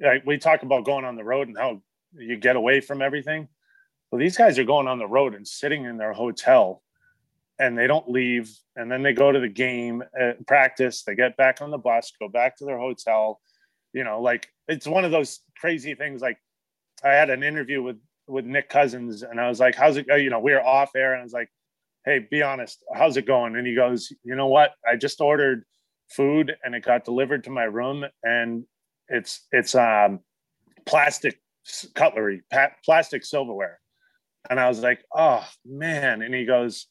like 0.00 0.24
we 0.24 0.38
talk 0.38 0.62
about 0.62 0.84
going 0.84 1.04
on 1.04 1.16
the 1.16 1.24
road 1.24 1.48
and 1.48 1.58
how 1.58 1.82
you 2.12 2.36
get 2.36 2.56
away 2.56 2.80
from 2.80 3.02
everything. 3.02 3.48
Well 4.10 4.18
these 4.18 4.36
guys 4.36 4.58
are 4.58 4.64
going 4.64 4.88
on 4.88 4.98
the 4.98 5.06
road 5.06 5.34
and 5.34 5.46
sitting 5.46 5.84
in 5.84 5.98
their 5.98 6.12
hotel 6.12 6.82
and 7.58 7.76
they 7.76 7.86
don't 7.86 8.08
leave 8.08 8.50
and 8.76 8.90
then 8.90 9.02
they 9.02 9.12
go 9.12 9.32
to 9.32 9.40
the 9.40 9.48
game 9.48 10.02
uh, 10.20 10.32
practice 10.46 11.02
they 11.02 11.14
get 11.14 11.36
back 11.36 11.60
on 11.60 11.70
the 11.70 11.78
bus 11.78 12.12
go 12.20 12.28
back 12.28 12.56
to 12.56 12.64
their 12.64 12.78
hotel. 12.78 13.40
You 13.92 14.04
know 14.04 14.20
like 14.20 14.48
it's 14.68 14.86
one 14.86 15.04
of 15.04 15.10
those 15.10 15.40
crazy 15.58 15.94
things 15.94 16.20
like 16.20 16.38
i 17.02 17.08
had 17.08 17.30
an 17.30 17.42
interview 17.42 17.82
with 17.82 17.96
with 18.28 18.44
nick 18.44 18.68
cousins 18.68 19.22
and 19.22 19.40
i 19.40 19.48
was 19.48 19.58
like 19.58 19.74
how's 19.74 19.96
it 19.96 20.06
you 20.08 20.30
know 20.30 20.40
we 20.40 20.52
were 20.52 20.62
off 20.62 20.90
air 20.94 21.14
and 21.14 21.20
i 21.20 21.24
was 21.24 21.32
like 21.32 21.48
hey 22.08 22.26
be 22.30 22.42
honest 22.42 22.82
how's 22.94 23.16
it 23.16 23.26
going? 23.26 23.54
And 23.56 23.66
he 23.66 23.74
goes 23.74 24.10
you 24.24 24.34
know 24.34 24.46
what? 24.46 24.72
I 24.88 24.96
just 24.96 25.20
ordered 25.20 25.64
food 26.08 26.56
and 26.64 26.74
it 26.74 26.82
got 26.82 27.04
delivered 27.04 27.44
to 27.44 27.50
my 27.50 27.64
room 27.64 28.04
and 28.22 28.64
it's 29.08 29.46
it's 29.52 29.74
um 29.74 30.20
plastic 30.86 31.38
cutlery 31.94 32.42
plastic 32.84 33.24
silverware. 33.24 33.78
And 34.48 34.58
i 34.58 34.68
was 34.68 34.80
like 34.80 35.04
oh 35.14 35.46
man. 35.66 36.22
And 36.22 36.34
he 36.34 36.46
goes 36.46 36.86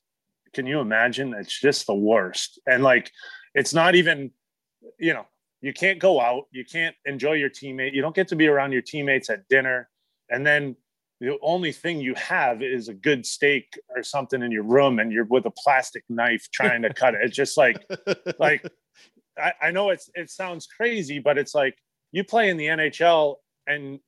can 0.57 0.65
you 0.65 0.79
imagine? 0.79 1.35
It's 1.35 1.61
just 1.61 1.85
the 1.85 1.93
worst. 1.93 2.59
And 2.65 2.81
like, 2.81 3.11
it's 3.53 3.75
not 3.75 3.93
even, 3.93 4.31
you 4.97 5.13
know, 5.13 5.27
you 5.61 5.71
can't 5.71 5.99
go 5.99 6.19
out, 6.19 6.45
you 6.49 6.65
can't 6.65 6.95
enjoy 7.05 7.33
your 7.33 7.51
teammate, 7.51 7.93
you 7.93 8.01
don't 8.01 8.15
get 8.15 8.27
to 8.29 8.35
be 8.35 8.47
around 8.47 8.71
your 8.71 8.81
teammates 8.81 9.29
at 9.29 9.47
dinner. 9.49 9.87
And 10.31 10.43
then 10.43 10.75
the 11.19 11.37
only 11.43 11.71
thing 11.71 12.01
you 12.01 12.15
have 12.15 12.63
is 12.63 12.87
a 12.87 12.95
good 12.95 13.23
steak 13.23 13.79
or 13.95 14.01
something 14.01 14.41
in 14.41 14.51
your 14.51 14.63
room 14.63 14.97
and 14.97 15.11
you're 15.11 15.25
with 15.25 15.45
a 15.45 15.51
plastic 15.51 16.03
knife 16.09 16.47
trying 16.51 16.81
to 16.81 16.91
cut 16.91 17.13
it. 17.13 17.21
It's 17.21 17.35
just 17.35 17.55
like, 17.55 17.87
like, 18.39 18.67
I, 19.37 19.53
I 19.61 19.69
know 19.69 19.91
it's, 19.91 20.09
it 20.15 20.31
sounds 20.31 20.65
crazy, 20.65 21.19
but 21.19 21.37
it's 21.37 21.53
like 21.53 21.77
you 22.11 22.23
play 22.23 22.49
in 22.49 22.57
the 22.57 22.65
NHL 22.65 23.35
and 23.67 23.99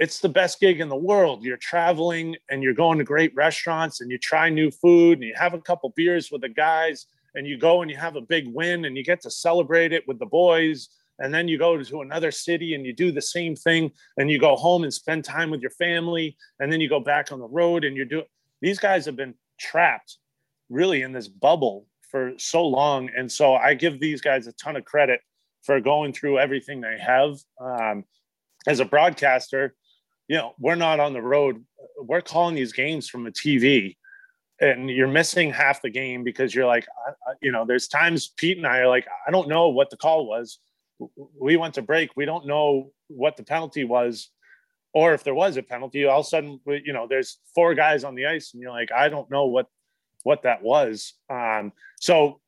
it's 0.00 0.18
the 0.18 0.28
best 0.30 0.60
gig 0.60 0.80
in 0.80 0.88
the 0.88 0.96
world. 0.96 1.44
You're 1.44 1.58
traveling 1.58 2.34
and 2.48 2.62
you're 2.62 2.74
going 2.74 2.96
to 2.98 3.04
great 3.04 3.34
restaurants 3.34 4.00
and 4.00 4.10
you 4.10 4.16
try 4.16 4.48
new 4.48 4.70
food 4.70 5.18
and 5.18 5.24
you 5.28 5.34
have 5.36 5.52
a 5.52 5.60
couple 5.60 5.92
beers 5.94 6.30
with 6.32 6.40
the 6.40 6.48
guys 6.48 7.06
and 7.34 7.46
you 7.46 7.58
go 7.58 7.82
and 7.82 7.90
you 7.90 7.98
have 7.98 8.16
a 8.16 8.22
big 8.22 8.48
win 8.48 8.86
and 8.86 8.96
you 8.96 9.04
get 9.04 9.20
to 9.20 9.30
celebrate 9.30 9.92
it 9.92 10.08
with 10.08 10.18
the 10.18 10.26
boys. 10.26 10.88
And 11.18 11.34
then 11.34 11.48
you 11.48 11.58
go 11.58 11.80
to 11.80 12.00
another 12.00 12.30
city 12.30 12.74
and 12.74 12.86
you 12.86 12.94
do 12.94 13.12
the 13.12 13.20
same 13.20 13.54
thing 13.54 13.92
and 14.16 14.30
you 14.30 14.38
go 14.38 14.56
home 14.56 14.84
and 14.84 14.92
spend 14.92 15.22
time 15.22 15.50
with 15.50 15.60
your 15.60 15.70
family. 15.72 16.34
And 16.60 16.72
then 16.72 16.80
you 16.80 16.88
go 16.88 17.00
back 17.00 17.30
on 17.30 17.38
the 17.38 17.48
road 17.48 17.84
and 17.84 17.94
you're 17.94 18.06
doing 18.06 18.24
these 18.62 18.78
guys 18.78 19.04
have 19.04 19.16
been 19.16 19.34
trapped 19.58 20.16
really 20.70 21.02
in 21.02 21.12
this 21.12 21.28
bubble 21.28 21.86
for 22.10 22.32
so 22.38 22.66
long. 22.66 23.10
And 23.14 23.30
so 23.30 23.54
I 23.54 23.74
give 23.74 24.00
these 24.00 24.22
guys 24.22 24.46
a 24.46 24.52
ton 24.52 24.76
of 24.76 24.84
credit 24.86 25.20
for 25.62 25.78
going 25.78 26.14
through 26.14 26.38
everything 26.38 26.80
they 26.80 26.98
have. 26.98 27.36
Um, 27.60 28.04
as 28.66 28.80
a 28.80 28.84
broadcaster, 28.84 29.74
you 30.30 30.36
know, 30.36 30.54
we're 30.60 30.76
not 30.76 31.00
on 31.00 31.12
the 31.12 31.20
road. 31.20 31.64
We're 31.98 32.20
calling 32.20 32.54
these 32.54 32.72
games 32.72 33.08
from 33.08 33.26
a 33.26 33.32
TV 33.32 33.96
and 34.60 34.88
you're 34.88 35.08
missing 35.08 35.50
half 35.50 35.82
the 35.82 35.90
game 35.90 36.22
because 36.22 36.54
you're 36.54 36.66
like, 36.66 36.86
you 37.42 37.50
know, 37.50 37.64
there's 37.66 37.88
times 37.88 38.32
Pete 38.36 38.56
and 38.56 38.64
I 38.64 38.78
are 38.78 38.86
like, 38.86 39.08
I 39.26 39.32
don't 39.32 39.48
know 39.48 39.70
what 39.70 39.90
the 39.90 39.96
call 39.96 40.28
was. 40.28 40.60
We 41.36 41.56
went 41.56 41.74
to 41.74 41.82
break. 41.82 42.10
We 42.14 42.26
don't 42.26 42.46
know 42.46 42.92
what 43.08 43.36
the 43.36 43.42
penalty 43.42 43.82
was, 43.82 44.30
or 44.94 45.14
if 45.14 45.24
there 45.24 45.34
was 45.34 45.56
a 45.56 45.64
penalty. 45.64 46.04
All 46.04 46.20
of 46.20 46.26
a 46.26 46.28
sudden, 46.28 46.60
you 46.64 46.92
know, 46.92 47.08
there's 47.08 47.38
four 47.52 47.74
guys 47.74 48.04
on 48.04 48.14
the 48.14 48.26
ice, 48.26 48.52
and 48.52 48.62
you're 48.62 48.70
like, 48.70 48.92
I 48.92 49.08
don't 49.08 49.28
know 49.32 49.46
what 49.46 49.66
what 50.22 50.42
that 50.42 50.62
was. 50.62 51.14
Um, 51.28 51.72
so 51.98 52.40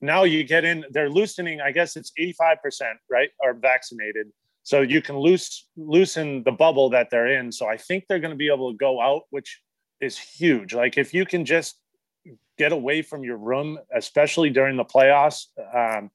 now 0.00 0.22
you 0.22 0.42
get 0.44 0.64
in. 0.64 0.86
They're 0.90 1.10
loosening. 1.10 1.60
I 1.60 1.72
guess 1.72 1.96
it's 1.96 2.12
85 2.16 2.62
percent, 2.62 2.98
right, 3.10 3.30
are 3.44 3.52
vaccinated 3.52 4.28
so 4.66 4.80
you 4.80 5.00
can 5.00 5.16
loose 5.16 5.68
loosen 5.76 6.42
the 6.42 6.50
bubble 6.52 6.90
that 6.90 7.08
they're 7.10 7.32
in. 7.38 7.52
So 7.52 7.66
i 7.66 7.76
think 7.76 8.04
they're 8.04 8.24
going 8.24 8.36
to 8.38 8.44
be 8.46 8.52
able 8.52 8.72
to 8.72 8.76
go 8.76 9.00
out 9.00 9.22
which 9.30 9.60
is 10.00 10.18
huge. 10.18 10.74
Like 10.74 10.98
if 10.98 11.14
you 11.14 11.24
can 11.24 11.44
just 11.44 11.78
get 12.58 12.72
away 12.72 13.02
from 13.02 13.22
your 13.22 13.36
room 13.36 13.78
especially 13.94 14.50
during 14.50 14.76
the 14.76 14.84
playoffs 14.84 15.46
um, 15.80 16.10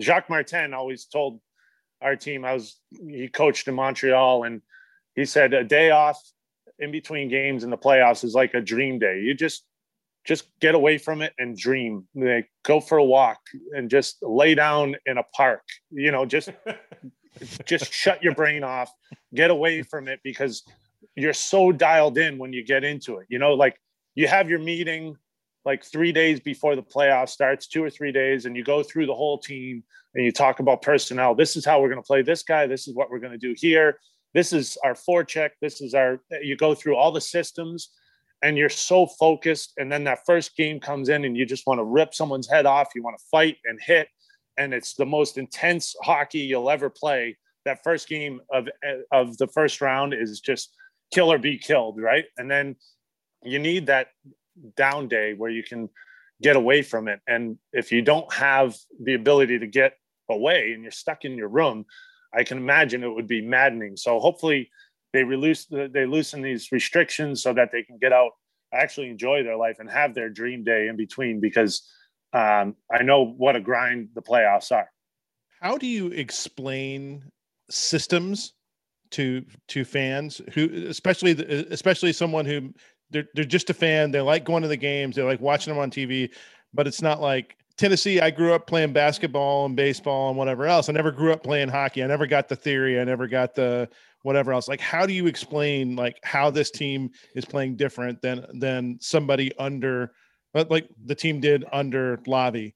jacques 0.00 0.28
martin 0.28 0.74
always 0.74 1.06
told 1.06 1.40
our 2.02 2.16
team 2.16 2.44
i 2.44 2.52
was 2.52 2.78
he 3.08 3.28
coached 3.28 3.68
in 3.68 3.74
montreal 3.74 4.42
and 4.44 4.60
he 5.14 5.24
said 5.24 5.54
a 5.54 5.64
day 5.64 5.90
off 5.90 6.20
in 6.78 6.90
between 6.90 7.28
games 7.28 7.64
in 7.64 7.70
the 7.70 7.78
playoffs 7.78 8.24
is 8.24 8.34
like 8.34 8.54
a 8.54 8.60
dream 8.60 8.98
day. 8.98 9.20
You 9.20 9.34
just 9.34 9.64
just 10.24 10.48
get 10.58 10.74
away 10.74 10.96
from 10.98 11.20
it 11.22 11.34
and 11.38 11.56
dream. 11.56 12.06
Like 12.14 12.50
go 12.64 12.80
for 12.80 12.98
a 12.98 13.04
walk 13.04 13.38
and 13.76 13.90
just 13.90 14.22
lay 14.22 14.54
down 14.54 14.96
in 15.06 15.18
a 15.18 15.22
park 15.34 15.62
you 15.90 16.10
know 16.10 16.24
just 16.26 16.50
just 17.64 17.92
shut 17.92 18.22
your 18.22 18.34
brain 18.34 18.64
off, 18.64 18.92
get 19.34 19.50
away 19.50 19.82
from 19.82 20.08
it 20.08 20.20
because 20.22 20.62
you're 21.16 21.32
so 21.32 21.72
dialed 21.72 22.18
in 22.18 22.38
when 22.38 22.52
you 22.52 22.64
get 22.64 22.84
into 22.84 23.18
it. 23.18 23.26
You 23.28 23.38
know, 23.38 23.54
like 23.54 23.80
you 24.14 24.26
have 24.28 24.48
your 24.50 24.58
meeting 24.58 25.16
like 25.64 25.84
three 25.84 26.12
days 26.12 26.40
before 26.40 26.76
the 26.76 26.82
playoff 26.82 27.28
starts, 27.28 27.66
two 27.66 27.82
or 27.82 27.90
three 27.90 28.12
days, 28.12 28.46
and 28.46 28.56
you 28.56 28.62
go 28.62 28.82
through 28.82 29.06
the 29.06 29.14
whole 29.14 29.38
team 29.38 29.82
and 30.14 30.24
you 30.24 30.30
talk 30.30 30.60
about 30.60 30.82
personnel. 30.82 31.34
This 31.34 31.56
is 31.56 31.64
how 31.64 31.80
we're 31.80 31.88
going 31.88 32.02
to 32.02 32.06
play 32.06 32.22
this 32.22 32.42
guy. 32.42 32.66
This 32.66 32.86
is 32.86 32.94
what 32.94 33.10
we're 33.10 33.18
going 33.18 33.32
to 33.32 33.38
do 33.38 33.54
here. 33.56 33.98
This 34.34 34.52
is 34.52 34.76
our 34.84 34.94
forecheck. 34.94 35.50
This 35.60 35.80
is 35.80 35.94
our, 35.94 36.20
you 36.42 36.56
go 36.56 36.74
through 36.74 36.96
all 36.96 37.12
the 37.12 37.20
systems 37.20 37.90
and 38.42 38.58
you're 38.58 38.68
so 38.68 39.06
focused. 39.06 39.72
And 39.78 39.90
then 39.90 40.04
that 40.04 40.26
first 40.26 40.56
game 40.56 40.80
comes 40.80 41.08
in 41.08 41.24
and 41.24 41.36
you 41.36 41.46
just 41.46 41.66
want 41.66 41.78
to 41.78 41.84
rip 41.84 42.14
someone's 42.14 42.48
head 42.48 42.66
off. 42.66 42.88
You 42.94 43.02
want 43.02 43.16
to 43.18 43.24
fight 43.30 43.56
and 43.64 43.80
hit 43.80 44.08
and 44.56 44.72
it's 44.72 44.94
the 44.94 45.06
most 45.06 45.38
intense 45.38 45.94
hockey 46.02 46.40
you'll 46.40 46.70
ever 46.70 46.90
play. 46.90 47.36
That 47.64 47.82
first 47.82 48.08
game 48.08 48.40
of 48.52 48.68
of 49.10 49.36
the 49.38 49.46
first 49.46 49.80
round 49.80 50.14
is 50.14 50.40
just 50.40 50.74
kill 51.12 51.32
or 51.32 51.38
be 51.38 51.58
killed, 51.58 52.00
right? 52.00 52.24
And 52.36 52.50
then 52.50 52.76
you 53.42 53.58
need 53.58 53.86
that 53.86 54.08
down 54.76 55.08
day 55.08 55.34
where 55.34 55.50
you 55.50 55.62
can 55.62 55.88
get 56.42 56.56
away 56.56 56.82
from 56.82 57.08
it. 57.08 57.20
And 57.26 57.58
if 57.72 57.92
you 57.92 58.02
don't 58.02 58.30
have 58.32 58.76
the 59.02 59.14
ability 59.14 59.58
to 59.60 59.66
get 59.66 59.94
away 60.28 60.72
and 60.72 60.82
you're 60.82 60.92
stuck 60.92 61.24
in 61.24 61.36
your 61.36 61.48
room, 61.48 61.86
I 62.32 62.44
can 62.44 62.58
imagine 62.58 63.04
it 63.04 63.08
would 63.08 63.28
be 63.28 63.40
maddening. 63.40 63.96
So 63.96 64.18
hopefully 64.18 64.70
they 65.12 65.22
release 65.22 65.66
they 65.66 66.06
loosen 66.06 66.42
these 66.42 66.72
restrictions 66.72 67.42
so 67.42 67.52
that 67.52 67.70
they 67.70 67.82
can 67.82 67.98
get 67.98 68.12
out, 68.12 68.32
actually 68.72 69.08
enjoy 69.08 69.42
their 69.42 69.56
life 69.56 69.76
and 69.78 69.88
have 69.88 70.14
their 70.14 70.28
dream 70.28 70.64
day 70.64 70.88
in 70.88 70.96
between 70.96 71.40
because 71.40 71.88
um, 72.34 72.76
I 72.92 73.02
know 73.02 73.24
what 73.24 73.56
a 73.56 73.60
grind 73.60 74.08
the 74.14 74.22
playoffs 74.22 74.72
are. 74.72 74.90
How 75.60 75.78
do 75.78 75.86
you 75.86 76.08
explain 76.08 77.22
systems 77.70 78.52
to 79.10 79.44
to 79.68 79.84
fans 79.84 80.40
who 80.52 80.68
especially 80.88 81.32
especially 81.70 82.12
someone 82.12 82.44
who 82.44 82.74
they're 83.10 83.26
they're 83.34 83.44
just 83.44 83.70
a 83.70 83.74
fan. 83.74 84.10
They 84.10 84.20
like 84.20 84.44
going 84.44 84.62
to 84.62 84.68
the 84.68 84.76
games. 84.76 85.16
They 85.16 85.22
like 85.22 85.40
watching 85.40 85.72
them 85.72 85.80
on 85.80 85.90
TV, 85.90 86.30
but 86.72 86.86
it's 86.86 87.00
not 87.00 87.20
like 87.20 87.56
Tennessee. 87.76 88.20
I 88.20 88.30
grew 88.30 88.52
up 88.52 88.66
playing 88.66 88.92
basketball 88.92 89.66
and 89.66 89.76
baseball 89.76 90.28
and 90.28 90.38
whatever 90.38 90.66
else. 90.66 90.88
I 90.88 90.92
never 90.92 91.12
grew 91.12 91.32
up 91.32 91.42
playing 91.42 91.68
hockey. 91.68 92.02
I 92.02 92.06
never 92.06 92.26
got 92.26 92.48
the 92.48 92.56
theory. 92.56 93.00
I 93.00 93.04
never 93.04 93.28
got 93.28 93.54
the 93.54 93.88
whatever 94.22 94.52
else. 94.52 94.68
Like, 94.68 94.80
how 94.80 95.06
do 95.06 95.12
you 95.12 95.26
explain 95.26 95.96
like 95.96 96.18
how 96.24 96.50
this 96.50 96.70
team 96.70 97.10
is 97.36 97.44
playing 97.44 97.76
different 97.76 98.20
than 98.20 98.46
than 98.54 98.98
somebody 99.00 99.52
under 99.58 100.12
like 100.54 100.88
the 101.04 101.14
team 101.14 101.40
did 101.40 101.64
under 101.72 102.18
Lavi? 102.18 102.74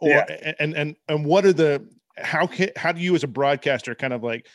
Or 0.00 0.08
yeah. 0.08 0.52
and 0.58 0.74
and 0.74 0.96
and 1.08 1.24
what 1.24 1.44
are 1.44 1.52
the 1.52 1.86
how 2.16 2.46
can 2.46 2.70
how 2.76 2.92
do 2.92 3.00
you 3.00 3.14
as 3.14 3.24
a 3.24 3.28
broadcaster 3.28 3.94
kind 3.94 4.12
of 4.12 4.22
like 4.22 4.46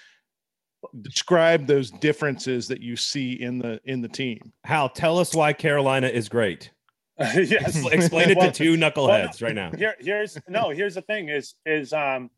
describe 1.01 1.67
those 1.67 1.91
differences 1.91 2.67
that 2.67 2.81
you 2.81 2.95
see 2.95 3.33
in 3.33 3.59
the 3.59 3.79
in 3.85 4.01
the 4.01 4.07
team. 4.07 4.51
Hal, 4.63 4.89
tell 4.89 5.17
us 5.19 5.33
why 5.33 5.53
Carolina 5.53 6.07
is 6.07 6.29
great. 6.29 6.71
yes, 7.19 7.83
explain 7.91 8.29
it 8.29 8.37
well, 8.37 8.51
to 8.51 8.53
two 8.53 8.75
knuckleheads 8.75 9.41
well, 9.41 9.49
right 9.49 9.55
now. 9.55 9.71
Here, 9.75 9.95
here's 9.99 10.37
no. 10.47 10.69
Here's 10.69 10.95
the 10.95 11.01
thing: 11.01 11.29
is 11.29 11.55
is 11.65 11.91
um, 11.93 12.29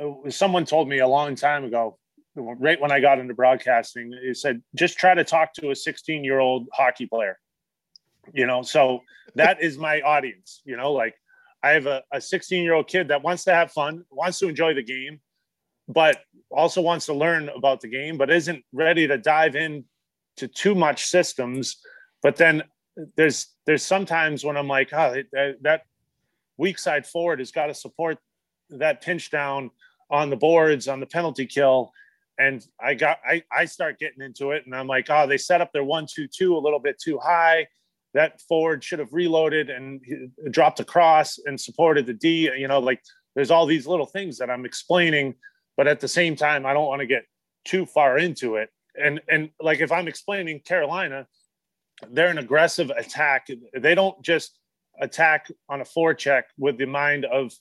uh, 0.00 0.30
someone 0.30 0.64
told 0.64 0.88
me 0.88 1.00
a 1.00 1.08
long 1.08 1.34
time 1.34 1.64
ago, 1.64 1.98
right 2.36 2.80
when 2.80 2.92
I 2.92 3.00
got 3.00 3.18
into 3.18 3.34
broadcasting, 3.34 4.12
he 4.22 4.34
said 4.34 4.62
just 4.76 4.96
try 4.96 5.14
to 5.14 5.24
talk 5.24 5.54
to 5.54 5.70
a 5.70 5.76
16 5.76 6.22
year 6.22 6.38
old 6.38 6.68
hockey 6.72 7.06
player. 7.06 7.38
You 8.32 8.46
know, 8.46 8.62
so 8.62 9.00
that 9.34 9.62
is 9.62 9.78
my 9.78 10.00
audience. 10.00 10.62
You 10.64 10.76
know, 10.76 10.92
like 10.92 11.14
I 11.62 11.70
have 11.70 11.86
a 11.86 12.02
16 12.20 12.62
year 12.62 12.74
old 12.74 12.88
kid 12.88 13.08
that 13.08 13.22
wants 13.22 13.44
to 13.44 13.54
have 13.54 13.72
fun, 13.72 14.04
wants 14.10 14.38
to 14.40 14.48
enjoy 14.48 14.74
the 14.74 14.82
game, 14.82 15.20
but 15.88 16.18
also 16.50 16.80
wants 16.80 17.06
to 17.06 17.14
learn 17.14 17.48
about 17.48 17.80
the 17.80 17.88
game, 17.88 18.16
but 18.16 18.30
isn't 18.30 18.64
ready 18.72 19.06
to 19.06 19.18
dive 19.18 19.56
in 19.56 19.84
to 20.36 20.48
too 20.48 20.74
much 20.74 21.06
systems. 21.06 21.76
But 22.22 22.36
then 22.36 22.62
there's 23.16 23.54
there's 23.66 23.82
sometimes 23.82 24.44
when 24.44 24.56
I'm 24.56 24.68
like, 24.68 24.92
oh, 24.92 25.22
that, 25.32 25.56
that 25.62 25.82
weak 26.56 26.78
side 26.78 27.06
forward 27.06 27.38
has 27.38 27.52
got 27.52 27.66
to 27.66 27.74
support 27.74 28.18
that 28.70 29.00
pinch 29.00 29.30
down 29.30 29.70
on 30.10 30.30
the 30.30 30.36
boards 30.36 30.88
on 30.88 31.00
the 31.00 31.06
penalty 31.06 31.46
kill. 31.46 31.92
And 32.38 32.64
I 32.80 32.94
got 32.94 33.18
I 33.26 33.42
I 33.50 33.64
start 33.64 33.98
getting 33.98 34.22
into 34.22 34.52
it, 34.52 34.64
and 34.64 34.74
I'm 34.74 34.86
like, 34.86 35.08
oh, 35.10 35.26
they 35.26 35.38
set 35.38 35.60
up 35.60 35.72
their 35.72 35.84
one 35.84 36.06
two 36.06 36.28
two 36.28 36.56
a 36.56 36.58
little 36.58 36.78
bit 36.78 37.00
too 37.00 37.18
high. 37.18 37.66
That 38.14 38.40
forward 38.42 38.82
should 38.82 38.98
have 38.98 39.12
reloaded 39.12 39.70
and 39.70 40.00
dropped 40.50 40.80
across 40.80 41.38
and 41.44 41.60
supported 41.60 42.06
the 42.06 42.14
D. 42.14 42.50
You 42.56 42.68
know, 42.68 42.78
like 42.78 43.02
there's 43.34 43.50
all 43.50 43.66
these 43.66 43.86
little 43.86 44.06
things 44.06 44.38
that 44.38 44.50
I'm 44.50 44.64
explaining 44.64 45.34
but 45.78 45.86
at 45.86 46.00
the 46.00 46.08
same 46.08 46.34
time, 46.34 46.66
I 46.66 46.74
don't 46.74 46.88
want 46.88 47.00
to 47.00 47.06
get 47.06 47.24
too 47.64 47.86
far 47.86 48.18
into 48.18 48.56
it. 48.56 48.68
And 49.00 49.20
and 49.28 49.50
like 49.62 49.80
if 49.80 49.92
I'm 49.92 50.08
explaining 50.08 50.60
Carolina, 50.60 51.26
they're 52.10 52.30
an 52.30 52.38
aggressive 52.38 52.90
attack. 52.90 53.46
They 53.72 53.94
don't 53.94 54.20
just 54.22 54.58
attack 55.00 55.46
on 55.68 55.80
a 55.80 55.84
forecheck 55.84 56.42
with 56.58 56.76
the 56.78 56.86
mind 56.86 57.24
of 57.24 57.52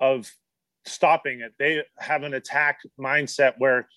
of 0.00 0.28
stopping 0.84 1.40
it. 1.40 1.52
They 1.56 1.84
have 1.98 2.24
an 2.24 2.34
attack 2.34 2.80
mindset 3.00 3.54
where 3.58 3.88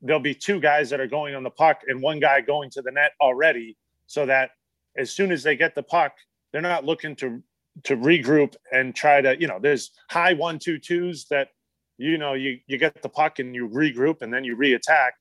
there'll 0.00 0.20
be 0.20 0.34
two 0.34 0.58
guys 0.58 0.90
that 0.90 0.98
are 0.98 1.06
going 1.06 1.36
on 1.36 1.44
the 1.44 1.50
puck 1.50 1.82
and 1.86 2.02
one 2.02 2.18
guy 2.18 2.40
going 2.40 2.70
to 2.70 2.82
the 2.82 2.90
net 2.90 3.12
already, 3.20 3.76
so 4.08 4.26
that 4.26 4.50
as 4.96 5.10
soon 5.10 5.32
as 5.32 5.42
they 5.42 5.56
get 5.56 5.74
the 5.74 5.82
puck, 5.82 6.12
they're 6.52 6.60
not 6.60 6.84
looking 6.84 7.16
to 7.16 7.42
to 7.84 7.96
regroup 7.96 8.54
and 8.70 8.94
try 8.94 9.22
to, 9.22 9.40
you 9.40 9.46
know, 9.46 9.58
there's 9.58 9.92
high 10.10 10.34
one 10.34 10.58
two 10.58 10.78
twos 10.78 11.24
that 11.30 11.48
you 11.98 12.18
know, 12.18 12.34
you 12.34 12.58
you 12.66 12.78
get 12.78 13.00
the 13.02 13.08
puck 13.08 13.38
and 13.38 13.54
you 13.54 13.68
regroup 13.68 14.22
and 14.22 14.32
then 14.32 14.44
you 14.44 14.56
re-attack. 14.56 15.14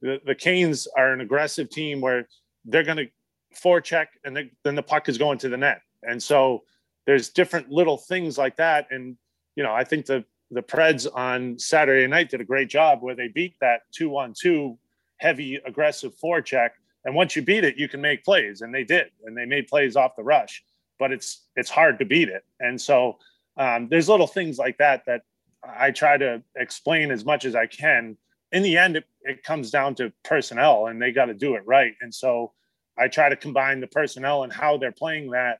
The, 0.00 0.20
the 0.24 0.34
Canes 0.34 0.86
are 0.96 1.12
an 1.12 1.20
aggressive 1.20 1.68
team 1.68 2.00
where 2.00 2.28
they're 2.64 2.84
going 2.84 2.96
to 2.98 3.08
forecheck 3.54 4.06
and 4.24 4.36
they, 4.36 4.50
then 4.64 4.74
the 4.74 4.82
puck 4.82 5.08
is 5.08 5.18
going 5.18 5.38
to 5.38 5.48
the 5.48 5.56
net. 5.56 5.82
And 6.02 6.22
so 6.22 6.62
there's 7.06 7.30
different 7.30 7.70
little 7.70 7.98
things 7.98 8.38
like 8.38 8.56
that. 8.56 8.86
And 8.90 9.16
you 9.56 9.62
know, 9.62 9.74
I 9.74 9.84
think 9.84 10.06
the 10.06 10.24
the 10.50 10.62
Preds 10.62 11.06
on 11.12 11.58
Saturday 11.58 12.06
night 12.06 12.30
did 12.30 12.40
a 12.40 12.44
great 12.44 12.68
job 12.68 13.02
where 13.02 13.14
they 13.14 13.28
beat 13.28 13.54
that 13.60 13.82
two 13.92 14.16
on 14.16 14.34
two 14.38 14.78
heavy 15.18 15.56
aggressive 15.66 16.12
forecheck. 16.22 16.70
And 17.10 17.16
once 17.16 17.34
you 17.34 17.42
beat 17.42 17.64
it, 17.64 17.76
you 17.76 17.88
can 17.88 18.00
make 18.00 18.22
plays, 18.22 18.60
and 18.60 18.72
they 18.72 18.84
did, 18.84 19.06
and 19.24 19.36
they 19.36 19.44
made 19.44 19.66
plays 19.66 19.96
off 19.96 20.14
the 20.14 20.22
rush. 20.22 20.62
But 20.96 21.10
it's 21.10 21.48
it's 21.56 21.68
hard 21.68 21.98
to 21.98 22.04
beat 22.04 22.28
it, 22.28 22.44
and 22.60 22.80
so 22.80 23.18
um, 23.56 23.88
there's 23.88 24.08
little 24.08 24.28
things 24.28 24.58
like 24.58 24.78
that 24.78 25.04
that 25.06 25.22
I 25.64 25.90
try 25.90 26.16
to 26.18 26.40
explain 26.54 27.10
as 27.10 27.24
much 27.24 27.44
as 27.44 27.56
I 27.56 27.66
can. 27.66 28.16
In 28.52 28.62
the 28.62 28.78
end, 28.78 28.96
it, 28.96 29.06
it 29.22 29.42
comes 29.42 29.72
down 29.72 29.96
to 29.96 30.12
personnel 30.22 30.86
and 30.86 31.02
they 31.02 31.10
got 31.10 31.24
to 31.24 31.34
do 31.34 31.56
it 31.56 31.66
right. 31.66 31.94
And 32.00 32.14
so 32.14 32.52
I 32.96 33.08
try 33.08 33.28
to 33.28 33.34
combine 33.34 33.80
the 33.80 33.88
personnel 33.88 34.44
and 34.44 34.52
how 34.52 34.76
they're 34.76 34.92
playing 34.92 35.32
that 35.32 35.58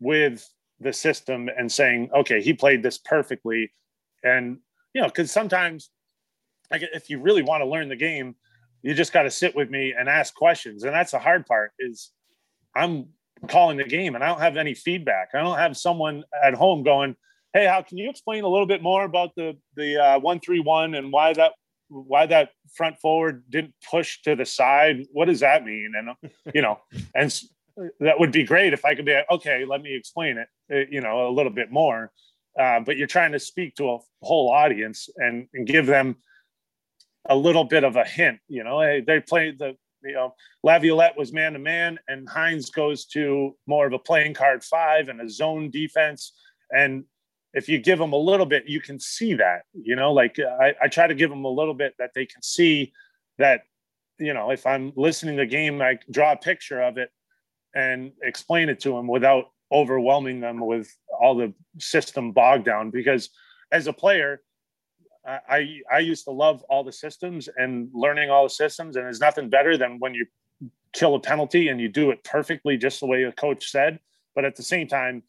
with 0.00 0.52
the 0.80 0.92
system 0.92 1.48
and 1.56 1.70
saying, 1.70 2.10
okay, 2.12 2.42
he 2.42 2.52
played 2.52 2.82
this 2.82 2.98
perfectly. 2.98 3.70
And, 4.24 4.58
you 4.92 5.00
know, 5.00 5.08
because 5.08 5.30
sometimes, 5.30 5.90
like, 6.70 6.82
if 6.92 7.08
you 7.08 7.20
really 7.20 7.42
want 7.42 7.62
to 7.62 7.66
learn 7.68 7.88
the 7.88 7.96
game, 7.96 8.34
you 8.82 8.94
just 8.94 9.12
got 9.12 9.22
to 9.22 9.30
sit 9.30 9.54
with 9.54 9.70
me 9.70 9.94
and 9.98 10.08
ask 10.08 10.34
questions. 10.34 10.84
And 10.84 10.94
that's 10.94 11.12
the 11.12 11.18
hard 11.18 11.46
part 11.46 11.72
is 11.78 12.10
I'm 12.74 13.08
calling 13.48 13.76
the 13.76 13.84
game 13.84 14.14
and 14.14 14.24
I 14.24 14.28
don't 14.28 14.40
have 14.40 14.56
any 14.56 14.74
feedback. 14.74 15.30
I 15.34 15.40
don't 15.40 15.58
have 15.58 15.76
someone 15.76 16.24
at 16.42 16.54
home 16.54 16.82
going, 16.82 17.16
hey, 17.52 17.66
how 17.66 17.82
can 17.82 17.98
you 17.98 18.10
explain 18.10 18.44
a 18.44 18.48
little 18.48 18.66
bit 18.66 18.82
more 18.82 19.04
about 19.04 19.34
the 19.36 19.56
the 19.76 19.96
uh, 19.96 20.18
one 20.18 20.40
three 20.40 20.60
one 20.60 20.94
and 20.94 21.12
why 21.12 21.32
that 21.32 21.52
why 21.88 22.26
that 22.26 22.50
front 22.76 22.98
forward 23.00 23.44
didn't 23.48 23.74
push 23.90 24.20
to 24.22 24.36
the 24.36 24.46
side? 24.46 25.06
What 25.12 25.26
does 25.26 25.40
that 25.40 25.64
mean? 25.64 25.92
And 25.96 26.30
you 26.54 26.62
know, 26.62 26.78
and 27.14 27.34
that 28.00 28.18
would 28.18 28.32
be 28.32 28.44
great 28.44 28.72
if 28.72 28.84
I 28.84 28.94
could 28.94 29.04
be 29.04 29.14
like, 29.14 29.30
okay. 29.30 29.64
Let 29.64 29.82
me 29.82 29.94
explain 29.94 30.38
it. 30.38 30.48
Uh, 30.72 30.88
you 30.90 31.00
know, 31.00 31.28
a 31.28 31.32
little 31.32 31.52
bit 31.52 31.70
more. 31.70 32.12
Uh, 32.58 32.80
but 32.80 32.96
you're 32.96 33.06
trying 33.06 33.30
to 33.30 33.38
speak 33.38 33.76
to 33.76 33.88
a 33.90 33.98
whole 34.20 34.50
audience 34.50 35.08
and, 35.16 35.46
and 35.54 35.64
give 35.64 35.86
them 35.86 36.16
a 37.28 37.36
little 37.36 37.64
bit 37.64 37.84
of 37.84 37.96
a 37.96 38.04
hint. 38.04 38.38
You 38.48 38.64
know, 38.64 38.80
hey, 38.80 39.02
they 39.06 39.20
played 39.20 39.58
the 39.58 39.76
you 40.02 40.12
know, 40.12 40.34
Laviolette 40.62 41.16
was 41.16 41.32
man 41.32 41.54
to 41.54 41.58
man, 41.58 41.98
and 42.08 42.28
Hynes 42.28 42.72
goes 42.72 43.04
to 43.06 43.56
more 43.66 43.86
of 43.86 43.92
a 43.92 43.98
playing 43.98 44.34
card 44.34 44.62
five 44.62 45.08
and 45.08 45.20
a 45.20 45.28
zone 45.28 45.70
defense. 45.70 46.32
And 46.70 47.04
if 47.54 47.68
you 47.68 47.78
give 47.78 47.98
them 47.98 48.12
a 48.12 48.18
little 48.18 48.46
bit, 48.46 48.68
you 48.68 48.80
can 48.80 49.00
see 49.00 49.34
that, 49.34 49.62
you 49.72 49.96
know, 49.96 50.12
like 50.12 50.38
uh, 50.38 50.56
I, 50.62 50.74
I 50.82 50.88
try 50.88 51.06
to 51.06 51.14
give 51.14 51.30
them 51.30 51.44
a 51.44 51.50
little 51.50 51.74
bit 51.74 51.94
that 51.98 52.12
they 52.14 52.26
can 52.26 52.42
see 52.42 52.92
that, 53.38 53.62
you 54.18 54.34
know, 54.34 54.50
if 54.50 54.66
I'm 54.66 54.92
listening 54.96 55.36
to 55.36 55.42
the 55.42 55.46
game, 55.46 55.80
I 55.80 55.98
draw 56.10 56.32
a 56.32 56.36
picture 56.36 56.82
of 56.82 56.98
it 56.98 57.10
and 57.74 58.12
explain 58.22 58.68
it 58.68 58.80
to 58.80 58.90
them 58.90 59.08
without 59.08 59.46
overwhelming 59.72 60.40
them 60.40 60.60
with 60.60 60.94
all 61.20 61.36
the 61.36 61.52
system 61.78 62.32
bogged 62.32 62.64
down. 62.64 62.90
Because 62.90 63.30
as 63.72 63.86
a 63.86 63.92
player, 63.92 64.42
I, 65.28 65.80
I 65.92 65.98
used 65.98 66.24
to 66.24 66.30
love 66.30 66.62
all 66.70 66.84
the 66.84 66.92
systems 66.92 67.48
and 67.56 67.88
learning 67.92 68.30
all 68.30 68.44
the 68.44 68.50
systems, 68.50 68.96
and 68.96 69.04
there's 69.04 69.20
nothing 69.20 69.50
better 69.50 69.76
than 69.76 69.98
when 69.98 70.14
you 70.14 70.26
kill 70.92 71.14
a 71.14 71.20
penalty 71.20 71.68
and 71.68 71.80
you 71.80 71.88
do 71.88 72.10
it 72.10 72.24
perfectly, 72.24 72.76
just 72.76 73.00
the 73.00 73.06
way 73.06 73.24
a 73.24 73.32
coach 73.32 73.70
said. 73.70 74.00
But 74.34 74.44
at 74.44 74.56
the 74.56 74.62
same 74.62 74.88
time, 74.88 75.22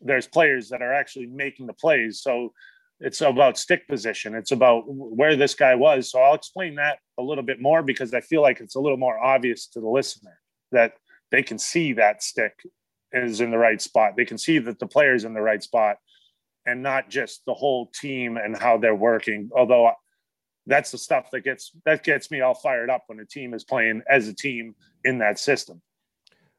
there's 0.00 0.26
players 0.26 0.68
that 0.68 0.82
are 0.82 0.92
actually 0.92 1.26
making 1.26 1.66
the 1.66 1.72
plays. 1.72 2.20
So 2.20 2.52
it's 3.00 3.20
about 3.20 3.58
stick 3.58 3.88
position. 3.88 4.34
It's 4.34 4.52
about 4.52 4.84
where 4.86 5.36
this 5.36 5.54
guy 5.54 5.74
was. 5.74 6.10
So 6.10 6.20
I'll 6.20 6.34
explain 6.34 6.74
that 6.76 6.98
a 7.18 7.22
little 7.22 7.44
bit 7.44 7.60
more 7.60 7.82
because 7.82 8.12
I 8.12 8.20
feel 8.20 8.42
like 8.42 8.60
it's 8.60 8.74
a 8.74 8.80
little 8.80 8.98
more 8.98 9.18
obvious 9.18 9.66
to 9.68 9.80
the 9.80 9.88
listener 9.88 10.38
that 10.72 10.94
they 11.30 11.42
can 11.42 11.58
see 11.58 11.94
that 11.94 12.22
stick 12.22 12.60
is 13.12 13.40
in 13.40 13.50
the 13.50 13.58
right 13.58 13.80
spot. 13.80 14.14
They 14.16 14.24
can 14.24 14.38
see 14.38 14.58
that 14.58 14.78
the 14.78 14.86
player's 14.86 15.24
in 15.24 15.34
the 15.34 15.40
right 15.40 15.62
spot 15.62 15.96
and 16.66 16.82
not 16.82 17.08
just 17.08 17.44
the 17.46 17.54
whole 17.54 17.86
team 17.86 18.36
and 18.36 18.56
how 18.56 18.78
they're 18.78 18.94
working. 18.94 19.50
Although 19.54 19.92
that's 20.66 20.90
the 20.90 20.98
stuff 20.98 21.30
that 21.32 21.40
gets 21.40 21.72
that 21.84 22.04
gets 22.04 22.30
me 22.30 22.40
all 22.40 22.54
fired 22.54 22.90
up 22.90 23.04
when 23.06 23.18
a 23.20 23.26
team 23.26 23.54
is 23.54 23.64
playing 23.64 24.02
as 24.08 24.28
a 24.28 24.34
team 24.34 24.74
in 25.04 25.18
that 25.18 25.38
system 25.38 25.82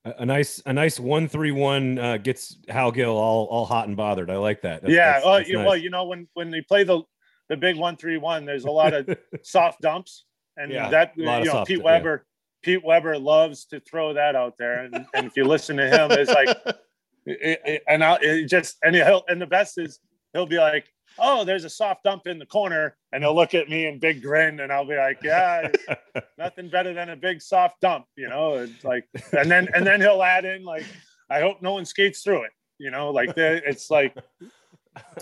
a 0.05 0.25
nice 0.25 0.61
a 0.65 0.73
nice 0.73 0.99
one 0.99 1.27
three 1.27 1.51
one 1.51 1.97
uh, 1.97 2.17
gets 2.17 2.57
Hal 2.67 2.91
Gill 2.91 3.15
all 3.15 3.45
all 3.45 3.65
hot 3.65 3.87
and 3.87 3.95
bothered. 3.95 4.29
I 4.29 4.37
like 4.37 4.61
that. 4.63 4.81
That's, 4.81 4.93
yeah. 4.93 5.13
That's, 5.13 5.25
well, 5.25 5.33
that's 5.35 5.49
you, 5.49 5.57
nice. 5.57 5.65
well, 5.65 5.77
you 5.77 5.89
know 5.89 6.05
when 6.05 6.27
when 6.33 6.51
they 6.51 6.61
play 6.61 6.83
the 6.83 7.01
the 7.49 7.55
big 7.55 7.77
one 7.77 7.95
three 7.95 8.17
one, 8.17 8.45
there's 8.45 8.65
a 8.65 8.71
lot 8.71 8.93
of 8.93 9.17
soft 9.43 9.81
dumps, 9.81 10.25
and 10.57 10.71
yeah, 10.71 10.89
that 10.89 11.13
you 11.15 11.25
know 11.25 11.63
Pete 11.65 11.81
Weber. 11.81 12.25
Pete 12.63 12.83
Weber 12.83 13.17
loves 13.17 13.65
to 13.65 13.81
throw 13.81 14.13
that 14.13 14.37
out 14.37 14.57
there, 14.57 14.85
and, 14.85 15.05
and 15.13 15.27
if 15.27 15.35
you 15.35 15.43
listen 15.43 15.75
to 15.75 15.85
him, 15.85 16.09
it's 16.11 16.31
like, 16.31 16.47
it, 17.25 17.61
it, 17.65 17.83
and 17.87 18.03
I'll 18.03 18.19
just 18.45 18.77
and 18.83 18.95
he'll 18.95 19.23
and 19.27 19.41
the 19.41 19.47
best 19.47 19.77
is 19.77 19.99
he'll 20.33 20.45
be 20.45 20.57
like, 20.57 20.85
oh, 21.19 21.43
there's 21.43 21.63
a 21.63 21.69
soft 21.69 22.03
dump 22.03 22.27
in 22.27 22.39
the 22.39 22.45
corner, 22.45 22.97
and 23.11 23.23
he'll 23.23 23.35
look 23.35 23.53
at 23.53 23.69
me 23.69 23.85
and 23.85 24.01
big 24.01 24.21
grin, 24.21 24.59
and 24.59 24.71
I'll 24.71 24.87
be 24.87 24.95
like, 24.95 25.19
yeah, 25.23 25.71
nothing 26.37 26.69
better 26.69 26.93
than 26.93 27.09
a 27.09 27.15
big 27.15 27.41
soft 27.41 27.81
dump, 27.81 28.05
you 28.15 28.29
know, 28.29 28.55
it's 28.55 28.83
like, 28.83 29.07
and 29.31 29.49
then 29.49 29.67
and 29.73 29.85
then 29.85 30.01
he'll 30.01 30.23
add 30.23 30.45
in 30.45 30.63
like, 30.63 30.85
I 31.29 31.41
hope 31.41 31.61
no 31.61 31.73
one 31.73 31.85
skates 31.85 32.21
through 32.21 32.43
it, 32.43 32.51
you 32.77 32.91
know, 32.91 33.11
like 33.11 33.35
the, 33.35 33.61
it's 33.67 33.89
like 33.89 34.15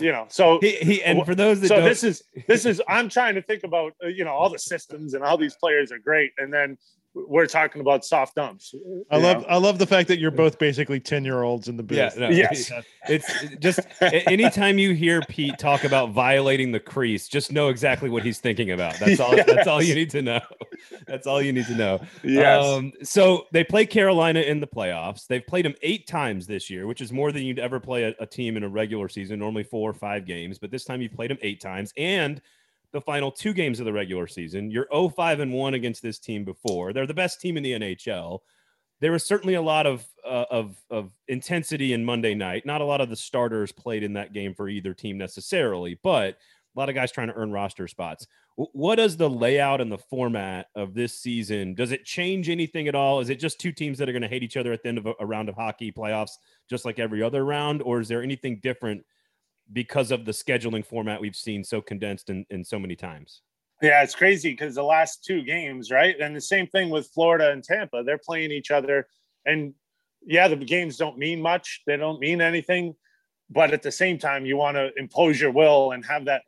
you 0.00 0.12
know 0.12 0.26
so 0.28 0.58
he, 0.60 0.72
he 0.76 1.02
and 1.02 1.24
for 1.24 1.34
those 1.34 1.60
that 1.60 1.68
so 1.68 1.76
don't, 1.76 1.84
this 1.84 2.04
is 2.04 2.22
this 2.46 2.66
is 2.66 2.82
i'm 2.88 3.08
trying 3.08 3.34
to 3.34 3.40
think 3.40 3.64
about 3.64 3.94
uh, 4.04 4.06
you 4.06 4.22
know 4.22 4.30
all 4.30 4.50
the 4.50 4.58
systems 4.58 5.14
and 5.14 5.24
all 5.24 5.38
these 5.38 5.54
players 5.54 5.90
are 5.90 5.98
great 5.98 6.30
and 6.36 6.52
then 6.52 6.76
we're 7.14 7.46
talking 7.46 7.80
about 7.82 8.04
soft 8.06 8.36
dumps 8.36 8.74
I 9.10 9.18
love 9.18 9.42
know? 9.42 9.46
I 9.48 9.56
love 9.58 9.78
the 9.78 9.86
fact 9.86 10.08
that 10.08 10.18
you're 10.18 10.30
both 10.30 10.58
basically 10.58 10.98
10 10.98 11.24
year 11.24 11.42
olds 11.42 11.68
in 11.68 11.76
the 11.76 11.82
booth. 11.82 11.98
yeah, 11.98 12.10
no, 12.16 12.28
Yes. 12.30 12.70
it's 13.08 13.30
just 13.58 13.80
anytime 14.00 14.78
you 14.78 14.94
hear 14.94 15.20
Pete 15.28 15.58
talk 15.58 15.84
about 15.84 16.10
violating 16.10 16.72
the 16.72 16.80
crease, 16.80 17.28
just 17.28 17.52
know 17.52 17.68
exactly 17.68 18.08
what 18.08 18.22
he's 18.22 18.38
thinking 18.38 18.70
about. 18.70 18.98
That's 18.98 19.20
all. 19.20 19.36
That's 19.36 19.66
all 19.68 19.82
you 19.82 19.94
need 19.94 20.10
to 20.10 20.22
know. 20.22 20.40
That's 21.06 21.26
all 21.26 21.42
you 21.42 21.52
need 21.52 21.66
to 21.66 21.74
know. 21.74 22.00
yes 22.24 22.64
Um, 22.64 22.92
so 23.02 23.46
they 23.52 23.64
play 23.64 23.84
Carolina 23.86 24.40
in 24.40 24.60
the 24.60 24.66
playoffs. 24.66 25.26
They've 25.26 25.46
played 25.46 25.64
them 25.64 25.74
eight 25.82 26.06
times 26.06 26.46
this 26.46 26.70
year, 26.70 26.86
which 26.86 27.00
is 27.00 27.12
more 27.12 27.30
than 27.32 27.42
you'd 27.42 27.58
ever 27.58 27.78
play 27.80 28.04
a, 28.04 28.14
a 28.20 28.26
team 28.26 28.56
in 28.56 28.62
a 28.64 28.68
regular 28.68 29.08
season. 29.08 29.38
Normally 29.38 29.64
four 29.64 29.90
or 29.90 29.94
five 29.94 30.24
games, 30.24 30.58
but 30.58 30.70
this 30.70 30.84
time 30.84 31.02
you've 31.02 31.12
played 31.12 31.30
them 31.30 31.38
eight 31.42 31.60
times, 31.60 31.92
and 31.96 32.40
the 32.92 33.00
final 33.00 33.30
two 33.32 33.52
games 33.52 33.80
of 33.80 33.86
the 33.86 33.92
regular 33.92 34.26
season. 34.26 34.70
You're 34.70 34.86
0-5 34.92 35.40
and 35.40 35.52
one 35.52 35.74
against 35.74 36.02
this 36.02 36.18
team 36.18 36.44
before. 36.44 36.92
They're 36.92 37.06
the 37.06 37.14
best 37.14 37.40
team 37.40 37.56
in 37.56 37.62
the 37.62 37.72
NHL. 37.72 38.40
There 39.00 39.12
was 39.12 39.24
certainly 39.24 39.54
a 39.54 39.62
lot 39.62 39.86
of 39.86 40.06
uh, 40.24 40.44
of 40.50 40.76
of 40.88 41.10
intensity 41.26 41.92
in 41.92 42.04
Monday 42.04 42.34
night. 42.34 42.64
Not 42.64 42.80
a 42.80 42.84
lot 42.84 43.00
of 43.00 43.10
the 43.10 43.16
starters 43.16 43.72
played 43.72 44.04
in 44.04 44.12
that 44.12 44.32
game 44.32 44.54
for 44.54 44.68
either 44.68 44.94
team 44.94 45.18
necessarily, 45.18 45.98
but 46.04 46.38
a 46.74 46.78
lot 46.78 46.88
of 46.88 46.94
guys 46.94 47.10
trying 47.10 47.28
to 47.28 47.34
earn 47.34 47.50
roster 47.50 47.88
spots. 47.88 48.26
What 48.54 48.96
does 48.96 49.16
the 49.16 49.30
layout 49.30 49.80
and 49.80 49.90
the 49.90 49.98
format 49.98 50.66
of 50.74 50.94
this 50.94 51.18
season? 51.18 51.74
Does 51.74 51.90
it 51.90 52.04
change 52.04 52.48
anything 52.48 52.86
at 52.86 52.94
all? 52.94 53.20
Is 53.20 53.30
it 53.30 53.40
just 53.40 53.58
two 53.58 53.72
teams 53.72 53.98
that 53.98 54.08
are 54.08 54.12
going 54.12 54.22
to 54.22 54.28
hate 54.28 54.42
each 54.42 54.58
other 54.58 54.72
at 54.72 54.82
the 54.82 54.90
end 54.90 54.98
of 54.98 55.06
a, 55.06 55.14
a 55.20 55.26
round 55.26 55.48
of 55.48 55.54
hockey 55.54 55.90
playoffs, 55.90 56.32
just 56.68 56.84
like 56.84 56.98
every 56.98 57.22
other 57.22 57.44
round, 57.44 57.82
or 57.82 58.00
is 58.00 58.08
there 58.08 58.22
anything 58.22 58.60
different 58.62 59.04
because 59.72 60.10
of 60.10 60.24
the 60.24 60.32
scheduling 60.32 60.84
format 60.84 61.20
we've 61.20 61.36
seen 61.36 61.64
so 61.64 61.80
condensed 61.80 62.30
and, 62.30 62.44
and 62.50 62.66
so 62.66 62.78
many 62.78 62.96
times? 62.96 63.42
Yeah, 63.82 64.02
it's 64.02 64.14
crazy 64.14 64.50
because 64.50 64.76
the 64.76 64.84
last 64.84 65.24
two 65.24 65.42
games, 65.42 65.90
right? 65.90 66.18
And 66.20 66.36
the 66.36 66.40
same 66.40 66.68
thing 66.68 66.88
with 66.88 67.08
Florida 67.08 67.50
and 67.50 67.64
Tampa. 67.64 68.04
They're 68.04 68.16
playing 68.16 68.52
each 68.52 68.70
other. 68.70 69.08
And 69.44 69.74
yeah, 70.24 70.46
the 70.46 70.56
games 70.56 70.96
don't 70.96 71.18
mean 71.18 71.42
much, 71.42 71.82
they 71.86 71.96
don't 71.96 72.20
mean 72.20 72.40
anything. 72.40 72.94
But 73.50 73.72
at 73.72 73.82
the 73.82 73.92
same 73.92 74.18
time, 74.18 74.46
you 74.46 74.56
want 74.56 74.76
to 74.76 74.92
impose 74.96 75.40
your 75.40 75.50
will 75.50 75.92
and 75.92 76.04
have 76.06 76.26
that. 76.26 76.42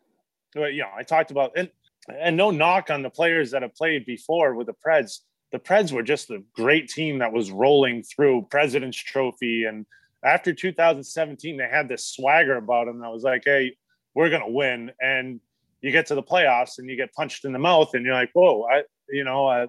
You 0.54 0.78
know, 0.78 0.90
I 0.96 1.02
talked 1.02 1.32
about, 1.32 1.52
and, 1.56 1.68
and 2.08 2.36
no 2.36 2.52
knock 2.52 2.88
on 2.88 3.02
the 3.02 3.10
players 3.10 3.50
that 3.50 3.62
have 3.62 3.74
played 3.74 4.06
before 4.06 4.54
with 4.54 4.68
the 4.68 4.74
Preds. 4.74 5.20
The 5.50 5.58
Preds 5.58 5.92
were 5.92 6.04
just 6.04 6.30
a 6.30 6.42
great 6.54 6.88
team 6.88 7.18
that 7.18 7.32
was 7.32 7.50
rolling 7.50 8.04
through 8.04 8.46
President's 8.48 8.96
Trophy. 8.96 9.64
And 9.64 9.86
after 10.24 10.52
2017, 10.52 11.56
they 11.56 11.68
had 11.68 11.88
this 11.88 12.06
swagger 12.06 12.56
about 12.56 12.86
them 12.86 13.00
that 13.00 13.10
was 13.10 13.22
like, 13.22 13.42
hey, 13.44 13.76
we're 14.14 14.30
going 14.30 14.44
to 14.44 14.50
win. 14.50 14.92
And 15.00 15.40
you 15.80 15.92
get 15.92 16.06
to 16.06 16.14
the 16.14 16.22
playoffs 16.22 16.78
and 16.78 16.88
you 16.88 16.96
get 16.96 17.12
punched 17.12 17.44
in 17.44 17.52
the 17.52 17.58
mouth 17.58 17.90
and 17.94 18.04
you're 18.04 18.14
like, 18.14 18.30
whoa, 18.32 18.64
I, 18.64 18.84
you 19.08 19.24
know, 19.24 19.46
I, 19.46 19.68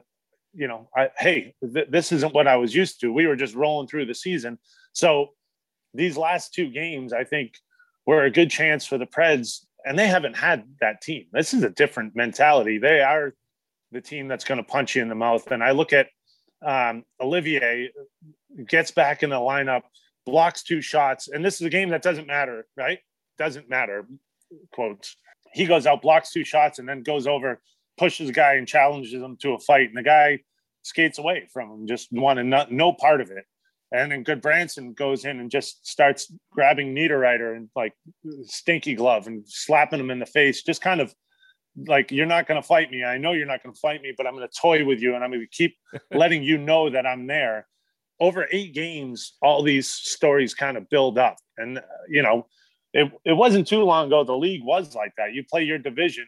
you 0.53 0.67
know, 0.67 0.89
I, 0.95 1.09
hey, 1.17 1.53
th- 1.61 1.89
this 1.89 2.11
isn't 2.11 2.33
what 2.33 2.47
I 2.47 2.55
was 2.55 2.73
used 2.73 3.01
to. 3.01 3.11
We 3.11 3.27
were 3.27 3.35
just 3.35 3.53
rolling 3.53 3.87
through 3.87 4.05
the 4.05 4.15
season. 4.15 4.57
So 4.93 5.29
these 5.93 6.15
last 6.15 6.53
two 6.53 6.69
games, 6.69 7.11
I 7.11 7.25
think, 7.25 7.55
were 8.05 8.23
a 8.23 8.31
good 8.31 8.49
chance 8.49 8.85
for 8.85 8.97
the 8.97 9.05
Preds, 9.05 9.65
and 9.83 9.99
they 9.99 10.07
haven't 10.07 10.35
had 10.35 10.63
that 10.79 11.01
team. 11.01 11.25
This 11.33 11.53
is 11.53 11.63
a 11.63 11.69
different 11.69 12.15
mentality. 12.15 12.77
They 12.77 13.01
are 13.01 13.33
the 13.91 14.01
team 14.01 14.27
that's 14.27 14.45
going 14.45 14.57
to 14.57 14.63
punch 14.63 14.95
you 14.95 15.01
in 15.01 15.09
the 15.09 15.15
mouth. 15.15 15.51
And 15.51 15.63
I 15.63 15.71
look 15.71 15.91
at 15.93 16.07
um, 16.65 17.03
Olivier 17.21 17.91
gets 18.67 18.91
back 18.91 19.23
in 19.23 19.29
the 19.29 19.35
lineup, 19.35 19.83
blocks 20.25 20.63
two 20.63 20.81
shots, 20.81 21.27
and 21.27 21.43
this 21.43 21.55
is 21.55 21.61
a 21.61 21.69
game 21.69 21.89
that 21.89 22.01
doesn't 22.01 22.27
matter, 22.27 22.67
right? 22.77 22.99
Doesn't 23.37 23.69
matter, 23.69 24.05
quotes. 24.71 25.17
He 25.53 25.65
goes 25.65 25.85
out, 25.85 26.01
blocks 26.01 26.31
two 26.31 26.43
shots, 26.43 26.79
and 26.79 26.87
then 26.87 27.03
goes 27.03 27.27
over, 27.27 27.61
pushes 27.97 28.29
a 28.29 28.33
guy, 28.33 28.55
and 28.55 28.67
challenges 28.67 29.13
him 29.13 29.37
to 29.41 29.53
a 29.53 29.59
fight. 29.59 29.87
And 29.87 29.97
the 29.97 30.03
guy 30.03 30.39
skates 30.81 31.17
away 31.17 31.47
from 31.51 31.69
him, 31.71 31.87
just 31.87 32.09
wanted 32.11 32.45
no, 32.45 32.65
no 32.69 32.93
part 32.93 33.21
of 33.21 33.31
it. 33.31 33.45
And 33.91 34.11
then 34.11 34.23
Gudbranson 34.23 34.95
goes 34.95 35.25
in 35.25 35.39
and 35.39 35.49
just 35.49 35.87
starts 35.87 36.31
grabbing 36.51 36.93
Niederreiter 36.93 37.55
and 37.55 37.69
like 37.75 37.93
stinky 38.43 38.95
glove 38.95 39.27
and 39.27 39.43
slapping 39.47 39.99
him 39.99 40.11
in 40.11 40.19
the 40.19 40.25
face, 40.25 40.63
just 40.63 40.81
kind 40.81 40.99
of 40.99 41.13
like 41.87 42.11
you're 42.11 42.25
not 42.25 42.47
going 42.47 42.61
to 42.61 42.67
fight 42.67 42.89
me. 42.91 43.03
I 43.03 43.17
know 43.17 43.33
you're 43.33 43.45
not 43.45 43.63
going 43.63 43.73
to 43.73 43.79
fight 43.79 44.01
me, 44.01 44.13
but 44.15 44.25
I'm 44.25 44.35
going 44.35 44.47
to 44.47 44.59
toy 44.59 44.85
with 44.85 44.99
you 45.01 45.15
and 45.15 45.23
I'm 45.23 45.29
going 45.29 45.41
to 45.41 45.47
keep 45.47 45.75
letting 46.11 46.43
you 46.43 46.57
know 46.57 46.89
that 46.89 47.05
I'm 47.05 47.27
there. 47.27 47.67
Over 48.19 48.47
eight 48.51 48.73
games, 48.73 49.33
all 49.41 49.61
these 49.61 49.87
stories 49.87 50.53
kind 50.53 50.77
of 50.77 50.89
build 50.89 51.17
up, 51.17 51.37
and 51.57 51.79
uh, 51.79 51.81
you 52.09 52.21
know, 52.21 52.47
it 52.93 53.11
it 53.25 53.33
wasn't 53.33 53.67
too 53.67 53.83
long 53.83 54.07
ago 54.07 54.23
the 54.23 54.37
league 54.37 54.63
was 54.63 54.95
like 54.95 55.13
that. 55.17 55.33
You 55.33 55.43
play 55.43 55.63
your 55.63 55.77
division 55.77 56.25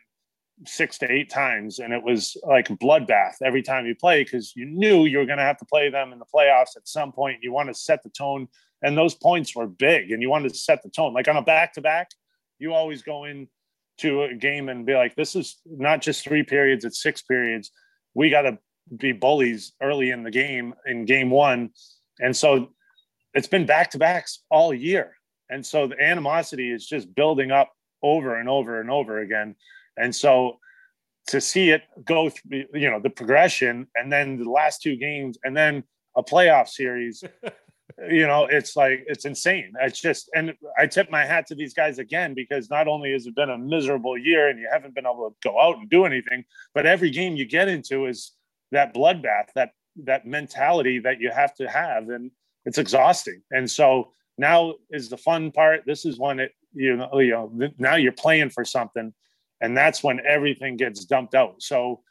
six 0.66 0.98
to 1.00 1.12
eight 1.12 1.30
times, 1.30 1.80
and 1.80 1.94
it 1.94 2.04
was 2.04 2.36
like 2.46 2.68
bloodbath 2.68 3.36
every 3.44 3.62
time 3.62 3.86
you 3.86 3.96
play 3.96 4.24
because 4.24 4.56
you 4.56 4.66
knew 4.66 5.06
you 5.06 5.20
were 5.20 5.26
going 5.26 5.38
to 5.38 5.44
have 5.44 5.58
to 5.58 5.66
play 5.66 5.90
them 5.90 6.12
in 6.12 6.20
the 6.20 6.26
playoffs 6.26 6.76
at 6.76 6.88
some 6.88 7.12
point. 7.12 7.44
You 7.44 7.54
want 7.54 7.70
to 7.70 7.74
set 7.74 8.04
the 8.04 8.10
tone, 8.10 8.48
and 8.82 8.98
those 8.98 9.16
points 9.16 9.56
were 9.56 9.68
big, 9.68 10.12
and 10.12 10.22
you 10.22 10.30
wanted 10.30 10.50
to 10.50 10.58
set 10.58 10.84
the 10.84 10.90
tone. 10.90 11.14
Like 11.14 11.28
on 11.28 11.38
a 11.38 11.42
back 11.42 11.74
to 11.74 11.82
back, 11.82 12.10
you 12.60 12.74
always 12.74 13.02
go 13.02 13.26
in 13.26 13.48
to 14.00 14.24
a 14.24 14.34
game 14.34 14.70
and 14.70 14.86
be 14.86 14.94
like, 14.94 15.16
this 15.16 15.36
is 15.36 15.58
not 15.66 16.02
just 16.02 16.24
three 16.24 16.44
periods, 16.44 16.86
it's 16.86 17.02
six 17.02 17.22
periods. 17.22 17.72
We 18.14 18.30
got 18.30 18.44
to 18.44 18.58
be 18.96 19.12
bullies 19.12 19.74
early 19.82 20.12
in 20.12 20.24
the 20.24 20.32
game, 20.32 20.74
in 20.86 21.06
game 21.06 21.30
one. 21.30 21.72
And 22.20 22.36
so 22.36 22.70
it's 23.34 23.48
been 23.48 23.66
back 23.66 23.92
to 23.92 23.98
backs 23.98 24.44
all 24.50 24.74
year. 24.74 25.16
And 25.50 25.66
so 25.66 25.88
the 25.88 26.02
animosity 26.02 26.72
is 26.72 26.86
just 26.86 27.14
building 27.14 27.52
up 27.52 27.72
over 28.04 28.40
and 28.40 28.50
over 28.50 28.82
and 28.82 28.90
over 28.92 29.20
again. 29.20 29.56
And 29.98 30.16
so 30.16 30.60
to 31.28 31.42
see 31.42 31.70
it 31.70 31.84
go 32.06 32.30
through, 32.30 32.66
you 32.74 32.90
know, 32.90 33.00
the 33.00 33.10
progression 33.10 33.88
and 33.96 34.12
then 34.12 34.38
the 34.38 34.50
last 34.50 34.82
two 34.82 34.96
games 34.96 35.38
and 35.44 35.56
then 35.56 35.84
a 36.16 36.24
playoff 36.24 36.68
series 36.68 37.24
you 38.10 38.28
know, 38.28 38.46
it's 38.46 38.76
like 38.76 39.06
it's 39.08 39.26
insane. 39.26 39.74
It's 39.82 40.00
just, 40.00 40.30
and 40.36 40.54
I 40.78 40.86
tip 40.86 41.10
my 41.10 41.26
hat 41.26 41.48
to 41.48 41.56
these 41.56 41.74
guys 41.74 41.98
again 42.00 42.34
because 42.34 42.70
not 42.70 42.88
only 42.88 43.12
has 43.14 43.26
it 43.26 43.36
been 43.36 43.50
a 43.50 43.58
miserable 43.58 44.18
year 44.18 44.50
and 44.50 44.60
you 44.60 44.68
haven't 44.72 44.94
been 44.94 45.06
able 45.06 45.30
to 45.30 45.50
go 45.50 45.60
out 45.60 45.78
and 45.78 45.90
do 45.90 46.06
anything, 46.06 46.46
but 46.76 46.86
every 46.86 47.10
game 47.10 47.36
you 47.36 47.46
get 47.46 47.68
into 47.68 48.06
is 48.06 48.34
that 48.72 48.94
bloodbath, 48.94 49.48
that 49.56 49.72
that 50.04 50.28
mentality 50.28 51.00
that 51.00 51.20
you 51.20 51.32
have 51.32 51.56
to 51.56 51.70
have, 51.70 52.10
and 52.10 52.32
it's 52.66 52.78
exhausting. 52.78 53.42
And 53.52 53.70
so 53.70 54.12
now 54.38 54.76
is 54.92 55.10
the 55.10 55.18
fun 55.18 55.52
part. 55.52 55.84
This 55.86 56.06
is 56.06 56.20
when 56.20 56.40
it, 56.40 56.52
you 56.74 56.96
know, 56.96 57.20
you 57.20 57.32
know, 57.32 57.70
now 57.78 57.96
you're 57.96 58.12
playing 58.12 58.50
for 58.50 58.64
something, 58.66 59.14
and 59.62 59.76
that's 59.76 60.04
when 60.04 60.20
everything 60.28 60.78
gets 60.78 61.06
dumped 61.06 61.34
out. 61.34 61.62
So 61.62 62.02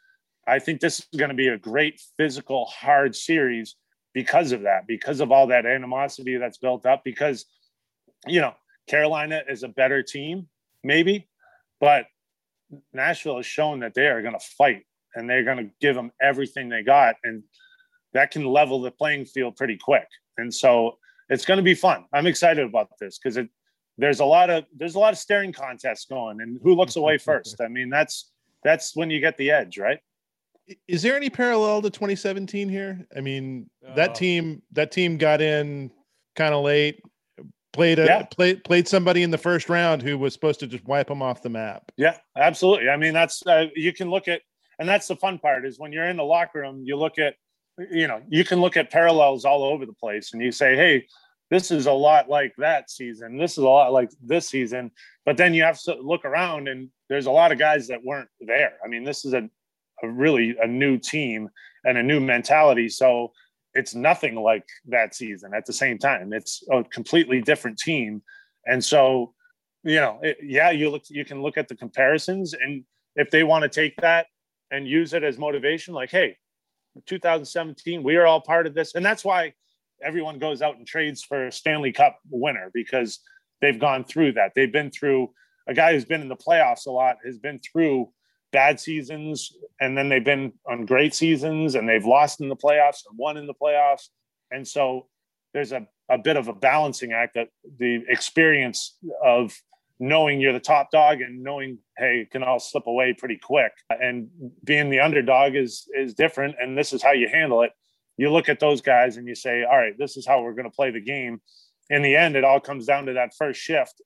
I 0.47 0.59
think 0.59 0.79
this 0.79 0.99
is 0.99 1.19
going 1.19 1.29
to 1.29 1.35
be 1.35 1.47
a 1.47 1.57
great 1.57 2.01
physical, 2.17 2.65
hard 2.65 3.15
series 3.15 3.75
because 4.13 4.51
of 4.51 4.63
that, 4.63 4.87
because 4.87 5.19
of 5.19 5.31
all 5.31 5.47
that 5.47 5.65
animosity 5.65 6.37
that's 6.37 6.57
built 6.57 6.85
up. 6.85 7.03
Because, 7.03 7.45
you 8.25 8.41
know, 8.41 8.53
Carolina 8.87 9.43
is 9.47 9.63
a 9.63 9.67
better 9.67 10.01
team, 10.01 10.47
maybe, 10.83 11.29
but 11.79 12.05
Nashville 12.93 13.37
has 13.37 13.45
shown 13.45 13.81
that 13.81 13.93
they 13.93 14.07
are 14.07 14.21
going 14.21 14.33
to 14.33 14.45
fight 14.57 14.83
and 15.15 15.29
they're 15.29 15.43
going 15.43 15.57
to 15.57 15.69
give 15.81 15.95
them 15.95 16.11
everything 16.21 16.69
they 16.69 16.83
got. 16.83 17.15
And 17.23 17.43
that 18.13 18.31
can 18.31 18.45
level 18.45 18.81
the 18.81 18.91
playing 18.91 19.25
field 19.25 19.55
pretty 19.55 19.77
quick. 19.77 20.07
And 20.37 20.53
so 20.53 20.97
it's 21.29 21.45
going 21.45 21.57
to 21.57 21.63
be 21.63 21.73
fun. 21.73 22.05
I'm 22.13 22.27
excited 22.27 22.65
about 22.65 22.89
this 22.99 23.17
because 23.17 23.37
it, 23.37 23.49
there's 23.97 24.19
a 24.19 24.25
lot 24.25 24.49
of 24.49 24.65
there's 24.75 24.95
a 24.95 24.99
lot 24.99 25.11
of 25.13 25.19
staring 25.19 25.51
contests 25.51 26.05
going 26.05 26.41
and 26.41 26.59
who 26.63 26.73
looks 26.75 26.95
away 26.95 27.17
first. 27.29 27.59
I 27.61 27.67
mean, 27.67 27.89
that's 27.89 28.31
that's 28.63 28.95
when 28.95 29.09
you 29.09 29.19
get 29.19 29.37
the 29.37 29.51
edge, 29.51 29.77
right? 29.77 29.99
Is 30.87 31.01
there 31.01 31.15
any 31.15 31.29
parallel 31.29 31.81
to 31.83 31.89
2017 31.89 32.67
here? 32.69 33.05
I 33.15 33.21
mean, 33.21 33.69
that 33.95 34.09
Oh. 34.11 34.13
team 34.13 34.61
that 34.73 34.91
team 34.91 35.17
got 35.17 35.41
in 35.41 35.91
kind 36.35 36.53
of 36.53 36.63
late, 36.63 37.01
played 37.73 37.99
a 37.99 38.05
Yeah. 38.05 38.23
played 38.23 38.63
played 38.63 38.87
somebody 38.87 39.23
in 39.23 39.31
the 39.31 39.37
first 39.37 39.69
round 39.69 40.01
who 40.01 40.17
was 40.17 40.33
supposed 40.33 40.59
to 40.59 40.67
just 40.67 40.85
wipe 40.85 41.07
them 41.07 41.21
off 41.21 41.41
the 41.41 41.49
map. 41.49 41.91
Yeah, 41.97 42.17
absolutely. 42.35 42.89
I 42.89 42.97
mean, 42.97 43.13
that's 43.13 43.45
uh, 43.47 43.67
you 43.75 43.93
can 43.93 44.09
look 44.09 44.27
at, 44.27 44.41
and 44.79 44.87
that's 44.87 45.07
the 45.07 45.15
fun 45.15 45.39
part 45.39 45.65
is 45.65 45.79
when 45.79 45.91
you're 45.91 46.09
in 46.09 46.17
the 46.17 46.23
locker 46.23 46.59
room, 46.61 46.83
you 46.85 46.95
look 46.95 47.17
at, 47.17 47.35
you 47.91 48.07
know, 48.07 48.21
you 48.29 48.43
can 48.43 48.61
look 48.61 48.77
at 48.77 48.91
parallels 48.91 49.45
all 49.45 49.63
over 49.63 49.85
the 49.85 49.93
place, 49.93 50.33
and 50.33 50.41
you 50.41 50.51
say, 50.51 50.75
hey, 50.75 51.05
this 51.49 51.71
is 51.71 51.85
a 51.85 51.93
lot 51.93 52.29
like 52.29 52.53
that 52.57 52.89
season. 52.89 53.37
This 53.37 53.53
is 53.53 53.59
a 53.59 53.63
lot 53.63 53.93
like 53.93 54.09
this 54.21 54.49
season. 54.49 54.91
But 55.25 55.37
then 55.37 55.53
you 55.53 55.63
have 55.63 55.81
to 55.83 55.95
look 55.95 56.25
around, 56.25 56.67
and 56.67 56.89
there's 57.09 57.27
a 57.27 57.31
lot 57.31 57.51
of 57.51 57.59
guys 57.59 57.87
that 57.87 58.03
weren't 58.03 58.29
there. 58.41 58.73
I 58.83 58.87
mean, 58.87 59.03
this 59.03 59.25
is 59.25 59.33
a, 59.33 59.49
a 60.03 60.09
really 60.09 60.55
a 60.61 60.67
new 60.67 60.97
team, 60.97 61.49
and 61.87 61.97
a 61.97 62.03
new 62.03 62.19
mentality. 62.19 62.89
So 62.89 63.31
it's 63.73 63.95
nothing 63.95 64.35
like 64.35 64.65
that 64.87 65.15
season 65.15 65.53
at 65.55 65.65
the 65.65 65.73
same 65.73 65.97
time. 65.97 66.33
It's 66.33 66.63
a 66.71 66.83
completely 66.83 67.41
different 67.41 67.77
team. 67.77 68.21
And 68.65 68.83
so, 68.83 69.33
you 69.83 69.95
know, 69.95 70.19
it, 70.21 70.37
yeah, 70.43 70.71
you 70.71 70.89
look, 70.89 71.03
you 71.09 71.23
can 71.23 71.41
look 71.41 71.57
at 71.57 71.67
the 71.67 71.75
comparisons 71.75 72.53
and 72.53 72.83
if 73.15 73.31
they 73.31 73.43
want 73.43 73.63
to 73.63 73.69
take 73.69 73.95
that 74.01 74.27
and 74.71 74.87
use 74.87 75.13
it 75.13 75.23
as 75.23 75.37
motivation, 75.37 75.93
like, 75.93 76.11
hey, 76.11 76.37
2017, 77.05 78.03
we 78.03 78.15
are 78.15 78.25
all 78.25 78.41
part 78.41 78.67
of 78.67 78.73
this. 78.73 78.95
And 78.95 79.05
that's 79.05 79.23
why 79.23 79.53
everyone 80.03 80.39
goes 80.39 80.61
out 80.61 80.77
and 80.77 80.87
trades 80.87 81.23
for 81.23 81.47
a 81.47 81.51
Stanley 81.51 81.91
Cup 81.91 82.19
winner 82.29 82.69
because 82.73 83.19
they've 83.61 83.79
gone 83.79 84.03
through 84.03 84.33
that. 84.33 84.51
They've 84.55 84.71
been 84.71 84.91
through 84.91 85.31
a 85.67 85.73
guy 85.73 85.93
who's 85.93 86.05
been 86.05 86.21
in 86.21 86.29
the 86.29 86.35
playoffs 86.35 86.87
a 86.87 86.91
lot, 86.91 87.17
has 87.25 87.37
been 87.37 87.59
through 87.59 88.11
bad 88.51 88.79
seasons, 88.79 89.51
and 89.81 89.97
then 89.97 90.09
they've 90.09 90.23
been 90.23 90.53
on 90.69 90.85
great 90.85 91.13
seasons 91.13 91.75
and 91.75 91.87
they've 91.87 92.05
lost 92.05 92.39
in 92.41 92.49
the 92.49 92.55
playoffs 92.55 93.03
and 93.09 93.17
won 93.17 93.37
in 93.37 93.47
the 93.47 93.53
playoffs. 93.53 94.07
And 94.51 94.67
so 94.67 95.07
there's 95.53 95.71
a, 95.71 95.85
a 96.09 96.17
bit 96.17 96.37
of 96.37 96.47
a 96.47 96.53
balancing 96.53 97.11
act 97.11 97.33
that 97.35 97.49
the 97.79 98.03
experience 98.07 98.97
of 99.23 99.53
knowing 99.99 100.39
you're 100.39 100.53
the 100.53 100.59
top 100.59 100.91
dog 100.91 101.21
and 101.21 101.43
knowing 101.43 101.79
hey 101.97 102.21
it 102.21 102.31
can 102.31 102.43
all 102.43 102.59
slip 102.59 102.87
away 102.87 103.13
pretty 103.13 103.37
quick. 103.37 103.71
And 103.89 104.29
being 104.63 104.89
the 104.89 104.99
underdog 104.99 105.55
is 105.55 105.87
is 105.93 106.13
different 106.13 106.55
and 106.59 106.77
this 106.77 106.93
is 106.93 107.01
how 107.01 107.11
you 107.11 107.27
handle 107.27 107.63
it. 107.63 107.71
You 108.17 108.31
look 108.31 108.49
at 108.49 108.59
those 108.59 108.81
guys 108.81 109.17
and 109.17 109.27
you 109.27 109.35
say 109.35 109.63
all 109.63 109.77
right 109.77 109.97
this 109.97 110.17
is 110.17 110.25
how 110.25 110.41
we're 110.41 110.53
going 110.53 110.69
to 110.69 110.75
play 110.75 110.91
the 110.91 111.01
game. 111.01 111.41
In 111.89 112.01
the 112.01 112.15
end 112.15 112.35
it 112.35 112.43
all 112.43 112.59
comes 112.59 112.85
down 112.85 113.05
to 113.07 113.13
that 113.13 113.33
first 113.37 113.59
shift 113.59 114.01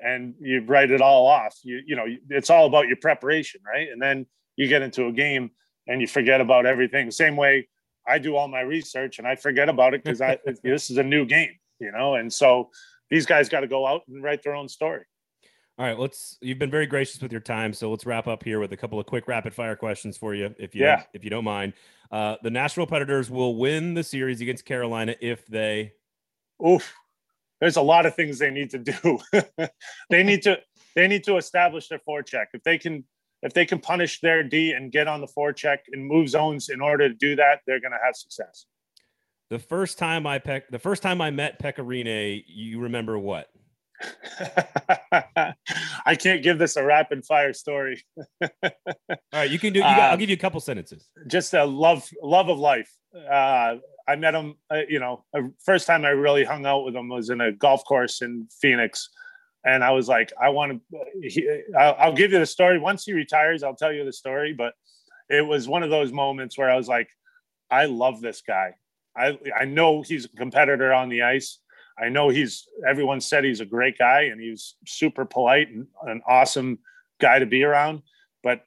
and 0.00 0.34
you 0.40 0.64
write 0.64 0.90
it 0.90 1.00
all 1.00 1.26
off. 1.26 1.56
You 1.62 1.80
you 1.86 1.96
know 1.96 2.06
it's 2.28 2.50
all 2.50 2.66
about 2.66 2.88
your 2.88 2.96
preparation 2.96 3.60
right? 3.66 3.88
And 3.90 4.00
then 4.00 4.26
you 4.56 4.68
get 4.68 4.82
into 4.82 5.06
a 5.06 5.12
game 5.12 5.50
and 5.86 6.00
you 6.00 6.06
forget 6.06 6.40
about 6.40 6.66
everything. 6.66 7.10
Same 7.10 7.36
way 7.36 7.68
i 8.08 8.18
do 8.18 8.34
all 8.34 8.48
my 8.48 8.62
research 8.62 9.18
and 9.18 9.28
i 9.28 9.36
forget 9.36 9.68
about 9.68 9.92
it 9.92 10.02
because 10.02 10.22
i 10.22 10.38
this 10.64 10.88
is 10.88 10.96
a 10.96 11.02
new 11.02 11.26
game 11.26 11.50
you 11.80 11.90
know? 11.90 12.14
And 12.14 12.32
so 12.32 12.70
these 13.10 13.26
guys 13.26 13.48
got 13.48 13.60
to 13.60 13.66
go 13.66 13.86
out 13.86 14.02
and 14.08 14.22
write 14.22 14.42
their 14.42 14.54
own 14.54 14.68
story 14.68 15.04
all 15.80 15.86
right, 15.86 15.98
let's. 15.98 16.36
You've 16.42 16.58
been 16.58 16.70
very 16.70 16.84
gracious 16.84 17.22
with 17.22 17.32
your 17.32 17.40
time, 17.40 17.72
so 17.72 17.90
let's 17.90 18.04
wrap 18.04 18.26
up 18.26 18.44
here 18.44 18.60
with 18.60 18.70
a 18.74 18.76
couple 18.76 19.00
of 19.00 19.06
quick 19.06 19.26
rapid 19.26 19.54
fire 19.54 19.74
questions 19.74 20.18
for 20.18 20.34
you, 20.34 20.54
if 20.58 20.74
you 20.74 20.82
yeah. 20.82 21.04
if 21.14 21.24
you 21.24 21.30
don't 21.30 21.42
mind. 21.42 21.72
Uh, 22.12 22.36
the 22.42 22.50
Nashville 22.50 22.86
Predators 22.86 23.30
will 23.30 23.56
win 23.56 23.94
the 23.94 24.04
series 24.04 24.42
against 24.42 24.66
Carolina 24.66 25.14
if 25.22 25.46
they. 25.46 25.94
Oof, 26.62 26.94
there's 27.62 27.76
a 27.76 27.80
lot 27.80 28.04
of 28.04 28.14
things 28.14 28.38
they 28.38 28.50
need 28.50 28.68
to 28.68 28.78
do. 28.78 29.20
they 30.10 30.22
need 30.22 30.42
to 30.42 30.58
they 30.94 31.08
need 31.08 31.24
to 31.24 31.38
establish 31.38 31.88
their 31.88 32.00
forecheck. 32.06 32.48
If 32.52 32.62
they 32.62 32.76
can 32.76 33.02
if 33.40 33.54
they 33.54 33.64
can 33.64 33.78
punish 33.78 34.20
their 34.20 34.42
D 34.42 34.72
and 34.72 34.92
get 34.92 35.08
on 35.08 35.22
the 35.22 35.28
forecheck 35.28 35.78
and 35.90 36.04
move 36.04 36.28
zones 36.28 36.68
in 36.68 36.82
order 36.82 37.08
to 37.08 37.14
do 37.14 37.36
that, 37.36 37.60
they're 37.66 37.80
going 37.80 37.92
to 37.92 37.98
have 38.04 38.16
success. 38.16 38.66
The 39.48 39.58
first 39.58 39.96
time 39.96 40.26
I 40.26 40.38
peck, 40.40 40.68
the 40.70 40.78
first 40.78 41.02
time 41.02 41.22
I 41.22 41.30
met 41.30 41.60
Pekka 41.60 41.84
Rinne, 41.84 42.44
you 42.46 42.80
remember 42.80 43.18
what? 43.18 43.49
I 46.06 46.14
can't 46.18 46.42
give 46.42 46.58
this 46.58 46.76
a 46.76 46.84
rapid 46.84 47.24
fire 47.24 47.52
story. 47.52 48.02
All 48.40 48.48
right, 49.32 49.50
you 49.50 49.58
can 49.58 49.72
do. 49.72 49.80
You 49.80 49.84
got, 49.84 49.98
um, 49.98 50.04
I'll 50.12 50.16
give 50.16 50.30
you 50.30 50.34
a 50.34 50.38
couple 50.38 50.60
sentences. 50.60 51.08
Just 51.26 51.54
a 51.54 51.64
love, 51.64 52.08
love 52.22 52.48
of 52.48 52.58
life. 52.58 52.90
Uh, 53.14 53.76
I 54.08 54.16
met 54.16 54.34
him. 54.34 54.54
Uh, 54.70 54.82
you 54.88 55.00
know, 55.00 55.24
first 55.64 55.86
time 55.86 56.04
I 56.04 56.10
really 56.10 56.44
hung 56.44 56.66
out 56.66 56.84
with 56.84 56.94
him 56.94 57.08
was 57.08 57.30
in 57.30 57.40
a 57.40 57.52
golf 57.52 57.84
course 57.84 58.22
in 58.22 58.48
Phoenix, 58.60 59.10
and 59.64 59.84
I 59.84 59.90
was 59.90 60.08
like, 60.08 60.32
I 60.40 60.48
want 60.50 60.80
to. 60.92 61.62
I'll, 61.78 61.96
I'll 61.98 62.14
give 62.14 62.32
you 62.32 62.38
the 62.38 62.46
story 62.46 62.78
once 62.78 63.04
he 63.04 63.12
retires. 63.12 63.62
I'll 63.62 63.76
tell 63.76 63.92
you 63.92 64.04
the 64.04 64.12
story, 64.12 64.54
but 64.56 64.74
it 65.28 65.46
was 65.46 65.68
one 65.68 65.82
of 65.82 65.90
those 65.90 66.12
moments 66.12 66.56
where 66.56 66.70
I 66.70 66.76
was 66.76 66.88
like, 66.88 67.08
I 67.70 67.84
love 67.84 68.20
this 68.20 68.42
guy. 68.46 68.74
I 69.16 69.38
I 69.58 69.64
know 69.64 70.02
he's 70.02 70.24
a 70.24 70.28
competitor 70.28 70.92
on 70.92 71.08
the 71.08 71.22
ice. 71.22 71.58
I 72.00 72.08
know 72.08 72.28
he's 72.28 72.66
everyone 72.88 73.20
said 73.20 73.44
he's 73.44 73.60
a 73.60 73.66
great 73.66 73.98
guy 73.98 74.22
and 74.22 74.40
he's 74.40 74.76
super 74.86 75.24
polite 75.24 75.68
and 75.68 75.86
an 76.04 76.22
awesome 76.26 76.78
guy 77.20 77.38
to 77.38 77.46
be 77.46 77.62
around, 77.62 78.02
but 78.42 78.62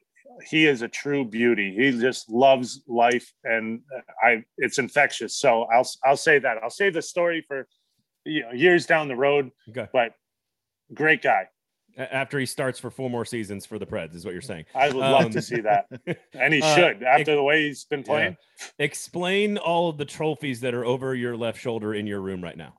he 0.48 0.66
is 0.66 0.82
a 0.82 0.88
true 0.88 1.24
beauty. 1.24 1.74
He 1.74 1.98
just 1.98 2.30
loves 2.30 2.82
life 2.86 3.32
and 3.44 3.80
I 4.22 4.44
it's 4.56 4.78
infectious. 4.78 5.36
So 5.36 5.64
I'll 5.64 5.88
I'll 6.04 6.16
say 6.16 6.38
that. 6.38 6.58
I'll 6.62 6.70
save 6.70 6.94
the 6.94 7.02
story 7.02 7.44
for 7.46 7.66
you 8.24 8.42
know 8.42 8.52
years 8.52 8.86
down 8.86 9.08
the 9.08 9.16
road. 9.16 9.50
Okay. 9.70 9.88
But 9.92 10.12
great 10.92 11.22
guy. 11.22 11.48
After 11.96 12.40
he 12.40 12.46
starts 12.46 12.80
for 12.80 12.90
four 12.90 13.08
more 13.08 13.24
seasons 13.24 13.66
for 13.66 13.78
the 13.78 13.86
Preds, 13.86 14.16
is 14.16 14.24
what 14.24 14.32
you're 14.32 14.42
saying. 14.42 14.64
I 14.74 14.88
would 14.88 14.96
love 14.96 15.26
um, 15.26 15.30
to 15.30 15.40
see 15.40 15.60
that, 15.60 15.86
and 16.32 16.52
he 16.52 16.60
uh, 16.60 16.74
should 16.74 17.04
after 17.04 17.20
ex- 17.20 17.28
the 17.28 17.42
way 17.42 17.68
he's 17.68 17.84
been 17.84 18.02
playing. 18.02 18.36
Yeah. 18.58 18.66
Explain 18.80 19.58
all 19.58 19.90
of 19.90 19.96
the 19.96 20.04
trophies 20.04 20.60
that 20.62 20.74
are 20.74 20.84
over 20.84 21.14
your 21.14 21.36
left 21.36 21.60
shoulder 21.60 21.94
in 21.94 22.08
your 22.08 22.20
room 22.20 22.42
right 22.42 22.56
now. 22.56 22.74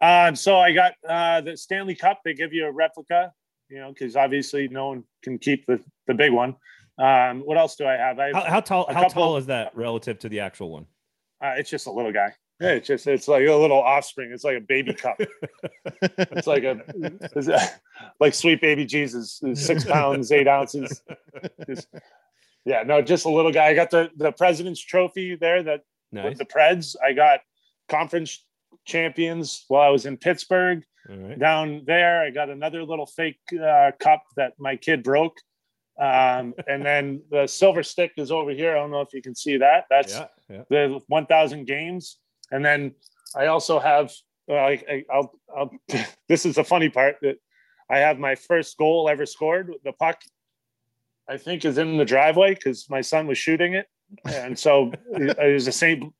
Um, 0.00 0.36
so 0.36 0.58
I 0.58 0.72
got 0.72 0.94
uh, 1.08 1.40
the 1.40 1.56
Stanley 1.56 1.94
Cup. 1.94 2.20
They 2.24 2.34
give 2.34 2.52
you 2.52 2.66
a 2.66 2.72
replica, 2.72 3.32
you 3.68 3.78
know, 3.78 3.92
because 3.92 4.16
obviously 4.16 4.68
no 4.68 4.88
one 4.88 5.04
can 5.22 5.38
keep 5.38 5.66
the, 5.66 5.80
the 6.06 6.14
big 6.14 6.32
one. 6.32 6.56
Um, 6.98 7.40
what 7.40 7.56
else 7.56 7.76
do 7.76 7.86
I 7.86 7.94
have? 7.94 8.18
I 8.18 8.26
have 8.26 8.34
how, 8.34 8.44
how 8.44 8.60
tall? 8.60 8.86
How 8.88 9.02
couple, 9.04 9.22
tall 9.22 9.36
is 9.36 9.46
that 9.46 9.76
relative 9.76 10.18
to 10.20 10.28
the 10.28 10.40
actual 10.40 10.70
one? 10.70 10.86
Uh, 11.42 11.54
it's 11.56 11.70
just 11.70 11.86
a 11.86 11.92
little 11.92 12.12
guy. 12.12 12.32
Yeah, 12.60 12.70
it's 12.70 12.88
just 12.88 13.06
it's 13.06 13.28
like 13.28 13.46
a 13.46 13.54
little 13.54 13.80
offspring. 13.80 14.32
It's 14.32 14.42
like 14.42 14.56
a 14.56 14.60
baby 14.60 14.92
cup. 14.92 15.20
it's 16.02 16.46
like 16.48 16.64
a 16.64 16.80
it's 17.36 17.48
like 18.18 18.34
sweet 18.34 18.60
baby 18.60 18.84
Jesus, 18.84 19.40
six 19.54 19.84
pounds 19.84 20.32
eight 20.32 20.48
ounces. 20.48 21.00
Just, 21.68 21.86
yeah, 22.64 22.82
no, 22.82 23.00
just 23.00 23.26
a 23.26 23.30
little 23.30 23.52
guy. 23.52 23.66
I 23.66 23.74
got 23.74 23.90
the 23.90 24.10
the 24.16 24.32
president's 24.32 24.80
trophy 24.80 25.36
there. 25.36 25.62
That 25.62 25.82
nice. 26.10 26.30
with 26.30 26.38
the 26.38 26.46
Preds. 26.46 26.96
I 27.04 27.12
got 27.12 27.40
conference 27.88 28.44
champions 28.88 29.64
while 29.68 29.82
I 29.82 29.90
was 29.90 30.06
in 30.06 30.16
Pittsburgh. 30.16 30.82
Right. 31.08 31.38
Down 31.38 31.82
there, 31.86 32.22
I 32.22 32.30
got 32.30 32.50
another 32.50 32.82
little 32.82 33.06
fake 33.06 33.38
uh, 33.52 33.92
cup 34.00 34.24
that 34.36 34.54
my 34.58 34.76
kid 34.76 35.02
broke. 35.04 35.36
Um, 36.00 36.54
and 36.66 36.84
then 36.84 37.22
the 37.30 37.46
silver 37.46 37.82
stick 37.82 38.12
is 38.16 38.32
over 38.32 38.50
here. 38.50 38.72
I 38.72 38.80
don't 38.80 38.90
know 38.90 39.00
if 39.00 39.12
you 39.12 39.22
can 39.22 39.34
see 39.34 39.58
that. 39.58 39.84
That's 39.88 40.14
yeah, 40.14 40.26
yeah. 40.48 40.62
the 40.68 41.00
1,000 41.06 41.66
games. 41.66 42.18
And 42.50 42.64
then 42.64 42.94
I 43.36 43.46
also 43.46 43.78
have, 43.78 44.12
uh, 44.50 44.54
I, 44.54 45.04
will 45.08 45.32
I'll, 45.56 45.70
this 46.28 46.44
is 46.44 46.56
the 46.56 46.64
funny 46.64 46.88
part 46.88 47.16
that 47.22 47.36
I 47.90 47.98
have 47.98 48.18
my 48.18 48.34
first 48.34 48.76
goal 48.76 49.08
ever 49.08 49.26
scored. 49.26 49.72
The 49.84 49.92
puck, 49.92 50.20
I 51.28 51.36
think, 51.36 51.64
is 51.64 51.78
in 51.78 51.96
the 51.96 52.04
driveway 52.04 52.54
because 52.54 52.88
my 52.90 53.02
son 53.02 53.26
was 53.26 53.38
shooting 53.38 53.74
it. 53.74 53.86
And 54.24 54.58
so 54.58 54.92
it 55.12 55.52
was 55.52 55.66
a 55.66 55.72
St 55.72 56.12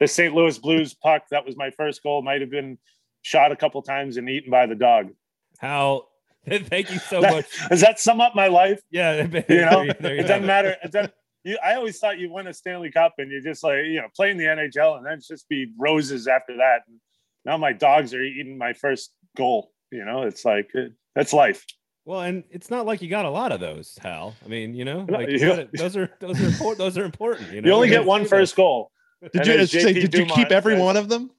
the 0.00 0.06
St. 0.06 0.34
Louis 0.34 0.58
Blues 0.58 0.94
puck. 0.94 1.24
That 1.30 1.46
was 1.46 1.56
my 1.56 1.70
first 1.70 2.02
goal. 2.02 2.22
Might 2.22 2.40
have 2.40 2.50
been 2.50 2.78
shot 3.22 3.52
a 3.52 3.56
couple 3.56 3.82
times 3.82 4.16
and 4.16 4.28
eaten 4.28 4.50
by 4.50 4.66
the 4.66 4.74
dog. 4.74 5.10
How? 5.58 6.06
Thank 6.48 6.92
you 6.92 6.98
so 6.98 7.20
that, 7.20 7.32
much. 7.32 7.68
Does 7.68 7.80
that 7.80 7.98
sum 7.98 8.20
up 8.20 8.34
my 8.34 8.48
life? 8.48 8.80
Yeah, 8.90 9.22
you 9.48 9.60
know, 9.60 9.82
you 9.82 9.90
it 9.90 10.22
doesn't 10.22 10.44
it. 10.44 10.46
matter. 10.46 10.76
It 10.82 10.92
doesn't, 10.92 11.12
you, 11.42 11.58
I 11.64 11.74
always 11.74 11.98
thought 11.98 12.18
you 12.18 12.32
win 12.32 12.46
a 12.46 12.54
Stanley 12.54 12.90
Cup 12.90 13.14
and 13.18 13.30
you 13.30 13.42
just 13.42 13.64
like 13.64 13.84
you 13.84 13.96
know 13.96 14.08
play 14.14 14.30
in 14.30 14.36
the 14.36 14.44
NHL 14.44 14.96
and 14.96 15.06
then 15.06 15.20
just 15.20 15.48
be 15.48 15.72
roses 15.78 16.28
after 16.28 16.56
that. 16.58 16.82
And 16.86 16.98
now 17.44 17.56
my 17.56 17.72
dogs 17.72 18.14
are 18.14 18.22
eating 18.22 18.58
my 18.58 18.72
first 18.74 19.12
goal. 19.36 19.72
You 19.90 20.04
know, 20.04 20.22
it's 20.22 20.44
like 20.44 20.70
it, 20.74 20.92
that's 21.14 21.32
life. 21.32 21.64
Well, 22.04 22.20
and 22.20 22.44
it's 22.50 22.70
not 22.70 22.86
like 22.86 23.02
you 23.02 23.08
got 23.08 23.24
a 23.24 23.30
lot 23.30 23.50
of 23.50 23.58
those, 23.58 23.98
Hal. 24.00 24.36
I 24.44 24.48
mean, 24.48 24.74
you 24.76 24.84
know, 24.84 25.04
like 25.08 25.28
you 25.28 25.40
gotta, 25.40 25.68
those 25.72 25.96
are 25.96 26.12
those 26.20 26.40
are 26.40 26.46
important. 26.46 26.78
Those 26.78 26.98
are 26.98 27.04
important. 27.04 27.52
You, 27.52 27.60
know? 27.60 27.68
you 27.68 27.74
only 27.74 27.88
get 27.88 28.04
one 28.04 28.24
first 28.24 28.54
goal. 28.54 28.92
Did 29.32 29.46
you 29.46 29.66
say? 29.66 29.92
Did 29.92 30.10
Dumont 30.10 30.30
you 30.30 30.36
keep 30.36 30.52
every 30.52 30.74
says, 30.74 30.82
one 30.82 30.96
of 30.96 31.08
them? 31.08 31.30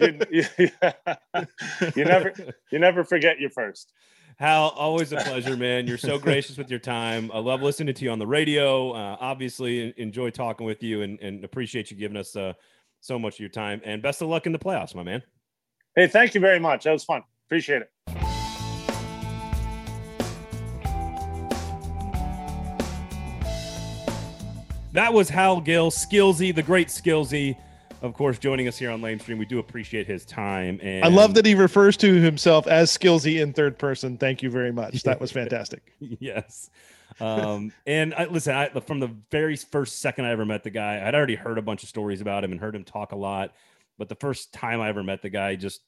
you, 0.00 0.20
you, 0.30 0.44
you, 1.96 2.04
never, 2.04 2.32
you 2.70 2.78
never 2.78 3.04
forget 3.04 3.38
your 3.38 3.50
first. 3.50 3.92
Hal, 4.36 4.70
always 4.70 5.12
a 5.12 5.16
pleasure, 5.16 5.56
man. 5.56 5.86
You're 5.86 5.98
so 5.98 6.18
gracious 6.18 6.56
with 6.56 6.70
your 6.70 6.80
time. 6.80 7.30
I 7.32 7.38
love 7.38 7.62
listening 7.62 7.94
to 7.94 8.04
you 8.04 8.10
on 8.10 8.18
the 8.18 8.26
radio. 8.26 8.92
Uh, 8.92 9.16
obviously, 9.20 9.92
enjoy 9.96 10.30
talking 10.30 10.66
with 10.66 10.82
you 10.82 11.02
and, 11.02 11.20
and 11.20 11.44
appreciate 11.44 11.90
you 11.90 11.96
giving 11.96 12.16
us 12.16 12.34
uh, 12.34 12.54
so 13.00 13.18
much 13.18 13.34
of 13.34 13.40
your 13.40 13.50
time. 13.50 13.80
And 13.84 14.02
best 14.02 14.22
of 14.22 14.28
luck 14.28 14.46
in 14.46 14.52
the 14.52 14.58
playoffs, 14.58 14.94
my 14.94 15.02
man. 15.02 15.22
Hey, 15.94 16.06
thank 16.06 16.34
you 16.34 16.40
very 16.40 16.58
much. 16.58 16.84
That 16.84 16.92
was 16.92 17.04
fun. 17.04 17.22
Appreciate 17.46 17.82
it. 17.82 18.31
That 24.92 25.14
was 25.14 25.30
Hal 25.30 25.62
Gill, 25.62 25.90
Skillsy, 25.90 26.54
the 26.54 26.62
great 26.62 26.88
Skillsy, 26.88 27.56
of 28.02 28.12
course, 28.12 28.38
joining 28.38 28.68
us 28.68 28.76
here 28.76 28.90
on 28.90 29.00
Lamestream. 29.00 29.38
We 29.38 29.46
do 29.46 29.58
appreciate 29.58 30.06
his 30.06 30.26
time. 30.26 30.78
And 30.82 31.02
I 31.02 31.08
love 31.08 31.32
that 31.34 31.46
he 31.46 31.54
refers 31.54 31.96
to 31.98 32.20
himself 32.20 32.66
as 32.66 32.90
Skillsy 32.90 33.40
in 33.40 33.54
third 33.54 33.78
person. 33.78 34.18
Thank 34.18 34.42
you 34.42 34.50
very 34.50 34.70
much. 34.70 35.02
That 35.04 35.18
was 35.18 35.32
fantastic. 35.32 35.94
yes. 35.98 36.68
Um, 37.20 37.72
and 37.86 38.12
I, 38.12 38.26
listen, 38.26 38.54
I, 38.54 38.68
from 38.80 39.00
the 39.00 39.14
very 39.30 39.56
first 39.56 40.00
second 40.00 40.26
I 40.26 40.30
ever 40.30 40.44
met 40.44 40.62
the 40.62 40.70
guy, 40.70 41.06
I'd 41.06 41.14
already 41.14 41.36
heard 41.36 41.56
a 41.56 41.62
bunch 41.62 41.82
of 41.82 41.88
stories 41.88 42.20
about 42.20 42.44
him 42.44 42.52
and 42.52 42.60
heard 42.60 42.74
him 42.74 42.84
talk 42.84 43.12
a 43.12 43.16
lot. 43.16 43.54
But 43.96 44.10
the 44.10 44.14
first 44.16 44.52
time 44.52 44.82
I 44.82 44.90
ever 44.90 45.02
met 45.02 45.22
the 45.22 45.30
guy, 45.30 45.56
just 45.56 45.80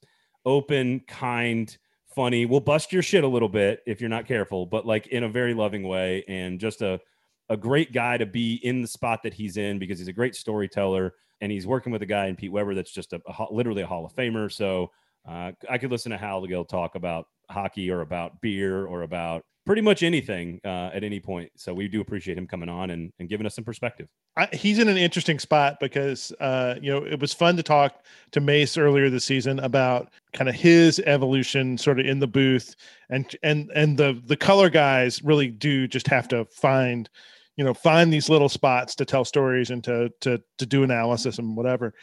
open, 0.47 1.01
kind, 1.01 1.77
funny. 2.15 2.47
Will 2.47 2.61
bust 2.61 2.91
your 2.91 3.03
shit 3.03 3.25
a 3.25 3.29
little 3.29 3.51
bit 3.51 3.83
if 3.87 4.01
you're 4.01 4.09
not 4.09 4.27
careful, 4.27 4.65
but 4.65 4.87
like 4.87 5.09
in 5.09 5.25
a 5.25 5.29
very 5.29 5.53
loving 5.53 5.83
way, 5.83 6.25
and 6.27 6.59
just 6.59 6.81
a 6.81 7.01
a 7.49 7.57
great 7.57 7.93
guy 7.93 8.17
to 8.17 8.27
be 8.27 8.55
in 8.63 8.83
the 8.83 8.89
spot 8.89 9.23
that 9.23 9.35
he's 9.35 9.57
in 9.57 9.79
because 9.79 9.99
he's 9.99 10.09
a 10.09 10.13
great 10.13 10.35
storyteller 10.35 11.15
and 11.41 11.53
he's 11.53 11.67
working 11.67 11.93
with 11.93 12.03
a 12.03 12.07
guy 12.07 12.27
in 12.27 12.37
Pete 12.37 12.53
Weber 12.53 12.75
that's 12.75 12.93
just 12.93 13.13
a, 13.13 13.21
a 13.27 13.47
literally 13.51 13.83
a 13.83 13.87
Hall 13.87 14.07
of 14.07 14.15
Famer. 14.15 14.51
So 14.51 14.91
uh, 15.29 15.53
I 15.69 15.79
could 15.79 15.91
listen 15.91 16.11
to 16.13 16.19
Hal 16.19 16.47
Gill 16.47 16.65
talk 16.65 16.95
about 16.95 17.27
hockey 17.51 17.91
or 17.91 18.01
about 18.01 18.41
beer 18.41 18.87
or 18.87 19.03
about 19.03 19.43
pretty 19.67 19.83
much 19.83 20.03
anything 20.03 20.61
uh, 20.65 20.91
at 20.93 21.05
any 21.05 21.21
point. 21.21 21.51
So 21.57 21.73
we 21.73 21.89
do 21.89 22.01
appreciate 22.01 22.37
him 22.37 22.47
coming 22.47 22.69
on 22.69 22.91
and, 22.91 23.13
and 23.19 23.29
giving 23.29 23.47
us 23.47 23.55
some 23.55 23.65
perspective. 23.65 24.09
I, 24.37 24.47
he's 24.53 24.79
in 24.79 24.89
an 24.89 24.97
interesting 24.97 25.39
spot 25.39 25.79
because 25.81 26.33
uh, 26.41 26.75
you 26.81 26.93
know 26.93 27.05
it 27.05 27.21
was 27.21 27.33
fun 27.33 27.57
to 27.57 27.63
talk 27.63 28.05
to 28.33 28.41
Mace 28.41 28.77
earlier 28.77 29.09
this 29.09 29.25
season 29.25 29.59
about 29.61 30.11
kind 30.33 30.49
of 30.49 30.55
his 30.55 31.01
evolution, 31.01 31.79
sort 31.79 32.01
of 32.01 32.07
in 32.07 32.19
the 32.19 32.27
booth, 32.27 32.75
and 33.11 33.35
and 33.43 33.71
and 33.75 33.97
the 33.97 34.21
the 34.27 34.37
color 34.37 34.69
guys 34.69 35.23
really 35.23 35.49
do 35.49 35.87
just 35.87 36.09
have 36.09 36.29
to 36.29 36.45
find 36.47 37.09
you 37.57 37.65
know 37.65 37.75
find 37.75 38.13
these 38.13 38.29
little 38.29 38.49
spots 38.49 38.95
to 38.97 39.05
tell 39.05 39.25
stories 39.25 39.71
and 39.71 39.83
to 39.85 40.11
to 40.21 40.41
to 40.59 40.67
do 40.67 40.83
analysis 40.83 41.39
and 41.39 41.57
whatever. 41.57 41.95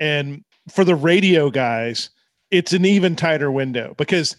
And 0.00 0.44
for 0.68 0.84
the 0.84 0.96
radio 0.96 1.50
guys, 1.50 2.10
it's 2.50 2.72
an 2.72 2.84
even 2.84 3.16
tighter 3.16 3.50
window 3.50 3.94
because 3.96 4.36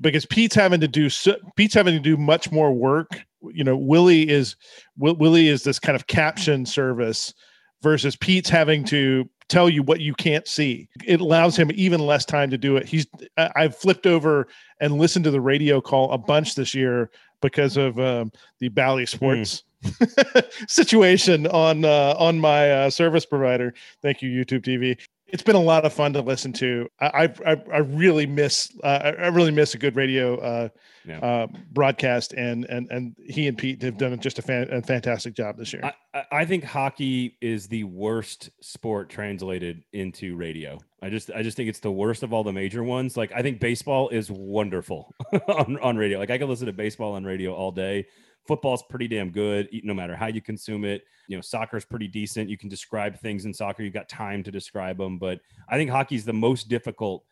because 0.00 0.26
Pete's 0.26 0.54
having 0.54 0.80
to 0.80 0.88
do 0.88 1.08
Pete's 1.56 1.74
having 1.74 1.94
to 1.94 2.00
do 2.00 2.16
much 2.16 2.52
more 2.52 2.72
work. 2.72 3.20
You 3.42 3.64
know, 3.64 3.76
Willie 3.76 4.28
is 4.28 4.56
Willie 4.96 5.48
is 5.48 5.64
this 5.64 5.78
kind 5.78 5.96
of 5.96 6.06
caption 6.06 6.66
service 6.66 7.34
versus 7.82 8.16
Pete's 8.16 8.48
having 8.48 8.84
to 8.84 9.28
tell 9.48 9.68
you 9.68 9.82
what 9.82 10.00
you 10.00 10.14
can't 10.14 10.48
see. 10.48 10.88
It 11.04 11.20
allows 11.20 11.56
him 11.56 11.70
even 11.74 12.00
less 12.00 12.24
time 12.24 12.50
to 12.50 12.58
do 12.58 12.76
it. 12.76 12.86
He's 12.86 13.06
I've 13.36 13.76
flipped 13.76 14.06
over 14.06 14.48
and 14.80 14.98
listened 14.98 15.24
to 15.24 15.30
the 15.30 15.40
radio 15.40 15.80
call 15.80 16.10
a 16.12 16.18
bunch 16.18 16.54
this 16.54 16.74
year 16.74 17.10
because 17.42 17.76
of 17.76 17.98
um, 18.00 18.32
the 18.58 18.68
Bally 18.68 19.06
Sports. 19.06 19.64
Situation 20.68 21.46
on 21.46 21.84
uh, 21.84 22.14
on 22.18 22.38
my 22.38 22.70
uh, 22.70 22.90
service 22.90 23.26
provider. 23.26 23.74
Thank 24.02 24.22
you, 24.22 24.30
YouTube 24.30 24.62
TV 24.62 24.98
it's 25.34 25.42
been 25.42 25.56
a 25.56 25.60
lot 25.60 25.84
of 25.84 25.92
fun 25.92 26.12
to 26.12 26.20
listen 26.20 26.52
to. 26.52 26.88
I 27.00 27.32
I, 27.44 27.60
I 27.72 27.78
really 27.78 28.24
miss 28.24 28.70
uh, 28.84 29.12
I 29.18 29.26
really 29.28 29.50
miss 29.50 29.74
a 29.74 29.78
good 29.78 29.96
radio 29.96 30.36
uh, 30.38 30.68
yeah. 31.04 31.18
uh, 31.18 31.46
broadcast, 31.72 32.34
and 32.34 32.64
and 32.66 32.88
and 32.90 33.16
he 33.18 33.48
and 33.48 33.58
Pete 33.58 33.82
have 33.82 33.96
done 33.96 34.18
just 34.20 34.38
a, 34.38 34.42
fan, 34.42 34.68
a 34.70 34.80
fantastic 34.80 35.34
job 35.34 35.56
this 35.56 35.72
year. 35.72 35.92
I, 36.14 36.24
I 36.30 36.44
think 36.44 36.62
hockey 36.62 37.36
is 37.40 37.66
the 37.66 37.82
worst 37.82 38.50
sport 38.60 39.08
translated 39.08 39.82
into 39.92 40.36
radio. 40.36 40.78
I 41.02 41.10
just 41.10 41.32
I 41.32 41.42
just 41.42 41.56
think 41.56 41.68
it's 41.68 41.80
the 41.80 41.92
worst 41.92 42.22
of 42.22 42.32
all 42.32 42.44
the 42.44 42.52
major 42.52 42.84
ones. 42.84 43.16
Like 43.16 43.32
I 43.32 43.42
think 43.42 43.58
baseball 43.58 44.10
is 44.10 44.30
wonderful 44.30 45.12
on 45.48 45.78
on 45.80 45.96
radio. 45.96 46.20
Like 46.20 46.30
I 46.30 46.38
can 46.38 46.48
listen 46.48 46.66
to 46.66 46.72
baseball 46.72 47.14
on 47.14 47.24
radio 47.24 47.54
all 47.54 47.72
day 47.72 48.06
football's 48.46 48.82
pretty 48.82 49.08
damn 49.08 49.30
good 49.30 49.68
no 49.84 49.94
matter 49.94 50.14
how 50.14 50.26
you 50.26 50.40
consume 50.40 50.84
it. 50.84 51.04
You 51.28 51.36
know 51.36 51.40
soccer's 51.40 51.84
pretty 51.84 52.08
decent. 52.08 52.50
You 52.50 52.58
can 52.58 52.68
describe 52.68 53.18
things 53.18 53.46
in 53.46 53.54
soccer. 53.54 53.82
You've 53.82 53.94
got 53.94 54.08
time 54.08 54.42
to 54.42 54.50
describe 54.50 54.98
them 54.98 55.18
but 55.18 55.40
i 55.68 55.76
think 55.76 55.90
hockey's 55.90 56.24
the 56.24 56.32
most 56.32 56.68
difficult 56.68 57.24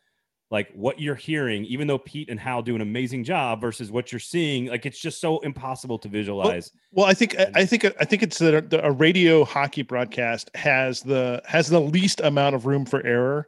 like 0.51 0.71
what 0.73 0.99
you're 0.99 1.15
hearing 1.15 1.65
even 1.65 1.87
though 1.87 1.97
pete 1.97 2.29
and 2.29 2.39
hal 2.39 2.61
do 2.61 2.75
an 2.75 2.81
amazing 2.81 3.23
job 3.23 3.59
versus 3.59 3.91
what 3.91 4.11
you're 4.11 4.19
seeing. 4.19 4.67
Like 4.67 4.85
it's 4.85 4.99
just 4.99 5.19
so 5.19 5.39
impossible 5.39 5.97
to 5.99 6.07
visualize. 6.07 6.71
well, 6.91 7.03
well 7.03 7.11
i 7.11 7.13
think 7.13 7.35
i 7.55 7.65
think 7.65 7.85
i 7.99 8.05
think 8.05 8.21
it's 8.21 8.37
that 8.37 8.81
a 8.83 8.91
radio 8.91 9.45
hockey 9.45 9.81
broadcast 9.81 10.51
has 10.53 11.01
the 11.01 11.41
has 11.45 11.69
the 11.69 11.79
least 11.79 12.19
amount 12.21 12.55
of 12.55 12.65
room 12.65 12.85
for 12.85 13.03
error 13.05 13.47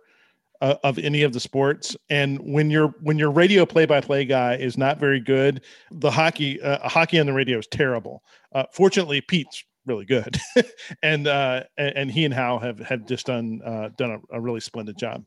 uh, 0.61 0.75
of 0.83 0.97
any 0.99 1.23
of 1.23 1.33
the 1.33 1.39
sports. 1.39 1.95
And 2.09 2.39
when 2.39 2.69
your 2.69 2.89
when 3.01 3.17
your 3.17 3.31
radio 3.31 3.65
play 3.65 3.85
by 3.85 4.01
play 4.01 4.25
guy 4.25 4.55
is 4.55 4.77
not 4.77 4.99
very 4.99 5.19
good, 5.19 5.61
the 5.91 6.11
hockey 6.11 6.61
uh, 6.61 6.87
hockey 6.87 7.19
on 7.19 7.25
the 7.25 7.33
radio 7.33 7.59
is 7.59 7.67
terrible. 7.67 8.23
Uh, 8.53 8.63
fortunately, 8.71 9.21
Pete's 9.21 9.63
really 9.85 10.05
good, 10.05 10.37
and 11.03 11.27
uh, 11.27 11.63
and 11.77 12.11
he 12.11 12.25
and 12.25 12.33
Hal 12.33 12.59
have 12.59 12.79
have 12.79 13.05
just 13.05 13.27
done 13.27 13.61
uh, 13.65 13.89
done 13.97 14.11
a, 14.11 14.37
a 14.37 14.41
really 14.41 14.59
splendid 14.59 14.97
job. 14.97 15.23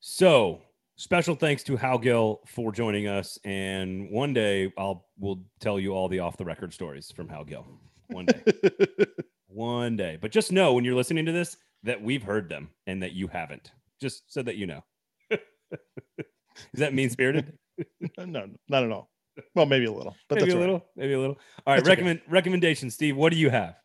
So 0.00 0.62
special 0.96 1.34
thanks 1.34 1.62
to 1.64 1.76
Hal 1.76 1.98
Gill 1.98 2.40
for 2.46 2.72
joining 2.72 3.08
us. 3.08 3.38
And 3.44 4.10
one 4.10 4.32
day 4.32 4.72
I'll 4.78 5.06
we'll 5.18 5.42
tell 5.60 5.78
you 5.78 5.92
all 5.92 6.08
the 6.08 6.20
off 6.20 6.36
the 6.36 6.44
record 6.44 6.72
stories 6.72 7.12
from 7.14 7.28
Hal 7.28 7.44
Gill. 7.44 7.66
One 8.08 8.26
day. 8.26 8.42
one 9.46 9.96
day. 9.96 10.18
But 10.20 10.32
just 10.32 10.52
know 10.52 10.74
when 10.74 10.84
you're 10.84 10.94
listening 10.94 11.26
to 11.26 11.32
this 11.32 11.56
that 11.82 12.02
we've 12.02 12.22
heard 12.22 12.48
them 12.48 12.70
and 12.86 13.02
that 13.02 13.12
you 13.12 13.28
haven't 13.28 13.72
just 14.02 14.30
so 14.30 14.42
that 14.42 14.56
you 14.56 14.66
know. 14.66 14.84
Is 15.30 16.80
that 16.80 16.92
mean 16.92 17.08
spirited? 17.08 17.56
no, 18.18 18.50
not 18.68 18.84
at 18.84 18.90
all. 18.90 19.08
Well, 19.54 19.64
maybe 19.64 19.86
a 19.86 19.92
little, 19.92 20.14
but 20.28 20.40
maybe 20.40 20.50
a 20.50 20.58
little, 20.58 20.74
right. 20.74 20.86
maybe 20.96 21.14
a 21.14 21.18
little. 21.18 21.38
All 21.66 21.72
right, 21.72 21.76
that's 21.76 21.88
recommend 21.88 22.20
okay. 22.20 22.30
recommendation, 22.30 22.90
Steve. 22.90 23.16
What 23.16 23.32
do 23.32 23.38
you 23.38 23.48
have? 23.48 23.76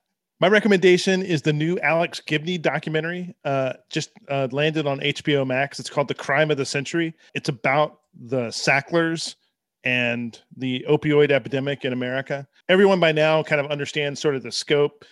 My 0.42 0.50
recommendation 0.50 1.24
is 1.24 1.42
the 1.42 1.54
new 1.54 1.80
Alex 1.80 2.20
Gibney 2.20 2.58
documentary. 2.58 3.34
Uh, 3.46 3.74
just 3.90 4.12
uh, 4.30 4.50
landed 4.52 4.86
on 4.86 5.00
HBO 5.00 5.48
Max. 5.48 5.80
It's 5.80 5.90
called 5.90 6.10
The 6.10 6.14
Crime 6.14 6.52
of 6.52 6.58
the 6.58 6.66
Century. 6.66 7.16
It's 7.34 7.50
about 7.50 8.02
the 8.14 8.52
Sacklers 8.52 9.36
and 9.84 10.40
the 10.56 10.86
opioid 10.90 11.32
epidemic 11.32 11.86
in 11.86 11.94
America. 11.94 12.46
Everyone 12.68 13.00
by 13.00 13.14
now 13.14 13.42
kind 13.42 13.62
of 13.62 13.72
understands 13.72 14.20
sort 14.20 14.36
of 14.36 14.44
the 14.44 14.52
scope 14.52 15.06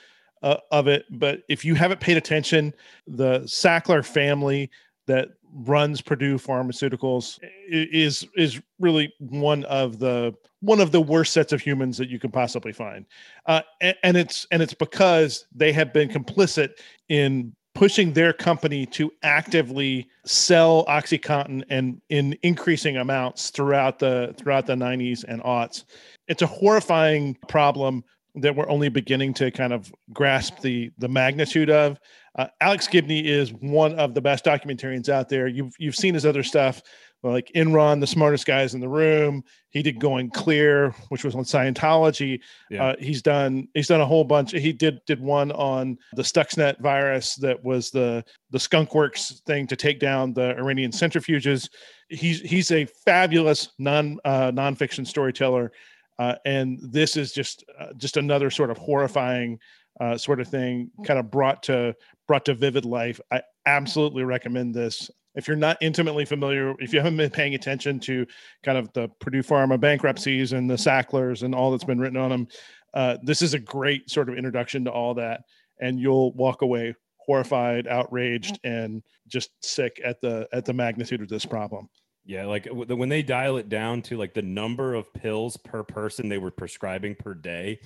uh, 0.44 0.58
of 0.72 0.88
it, 0.88 1.06
but 1.10 1.44
if 1.50 1.66
you 1.66 1.76
haven't 1.76 2.02
paid 2.02 2.18
attention, 2.18 2.74
the 3.08 3.40
Sackler 3.42 4.06
family 4.06 4.70
that 5.08 5.30
runs 5.54 6.02
Purdue 6.02 6.38
Pharmaceuticals 6.38 7.40
is 7.68 8.28
is 8.36 8.62
really 8.80 9.14
one 9.20 9.64
of 9.66 10.00
the 10.00 10.34
one 10.62 10.82
of 10.82 10.92
the 10.92 11.02
worst 11.02 11.34
sets 11.34 11.54
of 11.54 11.62
humans 11.62 11.98
that 11.98 12.10
you 12.10 12.20
can 12.20 12.32
possibly 12.32 12.72
find, 12.72 13.06
uh, 13.46 13.62
and, 13.82 13.96
and 14.04 14.18
it's 14.18 14.46
and 14.52 14.62
it's 14.62 14.74
because 14.74 15.46
they 15.54 15.72
have 15.72 15.94
been 15.94 16.10
complicit 16.10 16.72
in 17.10 17.54
pushing 17.76 18.14
their 18.14 18.34
company 18.34 18.86
to 18.86 19.12
actively 19.22 20.08
sell 20.26 20.86
OxyContin 20.86 21.62
and 21.70 22.02
in 22.10 22.36
increasing 22.42 22.98
amounts 22.98 23.50
throughout 23.50 24.00
the 24.00 24.34
throughout 24.38 24.66
the 24.66 24.74
90s 24.74 25.24
and 25.28 25.42
aughts. 25.44 25.84
It's 26.28 26.42
a 26.42 26.48
horrifying 26.48 27.38
problem 27.48 28.04
that 28.38 28.56
we're 28.56 28.70
only 28.70 28.90
beginning 28.90 29.34
to 29.36 29.52
kind 29.52 29.74
of 29.74 29.94
grasp 30.14 30.60
the 30.60 30.92
the 30.98 31.08
magnitude 31.08 31.70
of. 31.70 32.00
Uh, 32.38 32.48
Alex 32.60 32.88
Gibney 32.88 33.26
is 33.26 33.54
one 33.54 33.98
of 33.98 34.14
the 34.14 34.22
best 34.22 34.44
documentarians 34.44 35.10
out 35.10 35.30
there. 35.30 35.48
You've 35.48 35.74
you've 35.80 35.96
seen 35.96 36.14
his 36.14 36.26
other 36.26 36.44
stuff, 36.44 36.82
like 37.24 37.50
Enron, 37.56 38.02
the 38.02 38.08
smartest 38.08 38.46
guys 38.46 38.74
in 38.74 38.82
the 38.82 38.90
room. 38.90 39.44
He 39.70 39.82
did 39.82 40.00
Going 40.00 40.30
Clear, 40.30 40.92
which 41.10 41.24
was 41.24 41.34
on 41.34 41.44
Scientology. 41.44 42.42
Yeah. 42.70 42.88
Uh, 42.88 42.96
he's 43.00 43.22
done 43.22 43.68
he's 43.74 43.88
done 43.88 44.02
a 44.02 44.06
whole 44.06 44.26
bunch. 44.26 44.52
He 44.52 44.74
did 44.74 45.00
did 45.06 45.22
one 45.22 45.52
on 45.54 45.98
the 46.14 46.24
Stuxnet 46.24 46.80
virus 46.82 47.36
that 47.36 47.64
was 47.64 47.90
the 47.90 48.24
the 48.52 48.58
skunkworks 48.58 49.42
thing 49.44 49.66
to 49.68 49.76
take 49.76 50.00
down 50.00 50.34
the 50.34 50.58
Iranian 50.58 50.92
centrifuges. 50.92 51.70
He's 52.10 52.42
he's 52.42 52.72
a 52.72 52.86
fabulous 52.86 53.70
non 53.80 54.20
uh, 54.26 54.52
nonfiction 54.52 55.08
storyteller. 55.08 55.72
Uh, 56.18 56.36
and 56.46 56.80
this 56.82 57.18
is 57.18 57.32
just 57.32 57.64
uh, 57.80 57.94
just 57.98 58.18
another 58.18 58.50
sort 58.50 58.70
of 58.70 58.78
horrifying 58.78 59.60
uh, 60.00 60.18
sort 60.18 60.40
of 60.40 60.48
thing 60.48 60.90
kind 61.06 61.20
of 61.20 61.32
brought 61.32 61.64
to 61.64 61.96
brought 62.28 62.46
to 62.46 62.54
vivid 62.54 62.86
life. 62.86 63.20
I 63.32 63.42
absolutely 63.66 64.24
recommend 64.24 64.74
this. 64.74 65.10
If 65.36 65.48
you're 65.48 65.58
not 65.58 65.78
intimately 65.82 66.24
familiar 66.24 66.74
if 66.80 66.94
you 66.94 67.00
haven't 67.00 67.18
been 67.18 67.30
paying 67.30 67.56
attention 67.56 68.00
to 68.02 68.26
kind 68.64 68.78
of 68.78 68.92
the 68.94 69.10
purdue 69.20 69.44
pharma 69.44 69.78
bankruptcies 69.78 70.54
and 70.54 70.70
the 70.70 70.78
sacklers 70.78 71.44
and 71.44 71.54
all 71.54 71.72
that's 71.72 71.84
been 71.84 72.00
written 72.00 72.18
on 72.18 72.30
them 72.30 72.48
uh, 72.94 73.18
this 73.22 73.42
is 73.42 73.54
a 73.54 73.60
great 73.60 74.10
sort 74.10 74.30
of 74.30 74.38
introduction 74.38 74.86
to 74.86 74.92
all 74.92 75.14
that 75.16 75.42
and 75.82 76.00
you'll 76.00 76.32
walk 76.34 76.62
away 76.62 76.96
horrified 77.18 77.88
outraged 77.88 78.60
and 78.64 79.04
just 79.28 79.52
sick 79.62 80.00
at 80.06 80.22
the 80.22 80.48
at 80.54 80.64
the 80.64 80.74
magnitude 80.74 81.22
of 81.22 81.28
this 81.28 81.46
problem 81.46 81.90
yeah, 82.26 82.46
like 82.46 82.68
when 82.72 83.10
they 83.10 83.22
dial 83.22 83.58
it 83.58 83.70
down 83.70 84.02
to 84.04 84.18
like 84.18 84.34
the 84.34 84.42
number 84.42 84.96
of 84.96 85.14
pills 85.14 85.58
per 85.58 85.84
person 85.84 86.28
they 86.28 86.40
were 86.40 86.52
prescribing 86.52 87.16
per 87.16 87.34
day, 87.34 87.80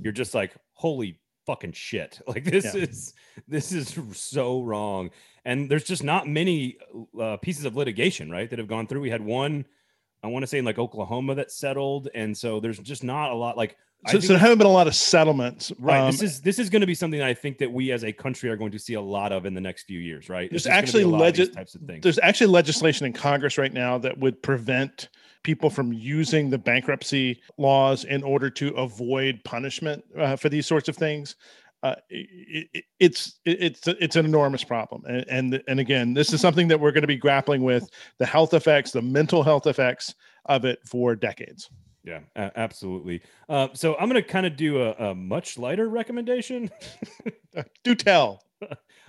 you're 0.00 0.12
just 0.12 0.34
like, 0.34 0.54
holy 0.72 1.20
fucking 1.46 1.72
shit. 1.72 2.20
Like 2.26 2.44
this 2.44 2.74
yeah. 2.74 2.82
is 2.82 3.14
this 3.46 3.72
is 3.72 3.96
so 4.12 4.62
wrong. 4.62 5.10
And 5.44 5.70
there's 5.70 5.84
just 5.84 6.02
not 6.02 6.26
many 6.26 6.78
uh, 7.20 7.36
pieces 7.36 7.64
of 7.66 7.76
litigation, 7.76 8.30
right, 8.30 8.48
that 8.50 8.58
have 8.58 8.68
gone 8.68 8.86
through. 8.86 9.02
We 9.02 9.10
had 9.10 9.24
one, 9.24 9.66
I 10.24 10.28
want 10.28 10.42
to 10.42 10.46
say 10.46 10.58
in 10.58 10.64
like 10.64 10.78
Oklahoma 10.78 11.34
that 11.36 11.50
settled, 11.50 12.08
and 12.14 12.36
so 12.36 12.60
there's 12.60 12.78
just 12.78 13.04
not 13.04 13.30
a 13.30 13.34
lot. 13.34 13.56
Like, 13.56 13.76
so, 14.08 14.20
so 14.20 14.28
there 14.28 14.38
haven't 14.38 14.58
been 14.58 14.66
a 14.66 14.72
lot 14.72 14.86
of 14.86 14.94
settlements, 14.94 15.72
right? 15.78 16.00
Um, 16.00 16.10
this 16.10 16.22
is 16.22 16.40
this 16.40 16.58
is 16.58 16.70
going 16.70 16.80
to 16.80 16.86
be 16.86 16.94
something 16.94 17.20
that 17.20 17.28
I 17.28 17.34
think 17.34 17.58
that 17.58 17.72
we 17.72 17.92
as 17.92 18.04
a 18.04 18.12
country 18.12 18.50
are 18.50 18.56
going 18.56 18.72
to 18.72 18.78
see 18.78 18.94
a 18.94 19.00
lot 19.00 19.32
of 19.32 19.46
in 19.46 19.54
the 19.54 19.60
next 19.60 19.84
few 19.84 20.00
years, 20.00 20.28
right? 20.28 20.50
There's 20.50 20.66
actually 20.66 21.04
legis- 21.04 21.50
types 21.50 21.74
of 21.74 21.82
things. 21.82 22.02
There's 22.02 22.18
actually 22.18 22.48
legislation 22.48 23.06
in 23.06 23.12
Congress 23.12 23.58
right 23.58 23.72
now 23.72 23.98
that 23.98 24.18
would 24.18 24.42
prevent 24.42 25.08
people 25.42 25.70
from 25.70 25.92
using 25.92 26.50
the 26.50 26.58
bankruptcy 26.58 27.40
laws 27.58 28.04
in 28.04 28.22
order 28.22 28.50
to 28.50 28.68
avoid 28.76 29.40
punishment 29.44 30.02
uh, 30.18 30.36
for 30.36 30.48
these 30.48 30.66
sorts 30.66 30.88
of 30.88 30.96
things. 30.96 31.36
Uh, 31.84 31.96
it, 32.08 32.84
it's 32.98 33.38
it's 33.44 33.86
it's 33.86 34.16
an 34.16 34.24
enormous 34.24 34.64
problem, 34.64 35.04
and, 35.06 35.24
and 35.28 35.62
and 35.68 35.78
again, 35.78 36.14
this 36.14 36.32
is 36.32 36.40
something 36.40 36.66
that 36.66 36.80
we're 36.80 36.92
going 36.92 37.02
to 37.02 37.06
be 37.06 37.16
grappling 37.16 37.62
with 37.62 37.90
the 38.18 38.24
health 38.24 38.54
effects, 38.54 38.90
the 38.90 39.02
mental 39.02 39.42
health 39.42 39.66
effects 39.66 40.14
of 40.46 40.64
it 40.64 40.78
for 40.86 41.14
decades. 41.14 41.68
Yeah, 42.02 42.20
absolutely. 42.36 43.20
Uh, 43.50 43.68
so 43.74 43.96
I'm 43.96 44.08
going 44.08 44.22
to 44.22 44.28
kind 44.28 44.46
of 44.46 44.56
do 44.56 44.82
a, 44.82 44.92
a, 44.92 45.14
much 45.14 45.58
lighter 45.58 45.88
recommendation. 45.88 46.70
do 47.84 47.94
tell 47.94 48.42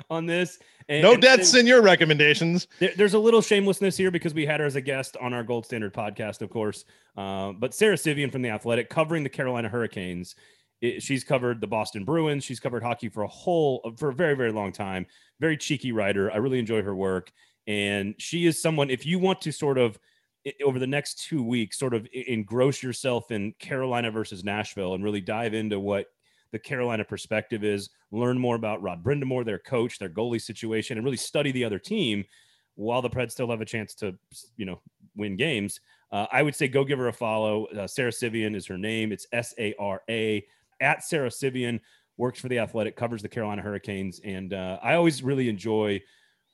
on 0.09 0.26
this. 0.26 0.59
And, 0.88 1.01
no 1.01 1.17
deaths 1.17 1.55
in 1.55 1.67
your 1.67 1.82
recommendations. 1.82 2.67
There, 2.80 2.91
there's 2.95 3.13
a 3.13 3.19
little 3.19 3.41
shamelessness 3.41 3.97
here 3.97 4.11
because 4.11 4.34
we 4.34 4.45
had 4.45 4.59
her 4.59 4.65
as 4.65 4.76
a 4.76 4.82
guest 4.82 5.17
on 5.19 5.34
our 5.34 5.43
Gold 5.43 5.65
Standard 5.65 5.93
podcast, 5.93 6.41
of 6.41 6.49
course. 6.49 6.86
Uh, 7.17 7.51
but 7.53 7.73
Sara 7.73 7.97
Civian 7.97 8.32
from 8.32 8.41
The 8.41 8.49
Athletic 8.49 8.89
covering 8.89 9.23
the 9.23 9.30
Carolina 9.30 9.67
Hurricanes. 9.67 10.36
It, 10.82 11.01
she's 11.01 11.23
covered 11.23 11.61
the 11.61 11.67
Boston 11.67 12.03
Bruins. 12.03 12.43
She's 12.43 12.59
covered 12.59 12.84
hockey 12.84 13.09
for 13.09 13.23
a 13.23 13.28
whole, 13.28 13.93
for 13.97 14.09
a 14.09 14.13
very, 14.13 14.36
very 14.36 14.51
long 14.51 14.71
time. 14.71 15.05
Very 15.39 15.57
cheeky 15.57 15.91
writer. 15.91 16.32
I 16.32 16.38
really 16.38 16.59
enjoy 16.59 16.82
her 16.82 16.95
work. 16.95 17.32
And 17.67 18.13
she 18.17 18.45
is 18.45 18.61
someone, 18.61 18.89
if 18.89 19.05
you 19.05 19.17
want 19.19 19.41
to 19.41 19.51
sort 19.51 19.78
of, 19.78 19.97
over 20.63 20.78
the 20.78 20.86
next 20.86 21.26
two 21.26 21.41
weeks, 21.41 21.80
sort 21.80 21.95
of 21.95 22.07
engross 22.13 22.84
yourself 22.84 23.32
in 23.32 23.53
Carolina 23.53 24.11
versus 24.11 24.43
Nashville 24.43 24.93
and 24.93 25.03
really 25.03 25.21
dive 25.21 25.55
into 25.55 25.80
what 25.80 26.07
the 26.51 26.59
Carolina 26.59 27.03
perspective 27.03 27.63
is, 27.63 27.89
learn 28.11 28.38
more 28.38 28.55
about 28.55 28.82
Rod 28.82 29.03
Brind'Amour, 29.03 29.43
their 29.43 29.57
coach, 29.57 29.97
their 29.97 30.09
goalie 30.09 30.41
situation, 30.41 30.97
and 30.97 31.03
really 31.03 31.17
study 31.17 31.51
the 31.51 31.65
other 31.65 31.80
team 31.80 32.23
while 32.76 33.01
the 33.01 33.09
Preds 33.09 33.32
still 33.32 33.49
have 33.49 33.61
a 33.61 33.65
chance 33.65 33.95
to, 33.95 34.15
you 34.55 34.65
know, 34.65 34.80
win 35.15 35.36
games. 35.36 35.80
Uh, 36.11 36.28
I 36.32 36.43
would 36.43 36.53
say 36.53 36.67
go 36.67 36.84
give 36.84 36.99
her 36.99 37.07
a 37.07 37.13
follow. 37.13 37.65
Uh, 37.67 37.88
Sara 37.88 38.11
Civian 38.11 38.53
is 38.53 38.67
her 38.67 38.78
name. 38.78 39.11
It's 39.11 39.26
S 39.32 39.55
A 39.57 39.73
R 39.80 40.03
A 40.09 40.45
at 40.80 41.03
Sara 41.03 41.32
Civian, 41.32 41.80
Works 42.17 42.39
for 42.39 42.47
the 42.47 42.59
Athletic, 42.59 42.95
covers 42.95 43.21
the 43.21 43.28
Carolina 43.28 43.61
Hurricanes, 43.61 44.21
and 44.23 44.53
uh, 44.53 44.80
I 44.82 44.93
always 44.93 45.21
really 45.21 45.49
enjoy 45.49 46.01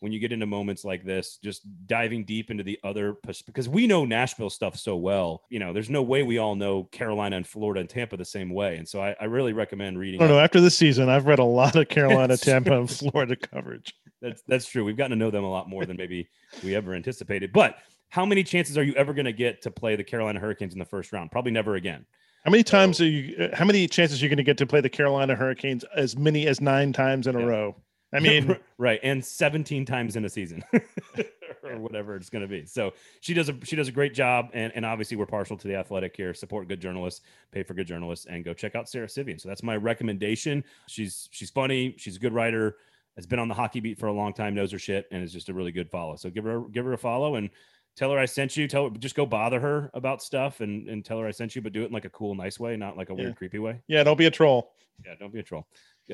when 0.02 0.12
you 0.12 0.20
get 0.20 0.32
into 0.32 0.48
moments 0.48 0.84
like 0.84 1.06
this, 1.06 1.38
just 1.44 1.62
diving 1.86 2.26
deep 2.26 2.50
into 2.50 2.64
the 2.64 2.80
other 2.84 3.18
because 3.46 3.70
we 3.70 3.86
know 3.86 4.04
Nashville 4.04 4.50
stuff 4.50 4.76
so 4.76 4.96
well. 4.96 5.44
You 5.50 5.60
know, 5.60 5.74
there's 5.74 5.92
no 5.92 6.02
way 6.02 6.24
we 6.24 6.40
all 6.40 6.56
know 6.56 6.86
Carolina 6.86 7.38
and 7.38 7.46
Florida 7.46 7.82
and 7.82 7.90
Tampa 7.90 8.18
the 8.18 8.26
same 8.26 8.50
way. 8.50 8.78
And 8.78 8.90
so 8.90 9.00
I, 9.00 9.16
I 9.22 9.26
really 9.26 9.54
recommend 9.54 10.00
reading. 10.00 10.20
I 10.20 10.26
don't 10.26 10.36
know. 10.36 10.42
After 10.42 10.60
this 10.60 10.76
season, 10.76 11.08
I've 11.08 11.28
read 11.28 11.38
a 11.38 11.44
lot 11.44 11.76
of 11.76 11.88
Carolina, 11.90 12.36
Tampa, 12.36 12.80
and 12.80 12.90
Florida 12.90 13.36
coverage. 13.36 13.94
That's 14.24 14.42
that's 14.48 14.68
true. 14.68 14.84
We've 14.84 14.98
gotten 14.98 15.12
to 15.12 15.24
know 15.24 15.30
them 15.30 15.44
a 15.44 15.52
lot 15.52 15.70
more 15.70 15.86
than 15.86 15.98
maybe 15.98 16.28
we 16.64 16.76
ever 16.76 16.96
anticipated. 16.96 17.54
But 17.54 17.78
how 18.10 18.26
many 18.26 18.44
chances 18.44 18.80
are 18.80 18.84
you 18.84 18.96
ever 18.96 19.14
going 19.14 19.26
to 19.26 19.34
get 19.34 19.62
to 19.62 19.72
play 19.72 19.96
the 19.96 20.04
Carolina 20.04 20.40
Hurricanes 20.40 20.74
in 20.74 20.80
the 20.80 20.86
first 20.86 21.14
round? 21.14 21.32
Probably 21.32 21.52
never 21.52 21.76
again. 21.76 22.08
How 22.44 22.52
many 22.52 22.64
times 22.64 22.98
so, 22.98 23.04
are 23.04 23.08
you? 23.08 23.36
Uh, 23.38 23.56
how 23.56 23.66
many 23.66 23.88
chances 23.88 24.22
are 24.22 24.26
you 24.26 24.30
going 24.30 24.38
to 24.38 24.44
get 24.44 24.58
to 24.58 24.66
play 24.66 24.82
the 24.82 24.90
Carolina 24.90 25.36
Hurricanes? 25.36 25.84
As 25.96 26.18
many 26.18 26.48
as 26.48 26.60
nine 26.60 26.92
times 26.92 27.28
in 27.28 27.38
yeah. 27.38 27.44
a 27.44 27.48
row. 27.48 27.76
I 28.14 28.20
mean, 28.20 28.58
right, 28.78 29.00
and 29.04 29.24
17 29.24 29.86
times 29.86 30.16
in 30.16 30.26
a 30.26 30.30
season, 30.30 30.64
or 31.64 31.78
whatever 31.78 32.16
it's 32.16 32.30
going 32.30 32.42
to 32.42 32.48
be. 32.48 32.66
So 32.66 32.94
she 33.22 33.34
does 33.34 33.50
a 33.50 33.58
she 33.64 33.76
does 33.76 33.88
a 33.88 33.92
great 33.92 34.14
job, 34.14 34.50
and 34.54 34.72
and 34.76 34.86
obviously 34.86 35.18
we're 35.18 35.28
partial 35.28 35.56
to 35.58 35.68
the 35.68 35.76
athletic 35.76 36.16
here. 36.16 36.34
Support 36.34 36.68
good 36.68 36.82
journalists, 36.82 37.22
pay 37.52 37.64
for 37.64 37.74
good 37.74 37.88
journalists, 37.88 38.26
and 38.26 38.44
go 38.44 38.54
check 38.54 38.76
out 38.76 38.90
Sara 38.90 39.08
Civian. 39.08 39.40
So 39.40 39.48
that's 39.48 39.64
my 39.64 39.78
recommendation. 39.78 40.64
She's 40.88 41.30
she's 41.32 41.52
funny, 41.52 41.96
she's 41.98 42.18
a 42.18 42.20
good 42.20 42.34
writer, 42.34 42.78
has 43.16 43.26
been 43.26 43.40
on 43.40 43.48
the 43.48 43.54
hockey 43.54 43.80
beat 43.80 44.00
for 44.00 44.08
a 44.08 44.14
long 44.14 44.34
time, 44.34 44.56
knows 44.56 44.72
her 44.72 44.80
shit, 44.80 45.08
and 45.12 45.24
is 45.24 45.32
just 45.32 45.50
a 45.50 45.54
really 45.54 45.72
good 45.72 45.90
follow. 45.90 46.16
So 46.16 46.30
give 46.30 46.44
her 46.44 46.62
give 46.72 46.86
her 46.86 46.94
a 46.94 46.98
follow 46.98 47.36
and 47.36 47.50
tell 47.96 48.12
her 48.12 48.20
I 48.20 48.26
sent 48.26 48.58
you. 48.58 48.68
Tell 48.68 48.90
her 48.90 48.96
just 48.98 49.16
go 49.16 49.26
bother 49.26 49.60
her 49.60 49.92
about 49.94 50.22
stuff 50.22 50.62
and 50.62 50.88
and 50.88 51.04
tell 51.04 51.20
her 51.20 51.28
I 51.28 51.32
sent 51.32 51.56
you, 51.56 51.62
but 51.62 51.74
do 51.74 51.84
it 51.84 51.88
in 51.88 51.92
like 51.92 52.06
a 52.06 52.10
cool, 52.10 52.36
nice 52.36 52.60
way, 52.60 52.76
not 52.78 52.98
like 52.98 53.10
a 53.10 53.14
weird, 53.14 53.36
creepy 53.36 53.60
way. 53.60 53.82
Yeah, 53.88 54.04
don't 54.04 54.18
be 54.18 54.26
a 54.26 54.32
troll. 54.32 54.74
Yeah, 55.06 55.16
don't 55.20 55.34
be 55.34 55.40
a 55.40 55.44
troll 55.44 55.68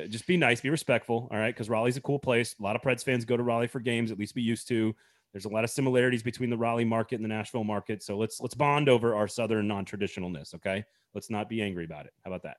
just 0.08 0.28
be 0.28 0.38
nice, 0.38 0.62
be 0.62 0.70
respectful. 0.70 1.28
All 1.32 1.38
right. 1.38 1.56
Cause 1.56 1.70
Raleigh's 1.70 1.98
a 1.98 2.02
cool 2.02 2.20
place. 2.20 2.56
A 2.60 2.64
lot 2.64 2.76
of 2.76 2.82
Preds 2.82 3.04
fans 3.04 3.26
go 3.26 3.38
to 3.38 3.44
Raleigh 3.44 3.68
for 3.68 3.80
games, 3.80 4.12
at 4.12 4.20
least 4.20 4.36
we 4.36 4.42
used 4.42 4.68
to. 4.68 4.96
There's 5.34 5.46
a 5.46 5.50
lot 5.50 5.64
of 5.64 5.70
similarities 5.70 6.24
between 6.24 6.50
the 6.50 6.58
Raleigh 6.58 6.86
market 6.86 7.16
and 7.16 7.24
the 7.24 7.30
Nashville 7.30 7.64
market. 7.64 8.04
So 8.04 8.18
let's 8.18 8.40
let's 8.40 8.56
bond 8.56 8.90
over 8.90 9.16
our 9.16 9.28
southern 9.28 9.68
non-traditionalness. 9.68 10.56
Okay. 10.56 10.84
Let's 11.14 11.30
not 11.30 11.50
be 11.50 11.62
angry 11.62 11.86
about 11.86 12.06
it. 12.06 12.14
How 12.24 12.32
about 12.32 12.44
that? 12.44 12.58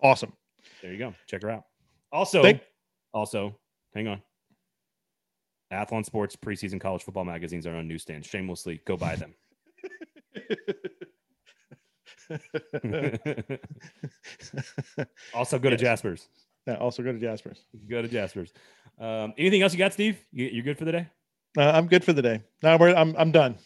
Awesome. 0.00 0.32
There 0.82 0.92
you 0.92 0.98
go. 0.98 1.14
Check 1.26 1.42
her 1.42 1.50
out. 1.50 1.64
Also, 2.12 2.42
Thank- 2.42 2.62
also, 3.12 3.58
hang 3.94 4.08
on. 4.08 4.22
Athlon 5.72 6.04
Sports 6.04 6.36
preseason 6.36 6.80
college 6.80 7.02
football 7.02 7.24
magazines 7.24 7.66
are 7.66 7.76
on 7.76 7.88
newsstands. 7.88 8.26
Shamelessly, 8.26 8.80
go 8.84 8.96
buy 8.96 9.16
them. 9.16 9.34
also, 15.34 15.58
go 15.58 15.70
to 15.70 15.76
Jasper's. 15.76 16.28
Yeah, 16.66 16.74
also 16.76 17.02
go 17.02 17.12
to 17.12 17.18
Jasper's. 17.18 17.64
Go 17.88 18.02
to 18.02 18.08
Jasper's. 18.08 18.52
Um, 18.98 19.32
anything 19.38 19.62
else 19.62 19.72
you 19.72 19.78
got, 19.78 19.94
Steve? 19.94 20.18
You, 20.32 20.60
are 20.60 20.64
good 20.64 20.78
for 20.78 20.84
the 20.84 20.92
day? 20.92 21.08
Uh, 21.56 21.70
I'm 21.70 21.86
good 21.86 22.04
for 22.04 22.12
the 22.12 22.20
day. 22.22 22.42
No, 22.62 22.76
we're 22.76 22.94
I'm 22.94 23.16
I'm 23.16 23.32
done. 23.32 23.56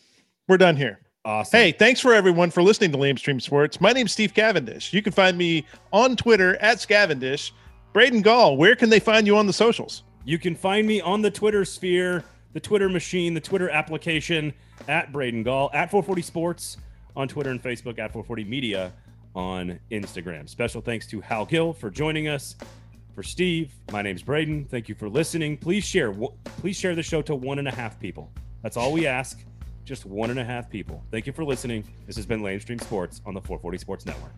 We're 0.48 0.59
done 0.59 0.76
here. 0.76 1.00
Awesome. 1.24 1.59
Hey, 1.59 1.72
thanks 1.72 2.00
for 2.00 2.14
everyone 2.14 2.50
for 2.50 2.62
listening 2.62 2.92
to 2.92 2.98
Lamestream 2.98 3.40
Sports. 3.40 3.80
My 3.80 3.92
name's 3.92 4.12
Steve 4.12 4.34
Cavendish. 4.34 4.92
You 4.92 5.00
can 5.03 5.12
find 5.12 5.38
me 5.38 5.66
on 5.92 6.16
Twitter 6.16 6.57
at 6.57 6.78
Scavendish. 6.78 7.53
Braden 7.92 8.22
Gall, 8.22 8.57
where 8.57 8.74
can 8.74 8.88
they 8.88 9.00
find 9.00 9.26
you 9.26 9.36
on 9.36 9.46
the 9.46 9.53
socials? 9.53 10.05
You 10.24 10.38
can 10.38 10.54
find 10.54 10.86
me 10.86 11.00
on 11.00 11.20
the 11.20 11.30
Twitter 11.30 11.64
sphere, 11.64 12.22
the 12.52 12.60
Twitter 12.60 12.88
machine, 12.88 13.34
the 13.34 13.40
Twitter 13.40 13.68
application 13.68 14.52
at 14.86 15.10
Braden 15.10 15.42
Gall, 15.42 15.68
at 15.72 15.90
440 15.90 16.22
Sports 16.22 16.76
on 17.16 17.26
Twitter 17.26 17.50
and 17.50 17.60
Facebook, 17.60 17.98
at 17.98 18.12
440 18.12 18.44
Media 18.44 18.92
on 19.34 19.80
Instagram. 19.90 20.48
Special 20.48 20.80
thanks 20.80 21.06
to 21.08 21.20
Hal 21.20 21.44
Gill 21.44 21.72
for 21.72 21.90
joining 21.90 22.28
us. 22.28 22.54
For 23.14 23.22
Steve, 23.22 23.74
my 23.90 24.00
name's 24.00 24.22
Braden. 24.22 24.66
Thank 24.66 24.88
you 24.88 24.94
for 24.94 25.08
listening. 25.08 25.56
Please 25.58 25.84
share. 25.84 26.12
Please 26.44 26.76
share 26.76 26.94
the 26.94 27.02
show 27.02 27.20
to 27.22 27.34
one 27.34 27.58
and 27.58 27.68
a 27.68 27.74
half 27.74 27.98
people. 27.98 28.30
That's 28.62 28.76
all 28.76 28.92
we 28.92 29.06
ask. 29.06 29.40
Just 29.84 30.06
one 30.06 30.30
and 30.30 30.38
a 30.38 30.44
half 30.44 30.70
people. 30.70 31.02
Thank 31.10 31.26
you 31.26 31.32
for 31.32 31.44
listening. 31.44 31.84
This 32.06 32.16
has 32.16 32.26
been 32.26 32.42
Lamestream 32.42 32.80
Sports 32.80 33.20
on 33.26 33.34
the 33.34 33.40
440 33.40 33.78
Sports 33.78 34.06
Network. 34.06 34.32